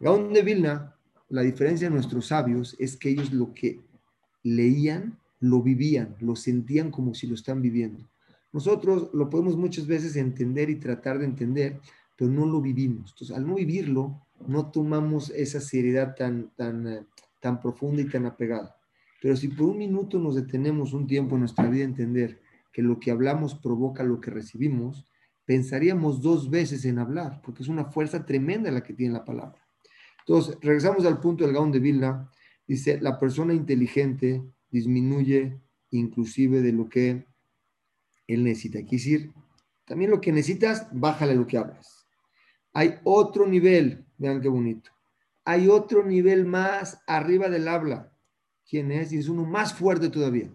Gaón 0.00 0.32
de 0.32 0.42
Vilna, 0.42 0.94
la 1.28 1.42
diferencia 1.42 1.88
de 1.88 1.94
nuestros 1.94 2.28
sabios 2.28 2.76
es 2.78 2.96
que 2.96 3.10
ellos 3.10 3.32
lo 3.32 3.52
que 3.54 3.80
leían 4.42 5.18
lo 5.40 5.62
vivían, 5.62 6.16
lo 6.20 6.36
sentían 6.36 6.90
como 6.90 7.14
si 7.14 7.26
lo 7.26 7.34
están 7.34 7.62
viviendo. 7.62 8.08
Nosotros 8.52 9.10
lo 9.12 9.28
podemos 9.28 9.56
muchas 9.56 9.86
veces 9.86 10.16
entender 10.16 10.70
y 10.70 10.76
tratar 10.76 11.18
de 11.18 11.26
entender, 11.26 11.80
pero 12.16 12.30
no 12.30 12.46
lo 12.46 12.60
vivimos. 12.60 13.12
Entonces, 13.12 13.36
al 13.36 13.46
no 13.46 13.54
vivirlo, 13.54 14.20
no 14.46 14.70
tomamos 14.70 15.30
esa 15.30 15.60
seriedad 15.60 16.14
tan, 16.16 16.50
tan, 16.56 16.86
eh, 16.86 17.06
tan 17.40 17.60
profunda 17.60 18.02
y 18.02 18.08
tan 18.08 18.26
apegada. 18.26 18.74
Pero 19.20 19.36
si 19.36 19.48
por 19.48 19.68
un 19.68 19.78
minuto 19.78 20.18
nos 20.18 20.36
detenemos 20.36 20.92
un 20.92 21.06
tiempo 21.06 21.34
en 21.34 21.40
nuestra 21.40 21.68
vida 21.68 21.82
a 21.82 21.88
entender 21.88 22.40
que 22.72 22.82
lo 22.82 22.98
que 22.98 23.10
hablamos 23.10 23.54
provoca 23.54 24.02
lo 24.02 24.20
que 24.20 24.30
recibimos, 24.30 25.06
pensaríamos 25.48 26.20
dos 26.20 26.50
veces 26.50 26.84
en 26.84 26.98
hablar, 26.98 27.40
porque 27.42 27.62
es 27.62 27.70
una 27.70 27.86
fuerza 27.86 28.26
tremenda 28.26 28.70
la 28.70 28.82
que 28.82 28.92
tiene 28.92 29.14
la 29.14 29.24
palabra. 29.24 29.66
Entonces, 30.18 30.58
regresamos 30.60 31.06
al 31.06 31.20
punto 31.20 31.42
del 31.42 31.54
Gaón 31.54 31.72
de 31.72 31.78
Vilna. 31.78 32.30
Dice, 32.66 33.00
la 33.00 33.18
persona 33.18 33.54
inteligente 33.54 34.42
disminuye 34.70 35.58
inclusive 35.90 36.60
de 36.60 36.72
lo 36.72 36.86
que 36.90 37.24
él 38.26 38.44
necesita. 38.44 38.80
Quiere 38.80 38.96
decir, 38.96 39.32
también 39.86 40.10
lo 40.10 40.20
que 40.20 40.32
necesitas, 40.32 40.86
bájale 40.92 41.34
lo 41.34 41.46
que 41.46 41.56
hablas. 41.56 42.06
Hay 42.74 42.96
otro 43.04 43.46
nivel, 43.46 44.04
vean 44.18 44.42
qué 44.42 44.48
bonito. 44.48 44.90
Hay 45.46 45.66
otro 45.66 46.04
nivel 46.04 46.44
más 46.44 47.00
arriba 47.06 47.48
del 47.48 47.68
habla. 47.68 48.12
¿Quién 48.68 48.92
es? 48.92 49.14
Y 49.14 49.16
es 49.16 49.30
uno 49.30 49.46
más 49.46 49.72
fuerte 49.72 50.10
todavía. 50.10 50.50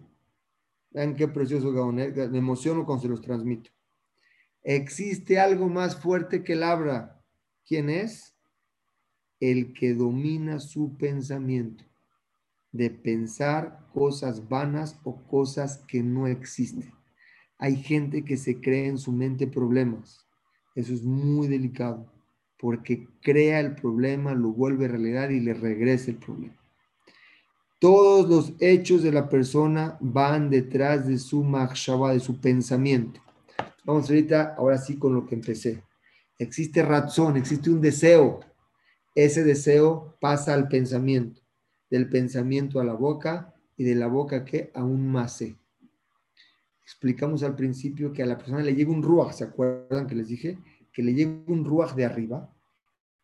Vean 0.90 1.16
qué 1.16 1.26
precioso 1.26 1.72
Gaón. 1.72 1.98
¿eh? 1.98 2.12
Me 2.30 2.38
emociono 2.38 2.86
cuando 2.86 3.02
se 3.02 3.08
los 3.08 3.20
transmito. 3.20 3.72
Existe 4.64 5.38
algo 5.38 5.68
más 5.68 5.94
fuerte 5.94 6.42
que 6.42 6.54
el 6.54 6.62
habla. 6.62 7.20
¿Quién 7.66 7.90
es? 7.90 8.34
El 9.38 9.74
que 9.74 9.92
domina 9.92 10.58
su 10.58 10.96
pensamiento 10.96 11.84
de 12.72 12.88
pensar 12.88 13.86
cosas 13.92 14.48
vanas 14.48 14.98
o 15.04 15.16
cosas 15.28 15.78
que 15.86 16.02
no 16.02 16.26
existen. 16.26 16.90
Hay 17.58 17.76
gente 17.76 18.24
que 18.24 18.38
se 18.38 18.60
cree 18.60 18.86
en 18.86 18.96
su 18.96 19.12
mente 19.12 19.46
problemas. 19.46 20.26
Eso 20.74 20.94
es 20.94 21.02
muy 21.04 21.46
delicado, 21.46 22.10
porque 22.58 23.06
crea 23.20 23.60
el 23.60 23.76
problema, 23.76 24.32
lo 24.32 24.48
vuelve 24.48 24.88
realidad 24.88 25.28
y 25.28 25.40
le 25.40 25.52
regresa 25.52 26.10
el 26.10 26.16
problema. 26.16 26.56
Todos 27.78 28.28
los 28.28 28.54
hechos 28.60 29.02
de 29.02 29.12
la 29.12 29.28
persona 29.28 29.98
van 30.00 30.48
detrás 30.48 31.06
de 31.06 31.18
su 31.18 31.44
machshava, 31.44 32.14
de 32.14 32.20
su 32.20 32.40
pensamiento. 32.40 33.20
Vamos 33.84 34.08
ahorita, 34.08 34.54
ahora 34.56 34.78
sí, 34.78 34.98
con 34.98 35.14
lo 35.14 35.26
que 35.26 35.34
empecé. 35.34 35.82
Existe 36.38 36.82
razón, 36.82 37.36
existe 37.36 37.70
un 37.70 37.80
deseo. 37.80 38.40
Ese 39.14 39.44
deseo 39.44 40.16
pasa 40.20 40.54
al 40.54 40.68
pensamiento 40.68 41.44
del 41.94 42.08
pensamiento 42.08 42.80
a 42.80 42.84
la 42.84 42.94
boca 42.94 43.54
y 43.76 43.84
de 43.84 43.94
la 43.94 44.08
boca 44.08 44.44
que 44.44 44.72
a 44.74 44.82
un. 44.82 45.16
Explicamos 46.82 47.44
al 47.44 47.54
principio 47.54 48.12
que 48.12 48.22
a 48.22 48.26
la 48.26 48.36
persona 48.36 48.62
le 48.62 48.74
llega 48.74 48.90
un 48.90 49.02
ruach, 49.02 49.32
¿se 49.32 49.44
acuerdan 49.44 50.08
que 50.08 50.16
les 50.16 50.26
dije? 50.26 50.58
Que 50.92 51.04
le 51.04 51.14
llega 51.14 51.30
un 51.46 51.64
ruach 51.64 51.94
de 51.94 52.04
arriba 52.04 52.52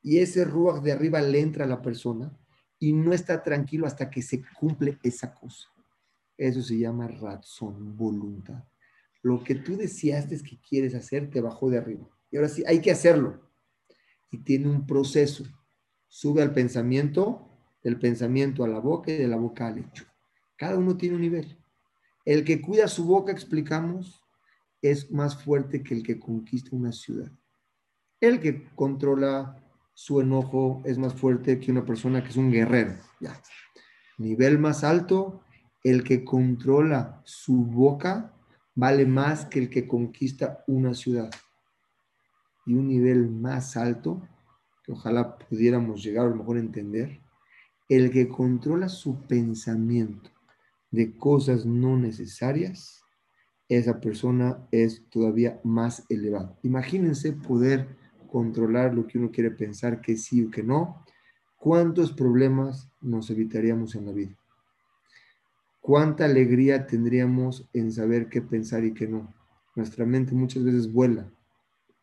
y 0.02 0.18
ese 0.18 0.44
ruach 0.44 0.82
de 0.82 0.92
arriba 0.92 1.20
le 1.20 1.40
entra 1.40 1.64
a 1.64 1.68
la 1.68 1.82
persona 1.82 2.32
y 2.78 2.92
no 2.92 3.12
está 3.12 3.42
tranquilo 3.42 3.86
hasta 3.86 4.08
que 4.08 4.22
se 4.22 4.40
cumple 4.58 4.98
esa 5.02 5.34
cosa. 5.34 5.68
Eso 6.38 6.62
se 6.62 6.78
llama 6.78 7.08
razón, 7.08 7.96
voluntad. 7.96 8.69
Lo 9.22 9.42
que 9.44 9.54
tú 9.54 9.76
deseaste 9.76 10.34
es 10.34 10.42
que 10.42 10.58
quieres 10.60 10.94
hacer 10.94 11.30
te 11.30 11.40
bajó 11.40 11.68
de 11.70 11.78
arriba. 11.78 12.08
Y 12.30 12.36
ahora 12.36 12.48
sí, 12.48 12.62
hay 12.66 12.80
que 12.80 12.90
hacerlo. 12.90 13.40
Y 14.30 14.38
tiene 14.38 14.68
un 14.68 14.86
proceso. 14.86 15.44
Sube 16.08 16.42
al 16.42 16.52
pensamiento, 16.52 17.48
del 17.82 17.98
pensamiento 17.98 18.64
a 18.64 18.68
la 18.68 18.78
boca 18.78 19.12
y 19.12 19.16
de 19.16 19.28
la 19.28 19.36
boca 19.36 19.66
al 19.66 19.78
hecho. 19.78 20.04
Cada 20.56 20.78
uno 20.78 20.96
tiene 20.96 21.16
un 21.16 21.22
nivel. 21.22 21.58
El 22.24 22.44
que 22.44 22.60
cuida 22.60 22.88
su 22.88 23.04
boca, 23.04 23.32
explicamos, 23.32 24.22
es 24.82 25.10
más 25.10 25.42
fuerte 25.42 25.82
que 25.82 25.94
el 25.94 26.02
que 26.02 26.18
conquista 26.18 26.76
una 26.76 26.92
ciudad. 26.92 27.30
El 28.20 28.40
que 28.40 28.68
controla 28.74 29.56
su 29.94 30.20
enojo 30.20 30.82
es 30.84 30.98
más 30.98 31.14
fuerte 31.14 31.58
que 31.58 31.70
una 31.70 31.84
persona 31.84 32.22
que 32.22 32.30
es 32.30 32.36
un 32.36 32.50
guerrero. 32.50 32.94
Ya. 33.20 33.40
Nivel 34.18 34.58
más 34.58 34.84
alto, 34.84 35.42
el 35.82 36.04
que 36.04 36.24
controla 36.24 37.22
su 37.24 37.64
boca 37.64 38.34
vale 38.80 39.04
más 39.04 39.44
que 39.44 39.58
el 39.58 39.68
que 39.68 39.86
conquista 39.86 40.64
una 40.66 40.94
ciudad. 40.94 41.30
Y 42.64 42.72
un 42.72 42.88
nivel 42.88 43.28
más 43.28 43.76
alto, 43.76 44.26
que 44.82 44.92
ojalá 44.92 45.36
pudiéramos 45.36 46.02
llegar 46.02 46.24
a 46.24 46.30
lo 46.30 46.36
mejor 46.36 46.56
a 46.56 46.60
entender, 46.60 47.20
el 47.90 48.10
que 48.10 48.26
controla 48.26 48.88
su 48.88 49.20
pensamiento 49.26 50.30
de 50.90 51.14
cosas 51.14 51.66
no 51.66 51.98
necesarias, 51.98 53.04
esa 53.68 54.00
persona 54.00 54.66
es 54.70 55.04
todavía 55.10 55.60
más 55.62 56.06
elevada. 56.08 56.56
Imagínense 56.62 57.32
poder 57.32 57.86
controlar 58.32 58.94
lo 58.94 59.06
que 59.06 59.18
uno 59.18 59.30
quiere 59.30 59.50
pensar 59.50 60.00
que 60.00 60.16
sí 60.16 60.42
o 60.42 60.50
que 60.50 60.62
no. 60.62 61.04
¿Cuántos 61.58 62.12
problemas 62.12 62.90
nos 63.02 63.28
evitaríamos 63.28 63.94
en 63.94 64.06
la 64.06 64.12
vida? 64.12 64.39
¿Cuánta 65.90 66.24
alegría 66.24 66.86
tendríamos 66.86 67.68
en 67.72 67.90
saber 67.90 68.28
qué 68.28 68.40
pensar 68.40 68.84
y 68.84 68.94
qué 68.94 69.08
no? 69.08 69.34
Nuestra 69.74 70.06
mente 70.06 70.36
muchas 70.36 70.62
veces 70.62 70.92
vuela 70.92 71.28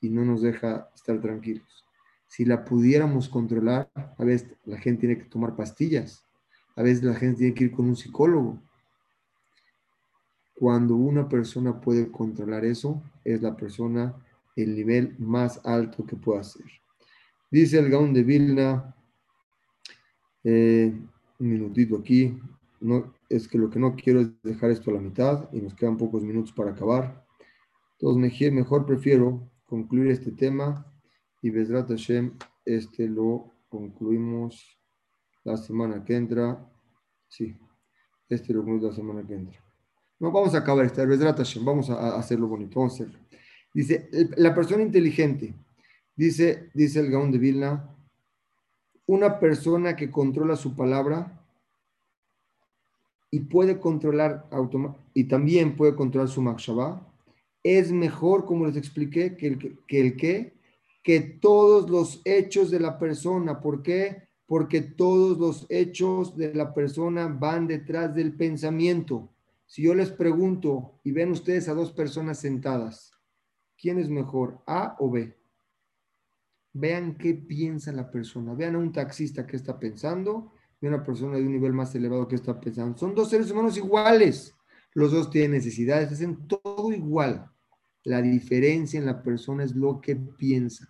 y 0.01 0.09
no 0.09 0.25
nos 0.25 0.41
deja 0.41 0.89
estar 0.93 1.21
tranquilos. 1.21 1.85
Si 2.27 2.43
la 2.43 2.65
pudiéramos 2.65 3.29
controlar, 3.29 3.89
a 3.95 4.23
veces 4.25 4.51
la 4.65 4.77
gente 4.77 5.07
tiene 5.07 5.17
que 5.17 5.29
tomar 5.29 5.55
pastillas, 5.55 6.25
a 6.75 6.83
veces 6.83 7.01
la 7.01 7.15
gente 7.15 7.38
tiene 7.38 7.53
que 7.53 7.63
ir 7.63 7.71
con 7.71 7.85
un 7.85 7.95
psicólogo. 7.95 8.61
Cuando 10.55 10.97
una 10.97 11.29
persona 11.29 11.79
puede 11.79 12.11
controlar 12.11 12.65
eso, 12.65 13.01
es 13.23 13.41
la 13.41 13.55
persona 13.55 14.13
el 14.57 14.75
nivel 14.75 15.15
más 15.17 15.65
alto 15.65 16.05
que 16.05 16.17
puede 16.17 16.41
hacer. 16.41 16.65
Dice 17.49 17.79
el 17.79 17.89
Gaón 17.89 18.13
de 18.13 18.23
Vilna, 18.23 18.93
eh, 20.43 20.93
un 21.39 21.49
minutito 21.49 21.95
aquí, 21.95 22.38
no, 22.81 23.15
es 23.30 23.47
que 23.47 23.57
lo 23.57 23.69
que 23.69 23.80
no 23.80 23.95
quiero 23.95 24.21
es 24.21 24.41
dejar 24.41 24.71
esto 24.71 24.91
a 24.91 24.95
la 24.95 25.01
mitad 25.01 25.49
y 25.51 25.61
nos 25.61 25.75
quedan 25.75 25.97
pocos 25.97 26.23
minutos 26.23 26.51
para 26.53 26.71
acabar. 26.71 27.25
Entonces, 27.99 28.51
mejor 28.51 28.86
prefiero 28.86 29.49
concluir 29.65 30.11
este 30.11 30.32
tema 30.32 30.86
y 31.41 31.49
Besrat 31.49 31.89
Hashem, 31.89 32.34
este 32.65 33.07
lo 33.07 33.53
concluimos 33.69 34.80
la 35.43 35.57
semana 35.57 36.03
que 36.03 36.15
entra. 36.15 36.69
Sí, 37.28 37.55
este 38.30 38.53
lo 38.53 38.59
concluimos 38.59 38.91
la 38.91 38.95
semana 38.95 39.28
que 39.28 39.34
entra. 39.34 39.59
No, 40.19 40.32
vamos 40.32 40.55
a 40.55 40.59
acabar 40.59 40.86
este, 40.86 41.05
Besrat 41.05 41.38
Hashem, 41.38 41.65
vamos 41.65 41.89
a, 41.89 42.17
hacerlo 42.17 42.47
bonito, 42.47 42.80
vamos 42.80 42.93
a 42.93 43.03
hacerlo. 43.03 43.19
Dice, 43.73 44.09
la 44.38 44.55
persona 44.55 44.82
inteligente, 44.82 45.53
dice, 46.15 46.71
dice 46.73 46.99
el 46.99 47.11
Gaón 47.11 47.32
de 47.32 47.38
Vilna, 47.38 47.95
una 49.05 49.39
persona 49.39 49.95
que 49.95 50.09
controla 50.09 50.55
su 50.55 50.75
palabra 50.75 51.46
y 53.32 53.41
puede 53.41 53.80
controlar 53.80 54.47
y 55.13 55.25
también 55.25 55.75
puede 55.75 55.95
controlar 55.95 56.30
su 56.30 56.41
makshaba, 56.41 57.05
es 57.63 57.91
mejor, 57.91 58.45
como 58.45 58.65
les 58.65 58.78
expliqué, 58.78 59.36
que 59.36 59.47
el 59.47 59.57
que, 59.57 59.78
que 59.88 59.99
el 59.99 60.15
que 60.15 60.57
que 61.07 61.21
todos 61.21 61.89
los 61.89 62.21
hechos 62.25 62.69
de 62.69 62.82
la 62.82 62.99
persona, 62.99 63.61
¿por 63.61 63.82
qué? 63.82 64.28
Porque 64.45 64.82
todos 64.82 65.38
los 65.38 65.65
hechos 65.69 66.36
de 66.36 66.53
la 66.53 66.73
persona 66.73 67.30
van 67.30 67.65
detrás 67.65 68.13
del 68.13 68.36
pensamiento. 68.36 69.30
Si 69.65 69.84
yo 69.84 69.95
les 69.95 70.11
pregunto 70.11 70.99
y 71.05 71.13
ven 71.13 71.32
ustedes 71.32 71.69
a 71.69 71.73
dos 71.73 71.93
personas 71.93 72.39
sentadas, 72.39 73.13
¿quién 73.78 73.99
es 73.99 74.09
mejor, 74.09 74.61
A 74.67 74.97
o 74.99 75.09
B? 75.09 75.34
Vean 76.73 77.17
qué 77.17 77.34
piensa 77.36 77.93
la 77.93 78.11
persona. 78.11 78.53
Vean 78.53 78.75
a 78.75 78.80
un 78.80 78.91
taxista 78.91 79.47
que 79.47 79.55
está 79.55 79.80
pensando 79.80 80.51
y 80.80 80.88
una 80.88 81.03
persona 81.03 81.38
de 81.38 81.43
un 81.43 81.51
nivel 81.51 81.73
más 81.73 81.93
elevado 81.95 82.28
que 82.28 82.36
está 82.36 82.59
pensando. 82.59 82.97
Son 82.97 83.15
dos 83.15 83.30
seres 83.30 83.49
humanos 83.51 83.78
iguales. 83.78 84.55
Los 84.93 85.11
dos 85.11 85.30
tienen 85.30 85.51
necesidades, 85.51 86.11
hacen 86.11 86.47
todo 86.47 86.91
igual. 86.91 87.49
La 88.03 88.21
diferencia 88.21 88.99
en 88.99 89.05
la 89.05 89.21
persona 89.21 89.63
es 89.63 89.75
lo 89.75 89.99
que 90.01 90.15
piensa. 90.15 90.88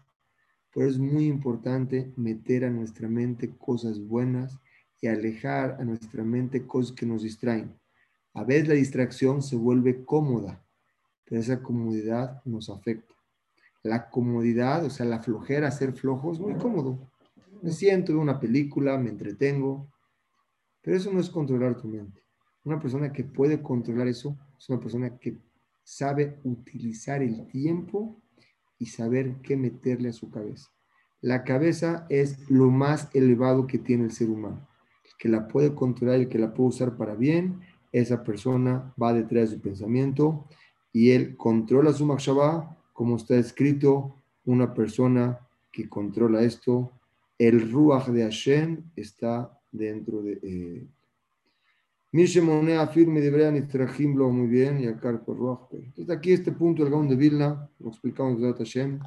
Por 0.72 0.84
eso 0.84 0.94
es 0.94 1.00
muy 1.00 1.26
importante 1.26 2.14
meter 2.16 2.66
a 2.66 2.70
nuestra 2.70 3.08
mente 3.08 3.56
cosas 3.58 4.00
buenas 4.00 4.60
y 5.02 5.08
alejar 5.08 5.78
a 5.80 5.84
nuestra 5.84 6.24
mente 6.24 6.66
cosas 6.66 6.92
que 6.96 7.06
nos 7.06 7.24
distraen. 7.24 7.76
A 8.34 8.44
veces 8.44 8.68
la 8.68 8.76
distracción 8.76 9.42
se 9.42 9.56
vuelve 9.56 10.06
cómoda, 10.06 10.64
pero 11.26 11.42
esa 11.42 11.64
comodidad 11.64 12.42
nos 12.46 12.70
afecta. 12.70 13.16
La 13.82 14.10
comodidad, 14.10 14.86
o 14.86 14.90
sea, 14.90 15.06
la 15.06 15.20
flojera, 15.20 15.72
ser 15.72 15.94
flojo, 15.94 16.32
es 16.34 16.40
muy 16.40 16.56
cómodo. 16.56 17.00
Me 17.62 17.72
siento, 17.72 18.14
veo 18.14 18.22
una 18.22 18.40
película, 18.40 18.98
me 18.98 19.10
entretengo, 19.10 19.92
pero 20.82 20.98
eso 20.98 21.12
no 21.12 21.20
es 21.20 21.30
controlar 21.30 21.76
tu 21.76 21.88
mente. 21.88 22.24
Una 22.64 22.80
persona 22.80 23.12
que 23.12 23.24
puede 23.24 23.62
controlar 23.62 24.08
eso 24.08 24.38
es 24.58 24.70
una 24.70 24.80
persona 24.80 25.18
que 25.18 25.38
sabe 25.84 26.40
utilizar 26.44 27.22
el 27.22 27.48
tiempo 27.48 28.22
y 28.78 28.88
saber 28.88 29.38
qué 29.42 29.56
meterle 29.56 30.10
a 30.10 30.14
su 30.14 30.30
cabeza. 30.30 30.70
La 31.22 31.44
cabeza 31.44 32.06
es 32.10 32.50
lo 32.50 32.70
más 32.70 33.10
elevado 33.16 33.66
que 33.68 33.80
tiene 33.80 34.04
el 34.04 34.12
ser 34.12 34.30
humano. 34.30 34.68
Que 35.18 35.30
la 35.30 35.48
puede 35.48 35.74
controlar, 35.74 36.20
el 36.20 36.30
que 36.30 36.38
la 36.38 36.54
puede 36.54 36.70
usar 36.70 36.96
para 36.96 37.16
bien, 37.16 37.62
esa 37.92 38.24
persona 38.24 38.94
va 39.02 39.14
detrás 39.14 39.50
de 39.50 39.56
su 39.56 39.62
pensamiento 39.62 40.46
y 40.92 41.12
él 41.12 41.36
controla 41.38 41.94
su 41.94 42.06
makshaba, 42.06 42.78
como 42.94 43.16
está 43.16 43.36
escrito, 43.36 44.16
una 44.46 44.74
persona 44.74 45.40
que 45.72 45.90
controla 45.90 46.44
esto, 46.44 46.92
el 47.38 47.72
ruach 47.72 48.08
de 48.08 48.24
Hashem 48.24 48.84
está 48.96 49.52
dentro 49.72 50.22
de 50.22 50.40
él. 50.44 50.90
Monea 52.42 52.88
firme 52.88 53.22
de 53.22 53.30
Brean 53.30 53.56
y 53.58 54.08
muy 54.08 54.48
bien 54.48 54.80
y 54.80 54.88
acá 54.88 55.10
Entonces 55.10 56.10
aquí 56.10 56.34
este 56.34 56.52
punto 56.52 56.84
del 56.84 56.92
Gaon 56.92 57.08
de 57.08 57.16
Vilna, 57.16 57.70
lo 57.80 57.90
explicamos 57.90 58.42
de 58.42 58.54
Hashem, 58.54 59.00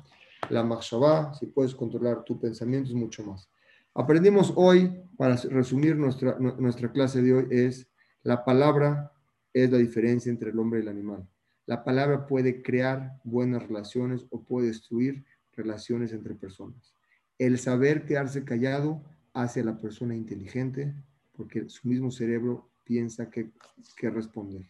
la 0.49 0.63
makshaba, 0.63 1.35
si 1.35 1.47
puedes 1.47 1.75
controlar 1.75 2.23
tu 2.25 2.39
pensamiento 2.39 2.91
es 2.91 2.95
mucho 2.95 3.25
más. 3.25 3.49
Aprendimos 3.95 4.53
hoy, 4.55 4.93
para 5.17 5.37
resumir 5.37 5.97
nuestra, 5.97 6.39
nuestra 6.39 6.93
clase 6.93 7.21
de 7.21 7.35
hoy, 7.35 7.47
es 7.51 7.89
la 8.23 8.45
palabra 8.45 9.13
es 9.53 9.71
la 9.71 9.79
diferencia 9.79 10.31
entre 10.31 10.51
el 10.51 10.59
hombre 10.59 10.81
y 10.81 10.83
el 10.83 10.89
animal. 10.89 11.27
La 11.67 11.83
palabra 11.85 12.27
puede 12.27 12.63
crear 12.63 13.19
buenas 13.25 13.63
relaciones 13.67 14.27
o 14.31 14.43
puede 14.43 14.69
destruir 14.69 15.25
relaciones 15.53 16.13
entre 16.13 16.35
personas. 16.35 16.95
El 17.41 17.59
saber 17.59 18.05
quedarse 18.05 18.45
callado 18.45 19.03
hace 19.33 19.61
a 19.61 19.65
la 19.65 19.79
persona 19.79 20.15
inteligente 20.15 20.95
porque 21.33 21.71
su 21.71 21.89
mismo 21.89 22.11
cerebro 22.11 22.69
piensa 22.85 23.31
que, 23.31 23.51
que 23.97 24.11
responder. 24.11 24.69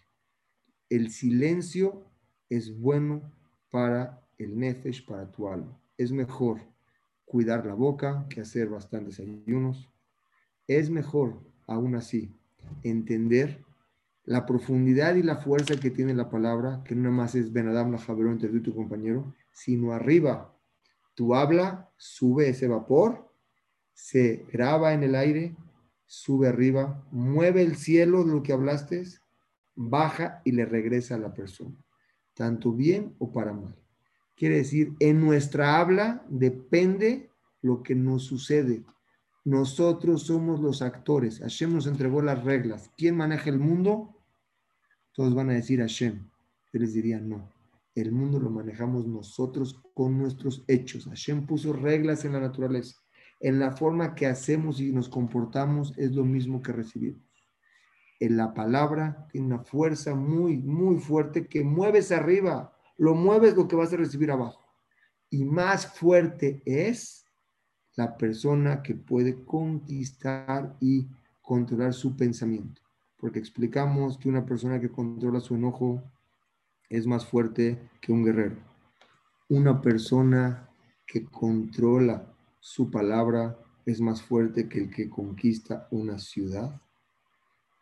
El 0.88 1.10
silencio 1.10 2.04
es 2.48 2.78
bueno 2.78 3.22
para 3.72 4.24
el 4.38 4.56
nefesh, 4.56 5.04
para 5.04 5.32
tu 5.32 5.48
alma. 5.48 5.76
Es 5.98 6.12
mejor 6.12 6.60
cuidar 7.24 7.66
la 7.66 7.74
boca 7.74 8.24
que 8.30 8.40
hacer 8.40 8.68
bastantes 8.68 9.18
ayunos. 9.18 9.90
Es 10.68 10.90
mejor, 10.90 11.40
aún 11.66 11.96
así, 11.96 12.32
entender 12.84 13.64
la 14.22 14.46
profundidad 14.46 15.16
y 15.16 15.24
la 15.24 15.38
fuerza 15.38 15.74
que 15.74 15.90
tiene 15.90 16.14
la 16.14 16.30
palabra, 16.30 16.84
que 16.84 16.94
no 16.94 17.10
más 17.10 17.34
es 17.34 17.52
Benadam 17.52 17.90
la 17.90 17.98
Javerón 17.98 18.34
entre 18.34 18.60
tu 18.60 18.72
compañero, 18.72 19.34
sino 19.50 19.92
arriba. 19.92 20.56
Tu 21.14 21.34
habla, 21.34 21.90
sube 21.96 22.48
ese 22.48 22.68
vapor, 22.68 23.30
se 23.92 24.44
graba 24.52 24.92
en 24.94 25.02
el 25.02 25.14
aire, 25.14 25.56
sube 26.06 26.48
arriba, 26.48 27.04
mueve 27.10 27.62
el 27.62 27.76
cielo 27.76 28.24
de 28.24 28.32
lo 28.32 28.42
que 28.42 28.52
hablaste, 28.52 29.04
baja 29.74 30.40
y 30.44 30.52
le 30.52 30.64
regresa 30.64 31.14
a 31.14 31.18
la 31.18 31.34
persona, 31.34 31.76
tanto 32.34 32.72
bien 32.72 33.14
o 33.18 33.32
para 33.32 33.52
mal. 33.52 33.76
Quiere 34.36 34.56
decir, 34.56 34.94
en 35.00 35.20
nuestra 35.20 35.78
habla 35.78 36.24
depende 36.28 37.30
lo 37.60 37.82
que 37.82 37.94
nos 37.94 38.24
sucede, 38.24 38.82
nosotros 39.44 40.24
somos 40.24 40.60
los 40.60 40.82
actores. 40.82 41.38
Hashem 41.38 41.72
nos 41.72 41.86
entregó 41.86 42.20
las 42.20 42.44
reglas. 42.44 42.90
¿Quién 42.96 43.16
maneja 43.16 43.48
el 43.48 43.58
mundo? 43.58 44.14
Todos 45.12 45.34
van 45.34 45.50
a 45.50 45.54
decir 45.54 45.80
Hashem. 45.80 46.28
Yo 46.72 46.78
les 46.78 46.92
diría 46.92 47.18
no. 47.18 47.50
El 47.94 48.12
mundo 48.12 48.38
lo 48.38 48.50
manejamos 48.50 49.06
nosotros 49.06 49.82
con 49.94 50.16
nuestros 50.16 50.64
hechos. 50.68 51.06
Hashem 51.06 51.46
puso 51.46 51.72
reglas 51.72 52.24
en 52.24 52.32
la 52.32 52.40
naturaleza. 52.40 53.00
En 53.40 53.58
la 53.58 53.72
forma 53.72 54.14
que 54.14 54.26
hacemos 54.26 54.80
y 54.80 54.92
nos 54.92 55.08
comportamos 55.08 55.92
es 55.96 56.12
lo 56.12 56.24
mismo 56.24 56.62
que 56.62 56.72
recibimos. 56.72 57.22
En 58.20 58.36
la 58.36 58.52
palabra 58.52 59.26
tiene 59.32 59.46
una 59.46 59.60
fuerza 59.60 60.14
muy, 60.14 60.58
muy 60.58 60.98
fuerte 60.98 61.46
que 61.46 61.64
mueves 61.64 62.12
arriba. 62.12 62.76
Lo 62.98 63.14
mueves 63.14 63.56
lo 63.56 63.66
que 63.66 63.76
vas 63.76 63.92
a 63.92 63.96
recibir 63.96 64.30
abajo. 64.30 64.60
Y 65.30 65.44
más 65.44 65.86
fuerte 65.86 66.62
es 66.66 67.24
la 67.96 68.16
persona 68.16 68.82
que 68.82 68.94
puede 68.94 69.44
conquistar 69.44 70.76
y 70.80 71.08
controlar 71.40 71.94
su 71.94 72.14
pensamiento. 72.14 72.82
Porque 73.16 73.38
explicamos 73.38 74.18
que 74.18 74.28
una 74.28 74.44
persona 74.44 74.80
que 74.80 74.90
controla 74.90 75.40
su 75.40 75.54
enojo 75.54 76.02
es 76.90 77.06
más 77.06 77.24
fuerte 77.24 77.78
que 78.00 78.12
un 78.12 78.24
guerrero. 78.24 78.56
Una 79.48 79.80
persona 79.80 80.68
que 81.06 81.24
controla 81.24 82.26
su 82.58 82.90
palabra 82.90 83.56
es 83.86 84.00
más 84.00 84.20
fuerte 84.20 84.68
que 84.68 84.80
el 84.80 84.90
que 84.90 85.08
conquista 85.08 85.88
una 85.90 86.18
ciudad. 86.18 86.80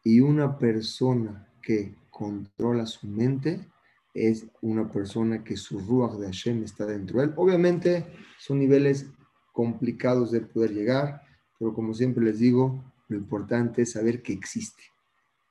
Y 0.05 0.21
una 0.21 0.59
persona 0.59 1.49
que 1.61 1.95
controla 2.11 2.87
su 2.87 3.07
mente 3.09 3.67
es 4.15 4.47
una 4.63 4.91
persona 4.91 5.43
que 5.43 5.57
su 5.57 5.81
ruach 5.81 6.13
de 6.13 6.27
Hashem 6.27 6.63
está 6.63 6.87
dentro 6.87 7.19
de 7.19 7.27
él. 7.27 7.33
Obviamente 7.37 8.07
son 8.39 8.59
niveles 8.59 9.07
complicados 9.53 10.31
de 10.31 10.41
poder 10.41 10.73
llegar, 10.73 11.23
pero 11.59 11.75
como 11.75 11.95
siempre 11.95 12.25
les 12.25 12.39
digo, 12.39 12.85
lo 13.09 13.17
importante 13.17 13.83
es 13.83 13.93
saber 13.93 14.23
que 14.23 14.33
existe, 14.33 14.83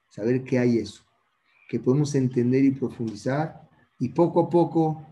saber 0.09 0.43
que 0.43 0.59
hay 0.59 0.77
eso, 0.77 1.03
que 1.67 1.79
podemos 1.79 2.15
entender 2.15 2.63
y 2.63 2.71
profundizar 2.71 3.61
y 3.99 4.09
poco 4.09 4.41
a 4.41 4.49
poco, 4.49 5.05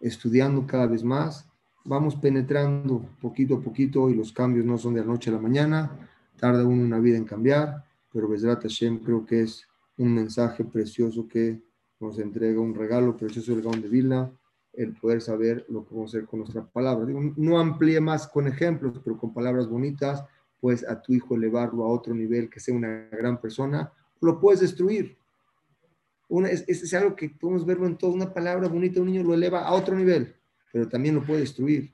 estudiando 0.00 0.66
cada 0.66 0.86
vez 0.86 1.04
más, 1.04 1.48
vamos 1.84 2.16
penetrando 2.16 3.04
poquito 3.20 3.56
a 3.56 3.60
poquito 3.60 4.10
y 4.10 4.14
los 4.14 4.32
cambios 4.32 4.66
no 4.66 4.76
son 4.78 4.94
de 4.94 5.00
la 5.00 5.06
noche 5.06 5.30
a 5.30 5.34
la 5.34 5.40
mañana, 5.40 5.90
tarda 6.36 6.64
uno 6.66 6.84
una 6.84 6.98
vida 6.98 7.16
en 7.16 7.24
cambiar, 7.24 7.84
pero 8.12 8.28
Besrat 8.28 8.62
Hashem 8.62 8.98
creo 9.00 9.24
que 9.24 9.42
es 9.42 9.66
un 9.96 10.14
mensaje 10.14 10.64
precioso 10.64 11.26
que 11.28 11.60
nos 12.00 12.18
entrega 12.18 12.60
un 12.60 12.74
regalo 12.74 13.16
precioso 13.16 13.52
del 13.52 13.62
Gaón 13.62 13.82
de 13.82 13.88
Vilna 13.88 14.30
el 14.72 14.94
poder 14.94 15.20
saber 15.20 15.66
lo 15.68 15.84
que 15.84 15.94
vamos 15.94 16.14
a 16.14 16.18
hacer 16.18 16.28
con 16.28 16.40
nuestra 16.40 16.64
palabra. 16.64 17.06
no 17.36 17.58
amplíe 17.58 18.00
más 18.00 18.28
con 18.28 18.46
ejemplos, 18.46 19.00
pero 19.02 19.18
con 19.18 19.34
palabras 19.34 19.68
bonitas, 19.68 20.22
puedes 20.60 20.88
a 20.88 21.00
tu 21.00 21.12
hijo 21.12 21.34
elevarlo 21.34 21.84
a 21.84 21.88
otro 21.88 22.14
nivel, 22.14 22.48
que 22.48 22.60
sea 22.60 22.74
una 22.74 23.08
gran 23.10 23.40
persona, 23.40 23.92
lo 24.20 24.38
puedes 24.38 24.60
destruir. 24.60 25.16
Es, 26.28 26.64
es, 26.68 26.94
algo 26.94 27.16
que 27.16 27.30
podemos 27.30 27.64
verlo 27.64 27.86
en 27.86 27.96
todo. 27.96 28.12
Una 28.12 28.32
palabra 28.32 28.68
bonita, 28.68 29.00
un 29.00 29.06
niño 29.06 29.22
lo 29.22 29.34
eleva 29.34 29.64
a 29.64 29.72
otro 29.72 29.96
nivel, 29.96 30.34
pero 30.72 30.88
también 30.88 31.14
lo 31.14 31.24
puede 31.24 31.40
destruir. 31.40 31.92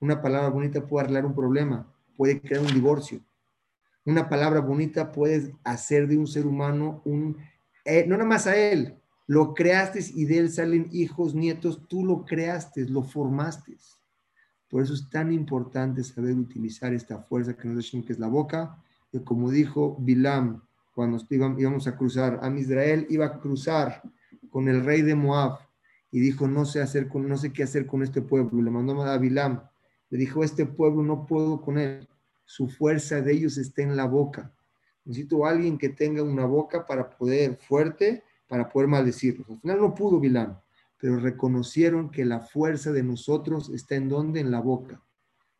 Una 0.00 0.20
palabra 0.20 0.50
bonita 0.50 0.86
puede 0.86 1.04
arreglar 1.04 1.26
un 1.26 1.34
problema, 1.34 1.92
puede 2.16 2.40
crear 2.40 2.62
un 2.62 2.72
divorcio. 2.72 3.20
Una 4.04 4.28
palabra 4.28 4.60
bonita 4.60 5.10
puede 5.12 5.54
hacer 5.64 6.06
de 6.06 6.18
un 6.18 6.26
ser 6.26 6.46
humano 6.46 7.02
un, 7.04 7.36
eh, 7.84 8.04
no 8.06 8.16
nada 8.16 8.28
más 8.28 8.46
a 8.46 8.56
él, 8.56 8.96
lo 9.26 9.54
creaste 9.54 10.00
y 10.14 10.24
de 10.24 10.38
él 10.38 10.50
salen 10.50 10.88
hijos, 10.92 11.34
nietos, 11.34 11.86
tú 11.88 12.04
lo 12.04 12.24
creaste, 12.24 12.88
lo 12.88 13.02
formaste. 13.02 13.76
Por 14.68 14.82
eso 14.82 14.94
es 14.94 15.08
tan 15.08 15.32
importante 15.32 16.02
saber 16.04 16.34
utilizar 16.34 16.92
esta 16.92 17.18
fuerza 17.22 17.56
que 17.56 17.68
nos 17.68 17.92
da 17.92 18.00
que 18.02 18.12
es 18.12 18.18
la 18.18 18.28
boca, 18.28 18.82
que 19.10 19.22
como 19.22 19.50
dijo 19.50 19.96
Bilam, 20.00 20.62
cuando 20.96 21.22
íbamos 21.28 21.86
a 21.86 21.94
cruzar, 21.94 22.40
a 22.42 22.48
Israel 22.58 23.06
iba 23.10 23.26
a 23.26 23.38
cruzar 23.38 24.02
con 24.48 24.66
el 24.66 24.82
rey 24.82 25.02
de 25.02 25.14
Moab 25.14 25.58
y 26.10 26.20
dijo, 26.20 26.48
no 26.48 26.64
sé, 26.64 26.80
hacer 26.80 27.06
con, 27.06 27.28
no 27.28 27.36
sé 27.36 27.52
qué 27.52 27.62
hacer 27.62 27.86
con 27.86 28.02
este 28.02 28.22
pueblo. 28.22 28.62
Le 28.62 28.70
mandó 28.70 29.02
a 29.02 29.18
Bilam, 29.18 29.62
le 30.08 30.18
dijo, 30.18 30.42
este 30.42 30.64
pueblo 30.64 31.02
no 31.02 31.26
puedo 31.26 31.60
con 31.60 31.76
él, 31.76 32.08
su 32.46 32.68
fuerza 32.68 33.20
de 33.20 33.30
ellos 33.30 33.58
está 33.58 33.82
en 33.82 33.94
la 33.94 34.06
boca. 34.06 34.50
Necesito 35.04 35.44
a 35.44 35.50
alguien 35.50 35.76
que 35.76 35.90
tenga 35.90 36.22
una 36.22 36.46
boca 36.46 36.86
para 36.86 37.10
poder 37.10 37.56
fuerte 37.56 38.22
para 38.48 38.66
poder 38.66 38.88
maldecirlos. 38.88 39.50
Al 39.50 39.60
final 39.60 39.80
no 39.80 39.94
pudo 39.94 40.18
Bilán. 40.18 40.58
pero 40.98 41.20
reconocieron 41.20 42.10
que 42.10 42.24
la 42.24 42.40
fuerza 42.40 42.90
de 42.90 43.02
nosotros 43.02 43.68
está 43.68 43.96
en 43.96 44.08
donde? 44.08 44.40
En 44.40 44.50
la 44.50 44.60
boca. 44.60 45.02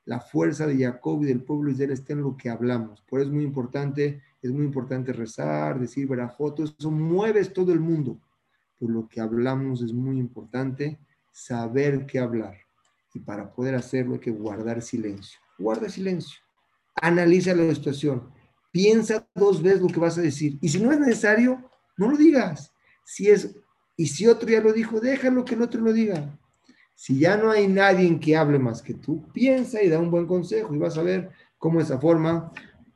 La 0.07 0.21
fuerza 0.21 0.67
de 0.67 0.79
Jacob 0.79 1.23
y 1.23 1.27
del 1.27 1.43
pueblo 1.43 1.67
de 1.67 1.73
Israel 1.73 1.91
está 1.91 2.13
en 2.13 2.23
lo 2.23 2.37
que 2.37 2.49
hablamos. 2.49 3.03
Por 3.03 3.21
eso 3.21 3.29
es 3.29 3.35
muy 3.35 3.45
importante, 3.45 4.23
es 4.41 4.53
muy 4.53 4.65
importante 4.65 5.13
rezar, 5.13 5.79
decir 5.79 6.07
verajoto, 6.07 6.63
eso 6.63 6.91
mueves 6.91 7.53
todo 7.53 7.73
el 7.73 7.81
mundo. 7.81 8.19
Por 8.79 8.91
lo 8.91 9.09
que 9.09 9.21
hablamos 9.21 9.83
es 9.83 9.93
muy 9.93 10.19
importante 10.19 10.99
saber 11.33 12.07
qué 12.07 12.21
hablar. 12.21 12.57
Y 13.15 13.19
para 13.19 13.53
poder 13.53 13.75
hacerlo 13.75 14.15
hay 14.15 14.21
que 14.21 14.31
guardar 14.31 14.81
silencio. 14.81 15.41
Guarda 15.59 15.89
silencio. 15.89 16.39
Analiza 16.95 17.55
la 17.55 17.75
situación. 17.75 18.31
Piensa 18.71 19.27
dos 19.35 19.61
veces 19.61 19.81
lo 19.81 19.89
que 19.89 20.01
vas 20.01 20.19
a 20.19 20.23
decir. 20.23 20.57
Y 20.61 20.69
si 20.69 20.81
no 20.81 20.93
es 20.93 21.01
necesario, 21.01 21.69
no 21.97 22.11
lo 22.11 22.17
digas. 22.17 22.73
Si 23.05 23.29
es, 23.29 23.57
y 23.97 24.07
si 24.07 24.27
otro 24.27 24.49
ya 24.49 24.61
lo 24.61 24.73
dijo, 24.73 25.01
déjalo 25.01 25.45
que 25.45 25.55
el 25.55 25.63
otro 25.63 25.81
lo 25.81 25.93
diga. 25.93 26.39
Si 26.97 27.19
ya 27.19 27.37
no 27.37 27.51
hay 27.51 27.69
nadie 27.69 28.19
que 28.19 28.37
hable 28.37 28.59
más 28.59 28.81
que 28.81 28.95
tú, 28.95 29.29
piensa 29.35 29.83
y 29.83 29.91
da 29.91 30.01
un 30.01 30.11
buen 30.11 30.27
consejo 30.27 30.75
y 30.75 30.79
vas 30.79 30.97
a 30.97 31.03
ver 31.03 31.29
cómo 31.59 31.79
esa 31.79 32.01
forma, 32.01 32.51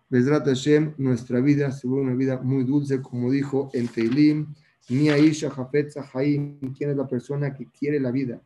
Besrat 0.08 0.46
Hashem, 0.46 0.94
nuestra 0.96 1.40
vida 1.40 1.70
se 1.70 1.86
vuelve 1.86 2.06
una 2.06 2.16
vida 2.16 2.40
muy 2.42 2.64
dulce, 2.64 3.02
como 3.02 3.30
dijo 3.30 3.68
en 3.74 3.88
Teilim, 3.88 4.54
mi 4.88 5.10
Aisha 5.10 5.50
Jafet 5.50 5.90
Zahaim, 5.90 6.72
quien 6.72 6.90
es 6.90 6.96
la 6.96 7.06
persona 7.06 7.54
que 7.54 7.66
quiere 7.66 8.00
la 8.00 8.10
vida 8.10 8.40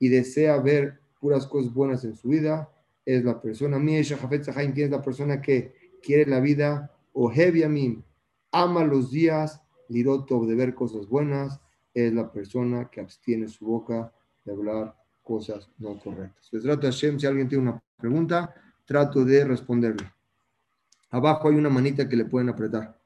y 0.00 0.08
desea 0.08 0.58
ver 0.58 0.98
puras 1.20 1.46
cosas 1.46 1.72
buenas 1.72 2.04
en 2.04 2.16
su 2.16 2.28
vida, 2.28 2.68
es 3.04 3.24
la 3.24 3.40
persona, 3.40 3.78
mi 3.78 3.94
Aisha 3.94 4.16
Jafet 4.16 4.42
Zahaim, 4.42 4.72
quien 4.72 4.86
es 4.86 4.90
la 4.90 5.02
persona 5.02 5.40
que 5.40 5.72
quiere 6.02 6.28
la 6.28 6.40
vida, 6.40 6.90
o 7.12 7.30
Hebiamim, 7.30 8.02
ama 8.50 8.84
los 8.84 9.12
días, 9.12 9.62
Lirotov, 9.88 10.48
de 10.48 10.56
ver 10.56 10.74
cosas 10.74 11.06
buenas, 11.06 11.60
es 11.94 12.12
la 12.12 12.32
persona 12.32 12.90
que 12.90 13.00
abstiene 13.00 13.46
su 13.46 13.64
boca 13.66 14.12
de 14.46 14.52
hablar 14.52 14.96
cosas 15.22 15.68
no 15.78 15.98
correctas. 15.98 16.48
Besrat 16.50 16.82
Hashem, 16.82 17.18
si 17.18 17.26
alguien 17.26 17.48
tiene 17.48 17.68
una 17.68 17.82
pregunta, 17.98 18.54
trato 18.84 19.24
de 19.24 19.44
responderle. 19.44 20.10
Abajo 21.10 21.48
hay 21.48 21.56
una 21.56 21.68
manita 21.68 22.08
que 22.08 22.16
le 22.16 22.24
pueden 22.24 22.48
apretar. 22.48 22.96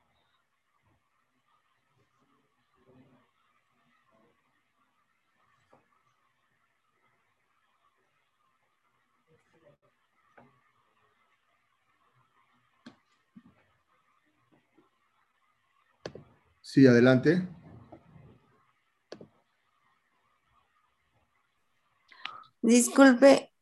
Sí, 16.61 16.86
adelante. 16.86 17.49
Disculpe, 22.70 23.52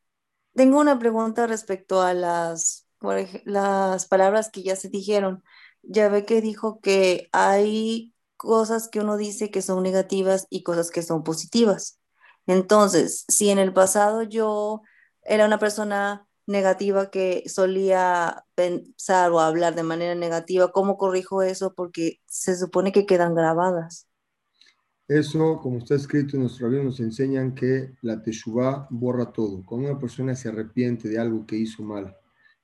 tengo 0.55 0.81
una 0.81 0.99
pregunta 0.99 1.47
respecto 1.47 2.03
a 2.03 2.15
las, 2.15 2.89
las 3.47 4.07
palabras 4.09 4.51
que 4.51 4.63
ya 4.65 4.77
se 4.77 4.91
dijeron. 4.91 5.45
Ya 5.83 6.09
ve 6.11 6.27
que 6.27 6.43
dijo 6.43 6.81
que 6.81 7.29
hay 7.33 8.15
cosas 8.37 8.89
que 8.89 9.01
uno 9.01 9.17
dice 9.17 9.51
que 9.51 9.63
son 9.63 9.83
negativas 9.85 10.47
y 10.51 10.65
cosas 10.65 10.91
que 10.91 11.03
son 11.03 11.25
positivas. 11.25 12.01
Entonces, 12.49 13.25
si 13.29 13.51
en 13.51 13.59
el 13.61 13.73
pasado 13.75 14.23
yo 14.25 14.83
era 15.23 15.47
una 15.47 15.61
persona 15.61 16.29
negativa 16.47 17.11
que 17.11 17.45
solía 17.49 18.47
pensar 18.57 19.33
o 19.33 19.41
hablar 19.41 19.77
de 19.77 19.85
manera 19.85 20.17
negativa, 20.17 20.73
¿cómo 20.73 20.99
corrijo 20.99 21.43
eso? 21.43 21.75
Porque 21.75 22.21
se 22.27 22.57
supone 22.59 22.93
que 22.93 23.07
quedan 23.07 23.37
grabadas. 23.37 24.08
Eso, 25.09 25.59
como 25.63 25.79
está 25.79 25.95
escrito 25.95 26.37
en 26.37 26.43
nuestro 26.43 26.69
libro, 26.69 26.85
nos 26.85 27.01
enseñan 27.01 27.55
que 27.55 27.95
la 28.03 28.23
teshuva 28.23 28.87
borra 28.91 29.33
todo. 29.33 29.65
Cuando 29.65 29.89
una 29.89 29.99
persona 29.99 30.35
se 30.35 30.51
arrepiente 30.51 31.09
de 31.09 31.19
algo 31.19 31.47
que 31.47 31.57
hizo 31.57 31.83
mal, 31.83 32.15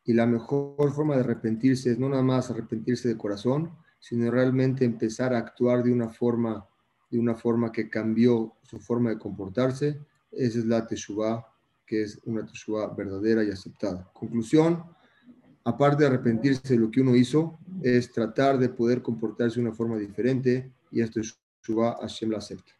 y 0.04 0.12
la 0.12 0.26
mejor 0.26 0.92
forma 0.92 1.14
de 1.14 1.20
arrepentirse 1.20 1.92
es 1.92 1.98
no 1.98 2.10
nada 2.10 2.22
más 2.22 2.50
arrepentirse 2.50 3.08
de 3.08 3.16
corazón, 3.16 3.70
sino 3.98 4.30
realmente 4.30 4.84
empezar 4.84 5.32
a 5.32 5.38
actuar 5.38 5.82
de 5.82 5.90
una 5.90 6.10
forma, 6.10 6.68
de 7.10 7.18
una 7.18 7.34
forma 7.34 7.72
que 7.72 7.88
cambió 7.88 8.52
su 8.62 8.78
forma 8.78 9.08
de 9.08 9.18
comportarse, 9.18 9.98
esa 10.30 10.58
es 10.58 10.66
la 10.66 10.86
teshuva, 10.86 11.50
que 11.86 12.02
es 12.02 12.20
una 12.26 12.44
teshuva 12.44 12.92
verdadera 12.94 13.42
y 13.42 13.50
aceptada. 13.50 14.10
Conclusión, 14.12 14.84
aparte 15.64 16.02
de 16.02 16.08
arrepentirse 16.08 16.74
de 16.74 16.78
lo 16.78 16.90
que 16.90 17.00
uno 17.00 17.16
hizo, 17.16 17.58
es 17.82 18.12
tratar 18.12 18.58
de 18.58 18.68
poder 18.68 19.00
comportarse 19.00 19.56
de 19.56 19.66
una 19.66 19.74
forma 19.74 19.96
diferente, 19.96 20.70
y 20.90 21.00
esto 21.00 21.20
es 21.20 21.38
Hashem 22.00 22.30
la 22.30 22.38
acepta. 22.38 22.72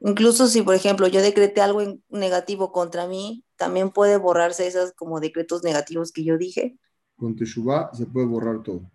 Incluso 0.00 0.48
si, 0.48 0.62
por 0.62 0.74
ejemplo, 0.74 1.06
yo 1.06 1.22
decreté 1.22 1.60
algo 1.60 1.80
negativo 2.08 2.72
contra 2.72 3.06
mí, 3.06 3.44
también 3.56 3.90
puede 3.90 4.16
borrarse 4.16 4.66
esos 4.66 4.92
como 4.92 5.20
decretos 5.20 5.62
negativos 5.62 6.10
que 6.10 6.24
yo 6.24 6.36
dije. 6.36 6.76
Con 7.16 7.36
Teshuvah 7.36 7.90
se 7.94 8.06
puede 8.06 8.26
borrar 8.26 8.62
todo. 8.62 8.90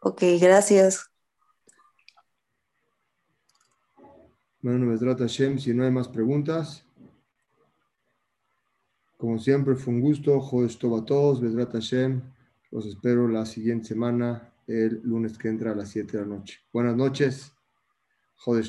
Ok, 0.00 0.22
gracias. 0.38 1.10
Bueno, 4.60 4.88
Besrat 4.88 5.18
Hashem, 5.18 5.58
si 5.58 5.72
no 5.72 5.84
hay 5.84 5.90
más 5.90 6.08
preguntas. 6.08 6.84
Como 9.16 9.38
siempre, 9.38 9.74
fue 9.74 9.94
un 9.94 10.00
gusto. 10.02 10.38
Jodes 10.40 10.76
a 10.76 11.04
todos. 11.04 11.40
Besrat 11.40 11.72
Hashem. 11.72 12.20
Los 12.70 12.84
espero 12.84 13.26
la 13.28 13.46
siguiente 13.46 13.88
semana 13.88 14.53
el 14.66 15.00
lunes 15.02 15.38
que 15.38 15.48
entra 15.48 15.72
a 15.72 15.74
las 15.74 15.90
7 15.90 16.16
de 16.16 16.22
la 16.24 16.36
noche. 16.36 16.60
Buenas 16.72 16.96
noches. 16.96 17.52
Joder, 18.36 18.64